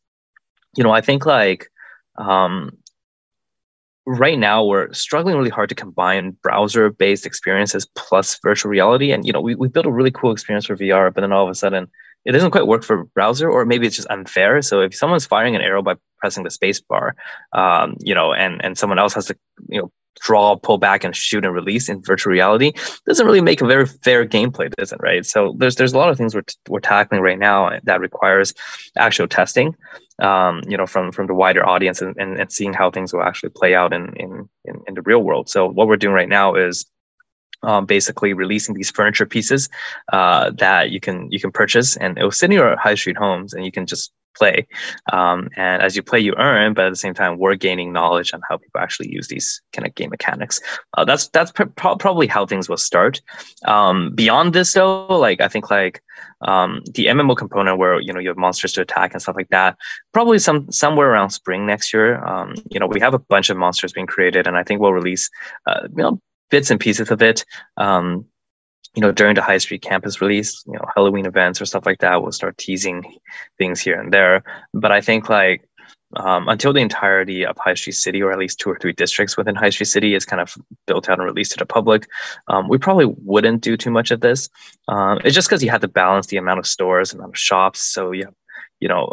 you 0.76 0.84
know, 0.84 0.92
I 0.92 1.02
think 1.02 1.26
like 1.26 1.72
um, 2.18 2.78
right 4.06 4.38
now 4.38 4.64
we're 4.66 4.92
struggling 4.92 5.38
really 5.38 5.50
hard 5.50 5.70
to 5.70 5.76
combine 5.76 6.32
browser 6.42 6.90
based 6.90 7.26
experiences 7.26 7.88
plus 7.96 8.38
virtual 8.44 8.70
reality. 8.70 9.12
And 9.12 9.26
you 9.26 9.32
know 9.32 9.42
we, 9.42 9.56
we 9.56 9.68
built 9.68 9.86
a 9.86 9.92
really 9.92 10.12
cool 10.12 10.32
experience 10.32 10.66
for 10.66 10.76
vr 10.76 11.14
but 11.14 11.22
then 11.22 11.32
all 11.32 11.46
of 11.46 11.50
a 11.50 11.56
sudden 11.56 11.90
it 12.26 12.32
doesn't 12.32 12.52
quite 12.52 12.68
work 12.68 12.84
for 12.84 13.06
browser 13.16 13.50
or 13.50 13.66
maybe 13.66 13.88
it's 13.88 13.96
just 13.96 14.10
unfair 14.10 14.62
so 14.62 14.82
if 14.82 14.96
someone's 14.96 15.26
firing 15.26 15.56
an 15.56 15.62
arrow 15.62 15.82
by 15.82 15.96
pressing 16.20 16.44
the 16.44 16.52
space 16.52 16.80
bar 16.80 17.16
um, 17.54 17.96
you 18.00 18.16
know 18.16 18.34
and 18.34 18.64
and 18.64 18.78
someone 18.78 19.00
else 19.00 19.14
has 19.14 19.26
to 19.26 19.38
you 19.70 19.82
know 19.82 19.92
draw 20.22 20.56
pull 20.56 20.78
back 20.78 21.04
and 21.04 21.16
shoot 21.16 21.44
and 21.44 21.56
release 21.56 21.90
in 21.90 22.02
virtual 22.04 22.32
reality 22.32 22.72
doesn't 23.08 23.26
really 23.26 23.42
make 23.42 23.62
a 23.62 23.66
very 23.66 23.86
fair 23.86 24.26
gameplay 24.26 24.72
does 24.76 24.92
it 24.92 25.00
right 25.02 25.26
so 25.26 25.56
there's 25.58 25.76
there's 25.76 25.94
a 25.94 25.98
lot 25.98 26.10
of 26.10 26.18
things 26.18 26.36
we're, 26.36 26.44
we're 26.70 26.80
tackling 26.80 27.20
right 27.20 27.40
now 27.40 27.78
that 27.84 28.00
requires 28.00 28.54
actual 28.96 29.28
testing 29.28 29.76
um, 30.20 30.62
you 30.68 30.78
know, 30.78 30.86
from 30.86 31.12
from 31.12 31.28
the 31.28 31.34
wider 31.34 31.66
audience 31.66 32.02
and, 32.02 32.16
and, 32.18 32.40
and 32.40 32.52
seeing 32.52 32.74
how 32.74 32.92
things 32.92 33.14
will 33.14 33.24
actually 33.24 33.50
play 33.50 33.74
out 33.74 33.94
in 33.94 34.14
in 34.16 34.48
in 34.88 34.94
the 34.94 35.02
real 35.02 35.24
world. 35.24 35.50
So 35.50 35.68
what 35.68 35.88
we're 35.88 35.98
doing 35.98 36.14
right 36.14 36.30
now 36.30 36.56
is 36.56 36.86
um, 37.64 37.86
basically 37.86 38.34
releasing 38.34 38.76
these 38.76 38.92
furniture 38.92 39.26
pieces 39.26 39.70
uh, 40.12 40.52
that 40.58 40.92
you 40.92 41.00
can 41.00 41.32
you 41.32 41.40
can 41.40 41.52
purchase, 41.52 41.98
and 41.98 42.18
it 42.18 42.24
will 42.24 42.32
sit 42.32 42.46
in 42.46 42.52
your 42.52 42.76
high 42.78 42.96
street 42.96 43.18
homes, 43.18 43.54
and 43.54 43.66
you 43.66 43.72
can 43.72 43.86
just 43.86 44.12
play. 44.36 44.68
Um, 45.12 45.50
and 45.56 45.82
as 45.82 45.96
you 45.96 46.04
play, 46.04 46.20
you 46.20 46.34
earn, 46.38 46.74
but 46.74 46.86
at 46.86 46.90
the 46.90 46.96
same 46.96 47.14
time, 47.14 47.38
we're 47.38 47.56
gaining 47.56 47.94
knowledge 47.94 48.34
on 48.34 48.42
how 48.50 48.58
people 48.58 48.82
actually 48.82 49.12
use 49.12 49.28
these 49.28 49.62
kind 49.74 49.88
of 49.88 49.96
game 49.96 50.10
mechanics. 50.10 50.60
Uh, 50.98 51.06
that's 51.06 51.28
that's 51.30 51.52
pr- 51.52 51.64
probably 51.76 52.28
how 52.28 52.46
things 52.46 52.70
will 52.70 52.78
start. 52.78 53.22
Um, 53.66 54.14
beyond 54.16 54.54
this, 54.54 54.74
though, 54.74 55.06
like 55.08 55.42
I 55.42 55.48
think 55.48 55.70
like 55.70 56.02
um, 56.42 56.82
the 56.94 57.06
MMO 57.08 57.38
component 57.38 57.78
where 57.78 58.00
you 58.00 58.14
know 58.14 58.20
you 58.20 58.30
have 58.30 58.38
monsters 58.38 58.74
to 58.74 58.82
attack 58.82 59.14
and 59.14 59.22
stuff 59.22 59.36
like 59.36 59.50
that, 59.50 59.78
probably 60.14 60.40
some 60.40 60.72
somewhere 60.72 61.12
around 61.12 61.30
spring 61.30 61.66
next 61.66 61.94
year. 61.94 62.24
Um, 62.26 62.56
you 62.70 62.80
know, 62.80 62.88
we 62.88 63.00
have 63.00 63.14
a 63.14 63.20
bunch 63.20 63.50
of 63.50 63.58
monsters 63.58 63.94
being 63.94 64.08
created, 64.08 64.48
and 64.48 64.58
I 64.58 64.64
think 64.64 64.82
we'll 64.82 64.94
release 64.94 65.30
uh, 65.68 65.88
you 65.96 66.04
know 66.04 66.22
bits 66.54 66.70
and 66.70 66.80
pieces 66.80 67.10
of 67.10 67.20
it. 67.24 67.44
Um, 67.78 68.26
you 68.94 69.02
know, 69.02 69.12
during 69.12 69.34
the 69.34 69.42
high 69.42 69.58
street 69.58 69.82
campus 69.82 70.22
release, 70.22 70.64
you 70.68 70.74
know, 70.74 70.86
Halloween 70.96 71.26
events 71.26 71.60
or 71.60 71.66
stuff 71.66 71.88
like 71.88 71.98
that, 72.02 72.22
we'll 72.22 72.32
start 72.32 72.60
teasing 72.60 73.18
things 73.58 73.82
here 73.82 74.00
and 74.00 74.14
there. 74.14 74.44
But 74.72 74.92
I 74.92 75.02
think 75.02 75.30
like 75.30 75.68
um, 76.16 76.48
until 76.48 76.72
the 76.72 76.80
entirety 76.80 77.44
of 77.44 77.58
High 77.58 77.74
Street 77.74 77.94
City, 77.94 78.22
or 78.22 78.32
at 78.32 78.38
least 78.38 78.60
two 78.60 78.70
or 78.70 78.78
three 78.78 78.94
districts 78.94 79.36
within 79.36 79.56
High 79.56 79.72
Street 79.72 79.88
City, 79.88 80.14
is 80.14 80.26
kind 80.26 80.44
of 80.44 80.56
built 80.86 81.10
out 81.10 81.18
and 81.18 81.26
released 81.26 81.54
to 81.54 81.58
the 81.58 81.66
public, 81.66 82.08
um, 82.50 82.68
we 82.68 82.78
probably 82.78 83.08
wouldn't 83.08 83.62
do 83.64 83.76
too 83.76 83.90
much 83.90 84.12
of 84.12 84.22
this. 84.22 84.48
Um, 84.90 85.22
it's 85.26 85.34
just 85.34 85.48
because 85.50 85.64
you 85.64 85.72
have 85.72 85.82
to 85.82 85.88
balance 85.88 86.28
the 86.28 86.38
amount 86.38 86.60
of 86.60 86.68
stores, 86.68 87.12
and 87.12 87.20
amount 87.20 87.34
of 87.34 87.40
shops. 87.40 87.82
So 87.82 88.12
you 88.12 88.28
you 88.80 88.90
know, 88.90 89.12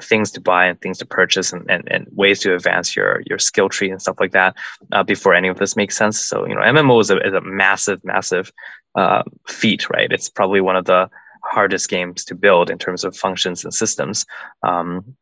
things 0.00 0.30
to 0.32 0.40
buy 0.40 0.66
and 0.66 0.80
things 0.80 0.98
to 0.98 1.06
purchase 1.06 1.52
and, 1.52 1.68
and, 1.70 1.86
and 1.90 2.06
ways 2.12 2.40
to 2.40 2.54
advance 2.54 2.96
your 2.96 3.22
your 3.26 3.38
skill 3.38 3.68
tree 3.68 3.90
and 3.90 4.00
stuff 4.00 4.16
like 4.20 4.32
that 4.32 4.56
uh, 4.92 5.02
before 5.02 5.34
any 5.34 5.48
of 5.48 5.58
this 5.58 5.76
makes 5.76 5.96
sense. 5.96 6.18
So 6.18 6.46
you 6.46 6.54
know, 6.54 6.60
MMO 6.60 7.00
is 7.00 7.10
a, 7.10 7.18
is 7.26 7.34
a 7.34 7.40
massive, 7.40 8.04
massive 8.04 8.52
uh, 8.94 9.22
feat, 9.46 9.88
right? 9.90 10.10
It's 10.10 10.28
probably 10.28 10.60
one 10.60 10.76
of 10.76 10.84
the 10.84 11.08
hardest 11.44 11.88
games 11.88 12.24
to 12.26 12.34
build 12.34 12.70
in 12.70 12.78
terms 12.78 13.04
of 13.04 13.16
functions 13.16 13.64
and 13.64 13.74
systems. 13.74 14.24
Um, 14.62 15.16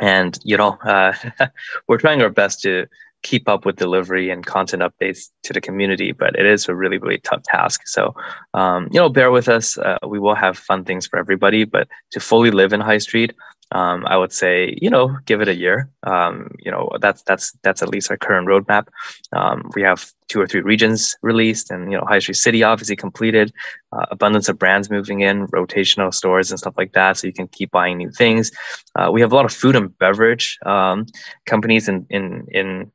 and 0.00 0.38
you 0.44 0.56
know, 0.56 0.78
uh, 0.84 1.12
we're 1.88 1.98
trying 1.98 2.22
our 2.22 2.30
best 2.30 2.62
to 2.62 2.86
keep 3.22 3.48
up 3.48 3.64
with 3.64 3.76
delivery 3.76 4.30
and 4.30 4.46
content 4.46 4.82
updates 4.82 5.30
to 5.42 5.52
the 5.52 5.60
community, 5.60 6.12
but 6.12 6.38
it 6.38 6.46
is 6.46 6.68
a 6.68 6.74
really, 6.74 6.98
really 6.98 7.18
tough 7.18 7.42
task. 7.42 7.86
So, 7.86 8.14
um, 8.54 8.88
you 8.92 9.00
know, 9.00 9.08
bear 9.08 9.30
with 9.30 9.48
us. 9.48 9.76
Uh, 9.76 9.98
we 10.06 10.18
will 10.18 10.34
have 10.34 10.56
fun 10.56 10.84
things 10.84 11.06
for 11.06 11.18
everybody, 11.18 11.64
but 11.64 11.88
to 12.12 12.20
fully 12.20 12.50
live 12.50 12.72
in 12.72 12.80
High 12.80 12.98
Street, 12.98 13.34
Um, 13.72 14.06
I 14.06 14.16
would 14.16 14.32
say, 14.32 14.76
you 14.80 14.88
know, 14.88 15.16
give 15.26 15.40
it 15.40 15.48
a 15.48 15.54
year. 15.54 15.90
Um, 16.02 16.50
you 16.58 16.70
know, 16.70 16.90
that's 17.00 17.22
that's 17.22 17.52
that's 17.62 17.82
at 17.82 17.88
least 17.88 18.10
our 18.10 18.16
current 18.16 18.48
roadmap. 18.48 18.88
Um, 19.32 19.70
we 19.74 19.82
have 19.82 20.10
two 20.28 20.40
or 20.40 20.46
three 20.46 20.60
regions 20.60 21.16
released, 21.22 21.70
and 21.70 21.90
you 21.90 21.98
know, 21.98 22.04
High 22.06 22.18
Street 22.18 22.36
City 22.36 22.62
obviously 22.62 22.96
completed. 22.96 23.52
Uh, 23.92 24.06
abundance 24.10 24.48
of 24.48 24.58
brands 24.58 24.90
moving 24.90 25.20
in, 25.20 25.46
rotational 25.48 26.12
stores 26.12 26.50
and 26.50 26.58
stuff 26.58 26.74
like 26.76 26.92
that, 26.92 27.16
so 27.16 27.26
you 27.26 27.32
can 27.32 27.48
keep 27.48 27.70
buying 27.70 27.98
new 27.98 28.10
things. 28.10 28.50
Uh, 28.96 29.10
we 29.12 29.20
have 29.20 29.32
a 29.32 29.34
lot 29.34 29.44
of 29.44 29.52
food 29.52 29.76
and 29.76 29.96
beverage 29.98 30.58
um, 30.64 31.06
companies 31.46 31.88
in 31.88 32.06
in 32.10 32.46
in 32.50 32.90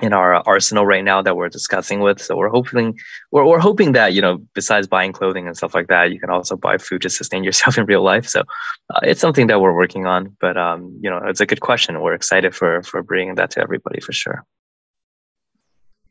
in 0.00 0.12
our 0.12 0.34
arsenal 0.46 0.86
right 0.86 1.04
now 1.04 1.22
that 1.22 1.36
we're 1.36 1.48
discussing 1.48 2.00
with. 2.00 2.20
So 2.20 2.36
we're 2.36 2.48
hoping 2.48 2.98
we're, 3.32 3.44
we're 3.44 3.58
hoping 3.58 3.92
that 3.92 4.12
you 4.12 4.22
know 4.22 4.38
besides 4.54 4.86
buying 4.86 5.12
clothing 5.12 5.46
and 5.46 5.56
stuff 5.56 5.74
like 5.74 5.88
that, 5.88 6.12
you 6.12 6.20
can 6.20 6.30
also 6.30 6.56
buy 6.56 6.78
food 6.78 7.02
to 7.02 7.10
sustain 7.10 7.44
yourself 7.48 7.78
in 7.78 7.84
real 7.86 8.02
life. 8.02 8.26
So 8.28 8.40
uh, 8.90 9.00
it's 9.02 9.20
something 9.20 9.46
that 9.48 9.60
we're 9.60 9.74
working 9.74 10.06
on. 10.06 10.36
But 10.40 10.56
um, 10.56 10.98
you 11.00 11.10
know, 11.10 11.20
it's 11.24 11.40
a 11.40 11.46
good 11.46 11.60
question. 11.60 12.00
We're 12.00 12.14
excited 12.14 12.54
for 12.54 12.82
for 12.82 13.02
bringing 13.02 13.34
that 13.36 13.50
to 13.52 13.60
everybody 13.60 14.00
for 14.00 14.12
sure. 14.12 14.44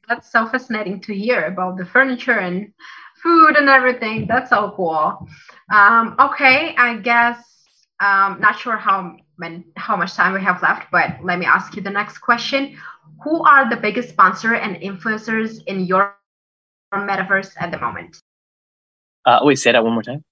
That's 0.08 0.32
so 0.32 0.48
fascinating 0.48 1.02
to 1.02 1.14
hear 1.14 1.44
about 1.46 1.78
the 1.78 1.86
furniture 1.86 2.40
and 2.40 2.72
food 3.22 3.58
and 3.58 3.68
everything. 3.68 4.26
That's 4.28 4.50
so 4.50 4.72
cool. 4.76 5.28
Um, 5.72 6.16
okay, 6.18 6.74
I 6.78 6.96
guess 6.98 7.44
um, 8.00 8.40
not 8.40 8.58
sure 8.58 8.78
how 8.78 9.18
many, 9.38 9.64
how 9.76 9.96
much 9.96 10.14
time 10.14 10.34
we 10.34 10.42
have 10.42 10.62
left, 10.62 10.92
but 10.92 11.18
let 11.24 11.40
me 11.40 11.46
ask 11.46 11.76
you 11.76 11.82
the 11.82 11.90
next 11.90 12.20
question 12.20 12.78
who 13.24 13.44
are 13.44 13.70
the 13.70 13.76
biggest 13.78 14.10
sponsor 14.10 14.54
and 14.54 14.76
influencers 14.78 15.64
in 15.66 15.86
your 15.86 16.16
metaverse 16.94 17.52
at 17.60 17.72
the 17.72 17.80
moment? 17.80 18.22
Uh, 19.26 19.40
wait, 19.42 19.56
say 19.56 19.72
that 19.72 19.84
one 19.84 19.94
more 19.94 20.04
time. 20.04 20.24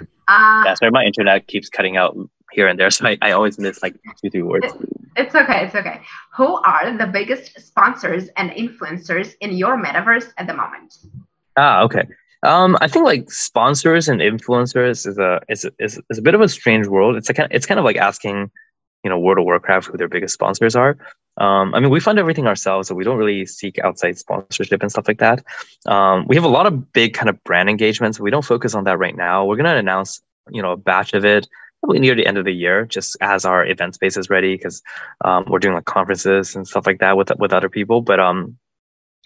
Uh, 0.00 0.62
yeah, 0.66 0.74
sorry, 0.74 0.90
my 0.90 1.04
internet 1.04 1.46
keeps 1.46 1.68
cutting 1.68 1.96
out 1.96 2.16
here 2.52 2.68
and 2.68 2.78
there, 2.78 2.90
so 2.96 3.06
I, 3.06 3.18
I 3.22 3.32
always 3.32 3.58
miss 3.58 3.82
like 3.82 3.96
two, 4.22 4.30
three 4.30 4.42
words. 4.42 4.66
It's 5.16 5.34
okay, 5.34 5.64
it's 5.64 5.74
okay. 5.74 6.00
Who 6.36 6.56
are 6.62 6.96
the 6.96 7.06
biggest 7.06 7.60
sponsors 7.60 8.28
and 8.36 8.50
influencers 8.50 9.34
in 9.40 9.56
your 9.56 9.82
metaverse 9.82 10.32
at 10.36 10.46
the 10.46 10.54
moment? 10.54 10.94
Ah, 11.56 11.82
okay. 11.82 12.06
Um, 12.42 12.76
I 12.80 12.88
think 12.88 13.04
like 13.04 13.30
sponsors 13.30 14.08
and 14.08 14.20
influencers 14.20 15.06
is 15.06 15.18
a 15.18 15.40
is 15.48 15.66
is, 15.78 16.00
is 16.10 16.18
a 16.18 16.22
bit 16.22 16.34
of 16.34 16.40
a 16.40 16.48
strange 16.48 16.86
world. 16.86 17.16
It's 17.16 17.30
kind 17.30 17.48
it's 17.50 17.66
kind 17.66 17.78
of 17.78 17.84
like 17.84 17.96
asking, 17.96 18.50
you 19.04 19.10
know, 19.10 19.18
World 19.18 19.38
of 19.38 19.44
Warcraft 19.44 19.88
who 19.88 19.98
their 19.98 20.08
biggest 20.08 20.34
sponsors 20.34 20.76
are. 20.76 20.96
Um, 21.36 21.74
I 21.74 21.80
mean, 21.80 21.90
we 21.90 22.00
fund 22.00 22.18
everything 22.18 22.46
ourselves, 22.46 22.88
so 22.88 22.94
we 22.94 23.04
don't 23.04 23.16
really 23.16 23.46
seek 23.46 23.78
outside 23.80 24.18
sponsorship 24.18 24.82
and 24.82 24.90
stuff 24.90 25.06
like 25.06 25.18
that. 25.18 25.44
Um, 25.86 26.26
we 26.26 26.34
have 26.34 26.44
a 26.44 26.48
lot 26.48 26.66
of 26.66 26.92
big 26.92 27.14
kind 27.14 27.28
of 27.28 27.42
brand 27.44 27.68
engagements. 27.68 28.18
We 28.18 28.30
don't 28.30 28.44
focus 28.44 28.74
on 28.74 28.84
that 28.84 28.98
right 28.98 29.16
now. 29.16 29.44
We're 29.44 29.56
gonna 29.56 29.76
announce, 29.76 30.20
you 30.50 30.62
know, 30.62 30.72
a 30.72 30.76
batch 30.76 31.14
of 31.14 31.24
it 31.24 31.46
probably 31.80 32.00
near 32.00 32.14
the 32.14 32.26
end 32.26 32.38
of 32.38 32.44
the 32.44 32.52
year, 32.52 32.84
just 32.84 33.16
as 33.20 33.44
our 33.44 33.64
event 33.64 33.94
space 33.94 34.16
is 34.16 34.30
ready, 34.30 34.56
because 34.56 34.82
um, 35.24 35.44
we're 35.48 35.60
doing 35.60 35.74
like 35.74 35.84
conferences 35.84 36.56
and 36.56 36.66
stuff 36.66 36.86
like 36.86 36.98
that 36.98 37.16
with 37.16 37.30
with 37.38 37.52
other 37.52 37.68
people. 37.68 38.00
But 38.00 38.20
um, 38.20 38.58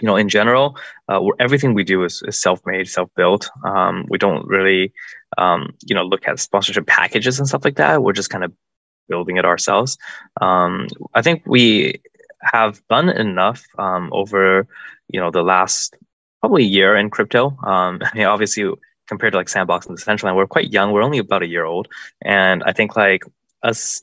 you 0.00 0.06
know, 0.06 0.16
in 0.16 0.28
general, 0.28 0.76
uh, 1.08 1.20
everything 1.38 1.74
we 1.74 1.84
do 1.84 2.04
is, 2.04 2.22
is 2.26 2.40
self-made, 2.40 2.88
self-built. 2.88 3.48
Um, 3.64 4.06
we 4.08 4.18
don't 4.18 4.46
really, 4.46 4.92
um, 5.38 5.74
you 5.86 5.94
know, 5.94 6.02
look 6.02 6.26
at 6.26 6.40
sponsorship 6.40 6.86
packages 6.86 7.38
and 7.38 7.48
stuff 7.48 7.64
like 7.64 7.76
that. 7.76 8.02
We're 8.02 8.12
just 8.12 8.30
kind 8.30 8.44
of 8.44 8.52
building 9.08 9.36
it 9.36 9.44
ourselves. 9.44 9.98
Um, 10.40 10.88
I 11.14 11.22
think 11.22 11.42
we 11.46 12.00
have 12.42 12.82
done 12.88 13.08
enough 13.08 13.64
um, 13.78 14.08
over 14.12 14.66
you 15.08 15.20
know 15.20 15.30
the 15.30 15.42
last 15.42 15.96
probably 16.40 16.64
year 16.64 16.96
in 16.96 17.10
crypto. 17.10 17.56
Um, 17.64 18.00
I 18.02 18.10
mean, 18.14 18.24
obviously 18.24 18.70
compared 19.06 19.32
to 19.32 19.38
like 19.38 19.48
Sandbox 19.48 19.86
and 19.86 19.98
Decentraland, 19.98 20.36
we're 20.36 20.46
quite 20.46 20.72
young. 20.72 20.92
We're 20.92 21.02
only 21.02 21.18
about 21.18 21.42
a 21.42 21.46
year 21.46 21.64
old, 21.64 21.88
and 22.22 22.62
I 22.64 22.72
think 22.72 22.96
like 22.96 23.22
us 23.62 24.02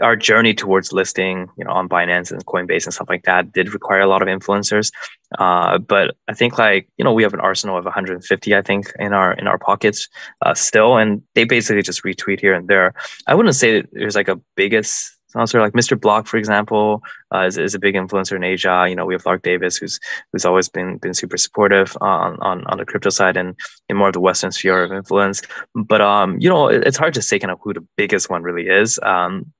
our 0.00 0.16
journey 0.16 0.54
towards 0.54 0.92
listing 0.92 1.48
you 1.56 1.64
know 1.64 1.72
on 1.72 1.88
binance 1.88 2.30
and 2.30 2.44
coinbase 2.46 2.84
and 2.84 2.94
stuff 2.94 3.08
like 3.08 3.24
that 3.24 3.52
did 3.52 3.72
require 3.72 4.00
a 4.00 4.06
lot 4.06 4.22
of 4.22 4.28
influencers. 4.28 4.92
Uh, 5.38 5.78
but 5.78 6.14
i 6.28 6.34
think 6.34 6.58
like 6.58 6.88
you 6.98 7.04
know 7.04 7.12
we 7.12 7.22
have 7.22 7.32
an 7.32 7.40
arsenal 7.40 7.78
of 7.78 7.84
150 7.84 8.54
i 8.54 8.60
think 8.60 8.92
in 8.98 9.14
our 9.14 9.32
in 9.32 9.46
our 9.46 9.58
pockets 9.58 10.08
uh, 10.42 10.54
still. 10.54 10.96
And 10.96 11.22
they 11.34 11.44
basically 11.44 11.82
just 11.82 12.02
retweet 12.04 12.40
here 12.40 12.54
and 12.54 12.68
there. 12.68 12.94
I 13.26 13.34
wouldn't 13.34 13.54
say 13.54 13.82
there's 13.92 14.16
like 14.16 14.28
a 14.28 14.40
biggest 14.56 15.16
also 15.34 15.60
like 15.60 15.72
Mr. 15.72 15.98
Block, 16.00 16.26
for 16.26 16.36
example, 16.36 17.02
uh, 17.34 17.46
is, 17.46 17.58
is 17.58 17.74
a 17.74 17.78
big 17.78 17.94
influencer 17.94 18.36
in 18.36 18.44
Asia. 18.44 18.86
You 18.88 18.96
know, 18.96 19.06
we 19.06 19.14
have 19.14 19.26
Lark 19.26 19.42
Davis, 19.42 19.76
who's 19.76 19.98
who's 20.32 20.44
always 20.44 20.68
been 20.68 20.98
been 20.98 21.14
super 21.14 21.36
supportive 21.36 21.96
on 22.00 22.36
on, 22.40 22.64
on 22.66 22.78
the 22.78 22.84
crypto 22.84 23.10
side 23.10 23.36
and 23.36 23.54
in 23.88 23.96
more 23.96 24.08
of 24.08 24.14
the 24.14 24.20
Western 24.20 24.52
sphere 24.52 24.84
of 24.84 24.92
influence. 24.92 25.42
But 25.74 26.00
um, 26.00 26.38
you 26.40 26.48
know, 26.48 26.68
it, 26.68 26.86
it's 26.86 26.98
hard 26.98 27.14
to 27.14 27.22
say 27.22 27.38
kind 27.38 27.50
of 27.50 27.58
who 27.62 27.72
the 27.72 27.86
biggest 27.96 28.30
one 28.30 28.42
really 28.42 28.68
is. 28.68 28.98
Um, 29.02 29.52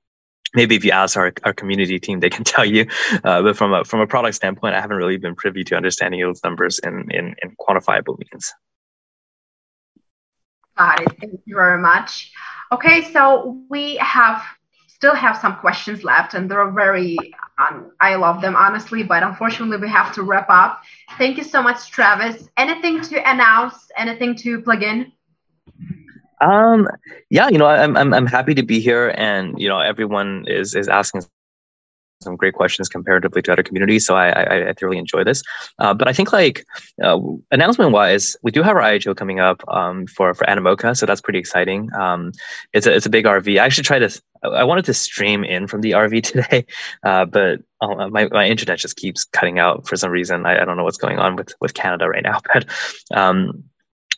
maybe 0.53 0.75
if 0.75 0.85
you 0.85 0.91
ask 0.91 1.17
our, 1.17 1.33
our 1.43 1.53
community 1.53 1.99
team, 1.99 2.19
they 2.19 2.29
can 2.29 2.43
tell 2.53 2.65
you. 2.65 2.87
Uh, 3.23 3.41
but 3.41 3.57
from 3.57 3.73
a 3.73 3.83
from 3.83 3.99
a 3.99 4.07
product 4.07 4.35
standpoint, 4.35 4.75
I 4.75 4.81
haven't 4.81 4.97
really 4.97 5.17
been 5.17 5.35
privy 5.35 5.63
to 5.65 5.75
understanding 5.75 6.21
those 6.21 6.43
numbers 6.43 6.79
in 6.79 7.07
in, 7.11 7.35
in 7.41 7.55
quantifiable 7.59 8.17
means. 8.19 8.53
Got 10.77 11.01
it. 11.01 11.07
Thank 11.19 11.41
you 11.45 11.55
very 11.55 11.79
much. 11.79 12.31
Okay, 12.71 13.11
so 13.13 13.61
we 13.69 13.97
have 13.97 14.41
still 15.03 15.15
have 15.15 15.35
some 15.35 15.57
questions 15.57 16.05
left 16.05 16.33
and 16.33 16.49
they're 16.49 16.71
very 16.71 17.17
um, 17.57 17.91
i 17.99 18.15
love 18.15 18.39
them 18.39 18.55
honestly 18.55 19.03
but 19.03 19.21
unfortunately 19.21 19.75
we 19.75 19.89
have 19.89 20.13
to 20.15 20.23
wrap 20.23 20.49
up. 20.49 20.81
Thank 21.17 21.35
you 21.37 21.43
so 21.43 21.61
much 21.61 21.91
travis. 21.91 22.47
Anything 22.55 23.01
to 23.09 23.15
announce? 23.29 23.75
Anything 23.97 24.33
to 24.43 24.61
plug 24.61 24.81
in? 24.81 25.11
Um 26.39 26.87
yeah 27.29 27.49
you 27.49 27.57
know 27.57 27.65
i'm 27.67 27.97
i'm, 27.97 28.13
I'm 28.13 28.25
happy 28.25 28.53
to 28.55 28.63
be 28.63 28.79
here 28.79 29.13
and 29.17 29.59
you 29.59 29.67
know 29.67 29.81
everyone 29.81 30.45
is 30.47 30.73
is 30.73 30.87
asking 30.87 31.23
some 32.23 32.35
great 32.35 32.53
questions 32.53 32.89
comparatively 32.89 33.41
to 33.43 33.51
other 33.51 33.63
communities. 33.63 34.05
So 34.05 34.15
I, 34.15 34.29
I, 34.29 34.69
I 34.69 34.73
thoroughly 34.73 34.97
enjoy 34.97 35.23
this. 35.23 35.43
Uh, 35.79 35.93
but 35.93 36.07
I 36.07 36.13
think 36.13 36.33
like 36.33 36.65
uh, 37.03 37.19
announcement 37.51 37.91
wise, 37.91 38.35
we 38.43 38.51
do 38.51 38.63
have 38.63 38.75
our 38.75 38.81
IHO 38.81 39.13
coming 39.15 39.39
up 39.39 39.63
um, 39.67 40.07
for 40.07 40.33
for 40.33 40.45
Animoca, 40.45 40.97
so 40.97 41.05
that's 41.05 41.21
pretty 41.21 41.39
exciting. 41.39 41.89
Um, 41.93 42.31
it's 42.73 42.87
a 42.87 42.95
it's 42.95 43.05
a 43.05 43.09
big 43.09 43.25
RV. 43.25 43.59
I 43.59 43.65
actually 43.65 43.83
tried 43.83 43.99
to. 43.99 44.21
I 44.43 44.63
wanted 44.63 44.85
to 44.85 44.93
stream 44.93 45.43
in 45.43 45.67
from 45.67 45.81
the 45.81 45.91
RV 46.03 46.23
today, 46.23 46.65
uh, 47.03 47.25
but 47.25 47.59
uh, 47.81 48.07
my, 48.09 48.27
my 48.27 48.47
internet 48.47 48.79
just 48.79 48.97
keeps 48.97 49.23
cutting 49.25 49.59
out 49.59 49.87
for 49.87 49.95
some 49.97 50.11
reason. 50.11 50.45
I, 50.45 50.61
I 50.61 50.65
don't 50.65 50.77
know 50.77 50.83
what's 50.83 50.97
going 50.97 51.19
on 51.19 51.35
with 51.35 51.53
with 51.61 51.73
Canada 51.73 52.09
right 52.09 52.23
now, 52.23 52.39
but. 52.53 52.65
Um, 53.13 53.63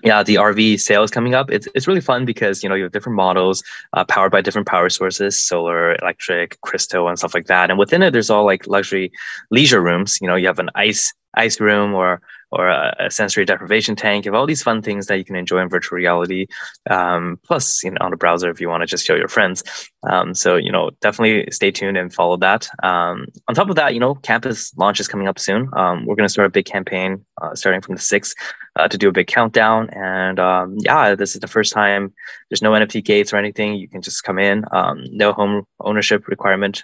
yeah, 0.04 0.24
the 0.24 0.36
RV 0.36 0.80
sales 0.80 1.10
coming 1.10 1.34
up. 1.34 1.50
It's 1.50 1.68
it's 1.74 1.88
really 1.88 2.02
fun 2.02 2.26
because 2.26 2.62
you 2.62 2.70
know 2.70 2.76
you 2.76 2.84
have 2.84 2.92
different 2.92 3.16
models 3.16 3.64
uh, 3.94 4.04
powered 4.06 4.32
by 4.32 4.42
different 4.42 4.68
power 4.68 4.90
sources, 4.90 5.38
solar, 5.38 5.96
electric, 6.02 6.60
crystal, 6.62 7.08
and 7.08 7.18
stuff 7.18 7.34
like 7.34 7.48
that. 7.48 7.70
And 7.70 7.80
within 7.80 8.02
it, 8.04 8.12
there's 8.12 8.30
all 8.30 8.46
like 8.46 8.68
luxury 8.68 9.12
leisure 9.52 9.82
rooms. 9.82 10.20
You 10.22 10.28
know, 10.28 10.36
you 10.36 10.48
have 10.48 10.60
an 10.60 10.70
ice 10.76 11.14
ice 11.36 11.60
room 11.60 11.94
or 11.94 12.22
or 12.52 12.70
a, 12.70 12.96
a, 13.00 13.12
sensory 13.12 13.44
deprivation 13.44 13.96
tank. 13.96 14.24
You 14.24 14.32
have 14.32 14.40
all 14.40 14.46
these 14.46 14.64
fun 14.64 14.82
things 14.82 15.08
that 15.08 15.18
you 15.18 15.26
can 15.26 15.36
enjoy 15.36 15.60
in 15.60 15.70
virtual 15.70 15.98
reality. 15.98 16.48
Um, 16.90 17.38
plus, 17.44 17.84
you 17.84 17.92
know, 17.92 17.98
on 18.00 18.12
the 18.12 18.18
browser 18.18 18.50
if 18.50 18.62
you 18.62 18.70
want 18.70 18.82
to 18.82 18.88
just 18.88 19.06
show 19.06 19.16
your 19.16 19.28
friends. 19.28 19.64
Um, 20.10 20.34
so, 20.34 20.56
you 20.56 20.72
know, 20.72 20.92
definitely 21.02 21.52
stay 21.52 21.72
tuned 21.72 21.98
and 21.98 22.14
follow 22.14 22.38
that. 22.38 22.70
Um, 22.82 23.28
on 23.48 23.56
top 23.56 23.70
of 23.70 23.76
that, 23.76 23.94
you 23.94 24.00
know, 24.00 24.16
campus 24.16 24.74
launch 24.78 25.00
is 25.00 25.08
coming 25.08 25.28
up 25.28 25.38
soon. 25.38 25.70
Um, 25.76 26.06
we're 26.06 26.16
going 26.16 26.28
to 26.28 26.32
start 26.32 26.46
a 26.46 26.52
big 26.52 26.66
campaign 26.66 27.26
uh, 27.42 27.56
starting 27.56 27.82
from 27.82 27.96
the 27.96 28.02
6th 28.02 28.34
uh, 28.78 28.88
to 28.88 28.98
do 28.98 29.10
a 29.10 29.14
big 29.14 29.28
countdown. 29.28 29.90
And 29.90 30.40
um, 30.40 30.78
yeah, 30.80 31.16
this 31.16 31.36
is 31.36 31.42
the 31.42 31.48
first 31.48 31.74
time 31.74 32.14
there's 32.50 32.62
no 32.62 32.72
NFT 32.72 33.04
gates 33.04 33.34
or 33.34 33.38
anything. 33.38 33.76
You 33.76 33.90
can 33.90 34.02
just 34.02 34.24
come 34.24 34.40
in, 34.40 34.64
um, 34.72 35.04
no 35.12 35.34
home 35.34 35.66
ownership 35.82 36.28
requirement 36.28 36.84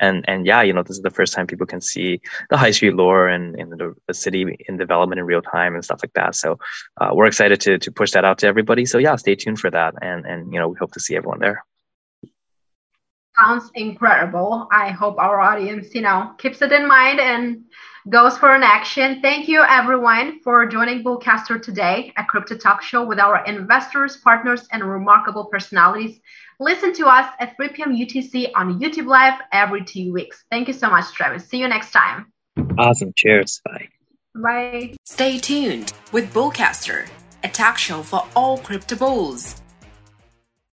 and 0.00 0.24
and 0.28 0.46
yeah, 0.46 0.62
you 0.62 0.72
know, 0.72 0.82
this 0.82 0.96
is 0.96 1.02
the 1.02 1.10
first 1.10 1.32
time 1.32 1.46
people 1.46 1.66
can 1.66 1.80
see 1.80 2.20
the 2.48 2.56
Highstreet 2.56 2.96
lore 2.96 3.28
and, 3.28 3.54
and 3.56 3.72
the, 3.72 3.94
the 4.08 4.14
city 4.14 4.56
in 4.68 4.76
development 4.76 5.20
in 5.20 5.26
real 5.26 5.42
time 5.42 5.74
and 5.74 5.84
stuff 5.84 6.00
like 6.02 6.12
that. 6.14 6.34
So 6.34 6.58
uh, 7.00 7.10
we're 7.12 7.26
excited 7.26 7.60
to 7.62 7.78
to 7.78 7.92
push 7.92 8.12
that 8.12 8.24
out 8.24 8.38
to 8.38 8.46
everybody. 8.46 8.86
So 8.86 8.98
yeah, 8.98 9.16
stay 9.16 9.34
tuned 9.34 9.60
for 9.60 9.70
that, 9.70 9.94
and 10.02 10.26
and 10.26 10.52
you 10.52 10.58
know, 10.58 10.68
we 10.68 10.76
hope 10.78 10.92
to 10.92 11.00
see 11.00 11.16
everyone 11.16 11.40
there. 11.40 11.64
Sounds 13.38 13.70
incredible. 13.74 14.68
I 14.72 14.90
hope 14.90 15.16
our 15.18 15.40
audience, 15.40 15.94
you 15.94 16.00
know, 16.00 16.34
keeps 16.38 16.60
it 16.62 16.72
in 16.72 16.88
mind 16.88 17.20
and 17.20 17.64
goes 18.08 18.36
for 18.36 18.54
an 18.54 18.62
action. 18.62 19.20
Thank 19.22 19.46
you, 19.46 19.62
everyone, 19.62 20.40
for 20.40 20.66
joining 20.66 21.04
Bullcaster 21.04 21.62
today, 21.62 22.12
a 22.16 22.24
crypto 22.24 22.56
talk 22.56 22.82
show 22.82 23.04
with 23.04 23.20
our 23.20 23.44
investors, 23.44 24.16
partners, 24.16 24.66
and 24.72 24.82
remarkable 24.82 25.44
personalities. 25.46 26.20
Listen 26.62 26.92
to 26.92 27.06
us 27.06 27.26
at 27.40 27.56
3 27.56 27.68
p.m. 27.70 27.96
UTC 27.96 28.50
on 28.54 28.78
YouTube 28.78 29.06
Live 29.06 29.40
every 29.50 29.82
two 29.82 30.12
weeks. 30.12 30.44
Thank 30.50 30.68
you 30.68 30.74
so 30.74 30.90
much, 30.90 31.10
Travis. 31.14 31.48
See 31.48 31.58
you 31.58 31.66
next 31.66 31.90
time. 31.90 32.30
Awesome. 32.76 33.14
Cheers. 33.16 33.62
Bye. 33.64 33.88
Bye. 34.34 34.94
Stay 35.06 35.38
tuned 35.38 35.94
with 36.12 36.32
Bullcaster, 36.34 37.08
a 37.42 37.48
talk 37.48 37.78
show 37.78 38.02
for 38.02 38.26
all 38.36 38.58
crypto 38.58 38.94
bulls. 38.94 39.59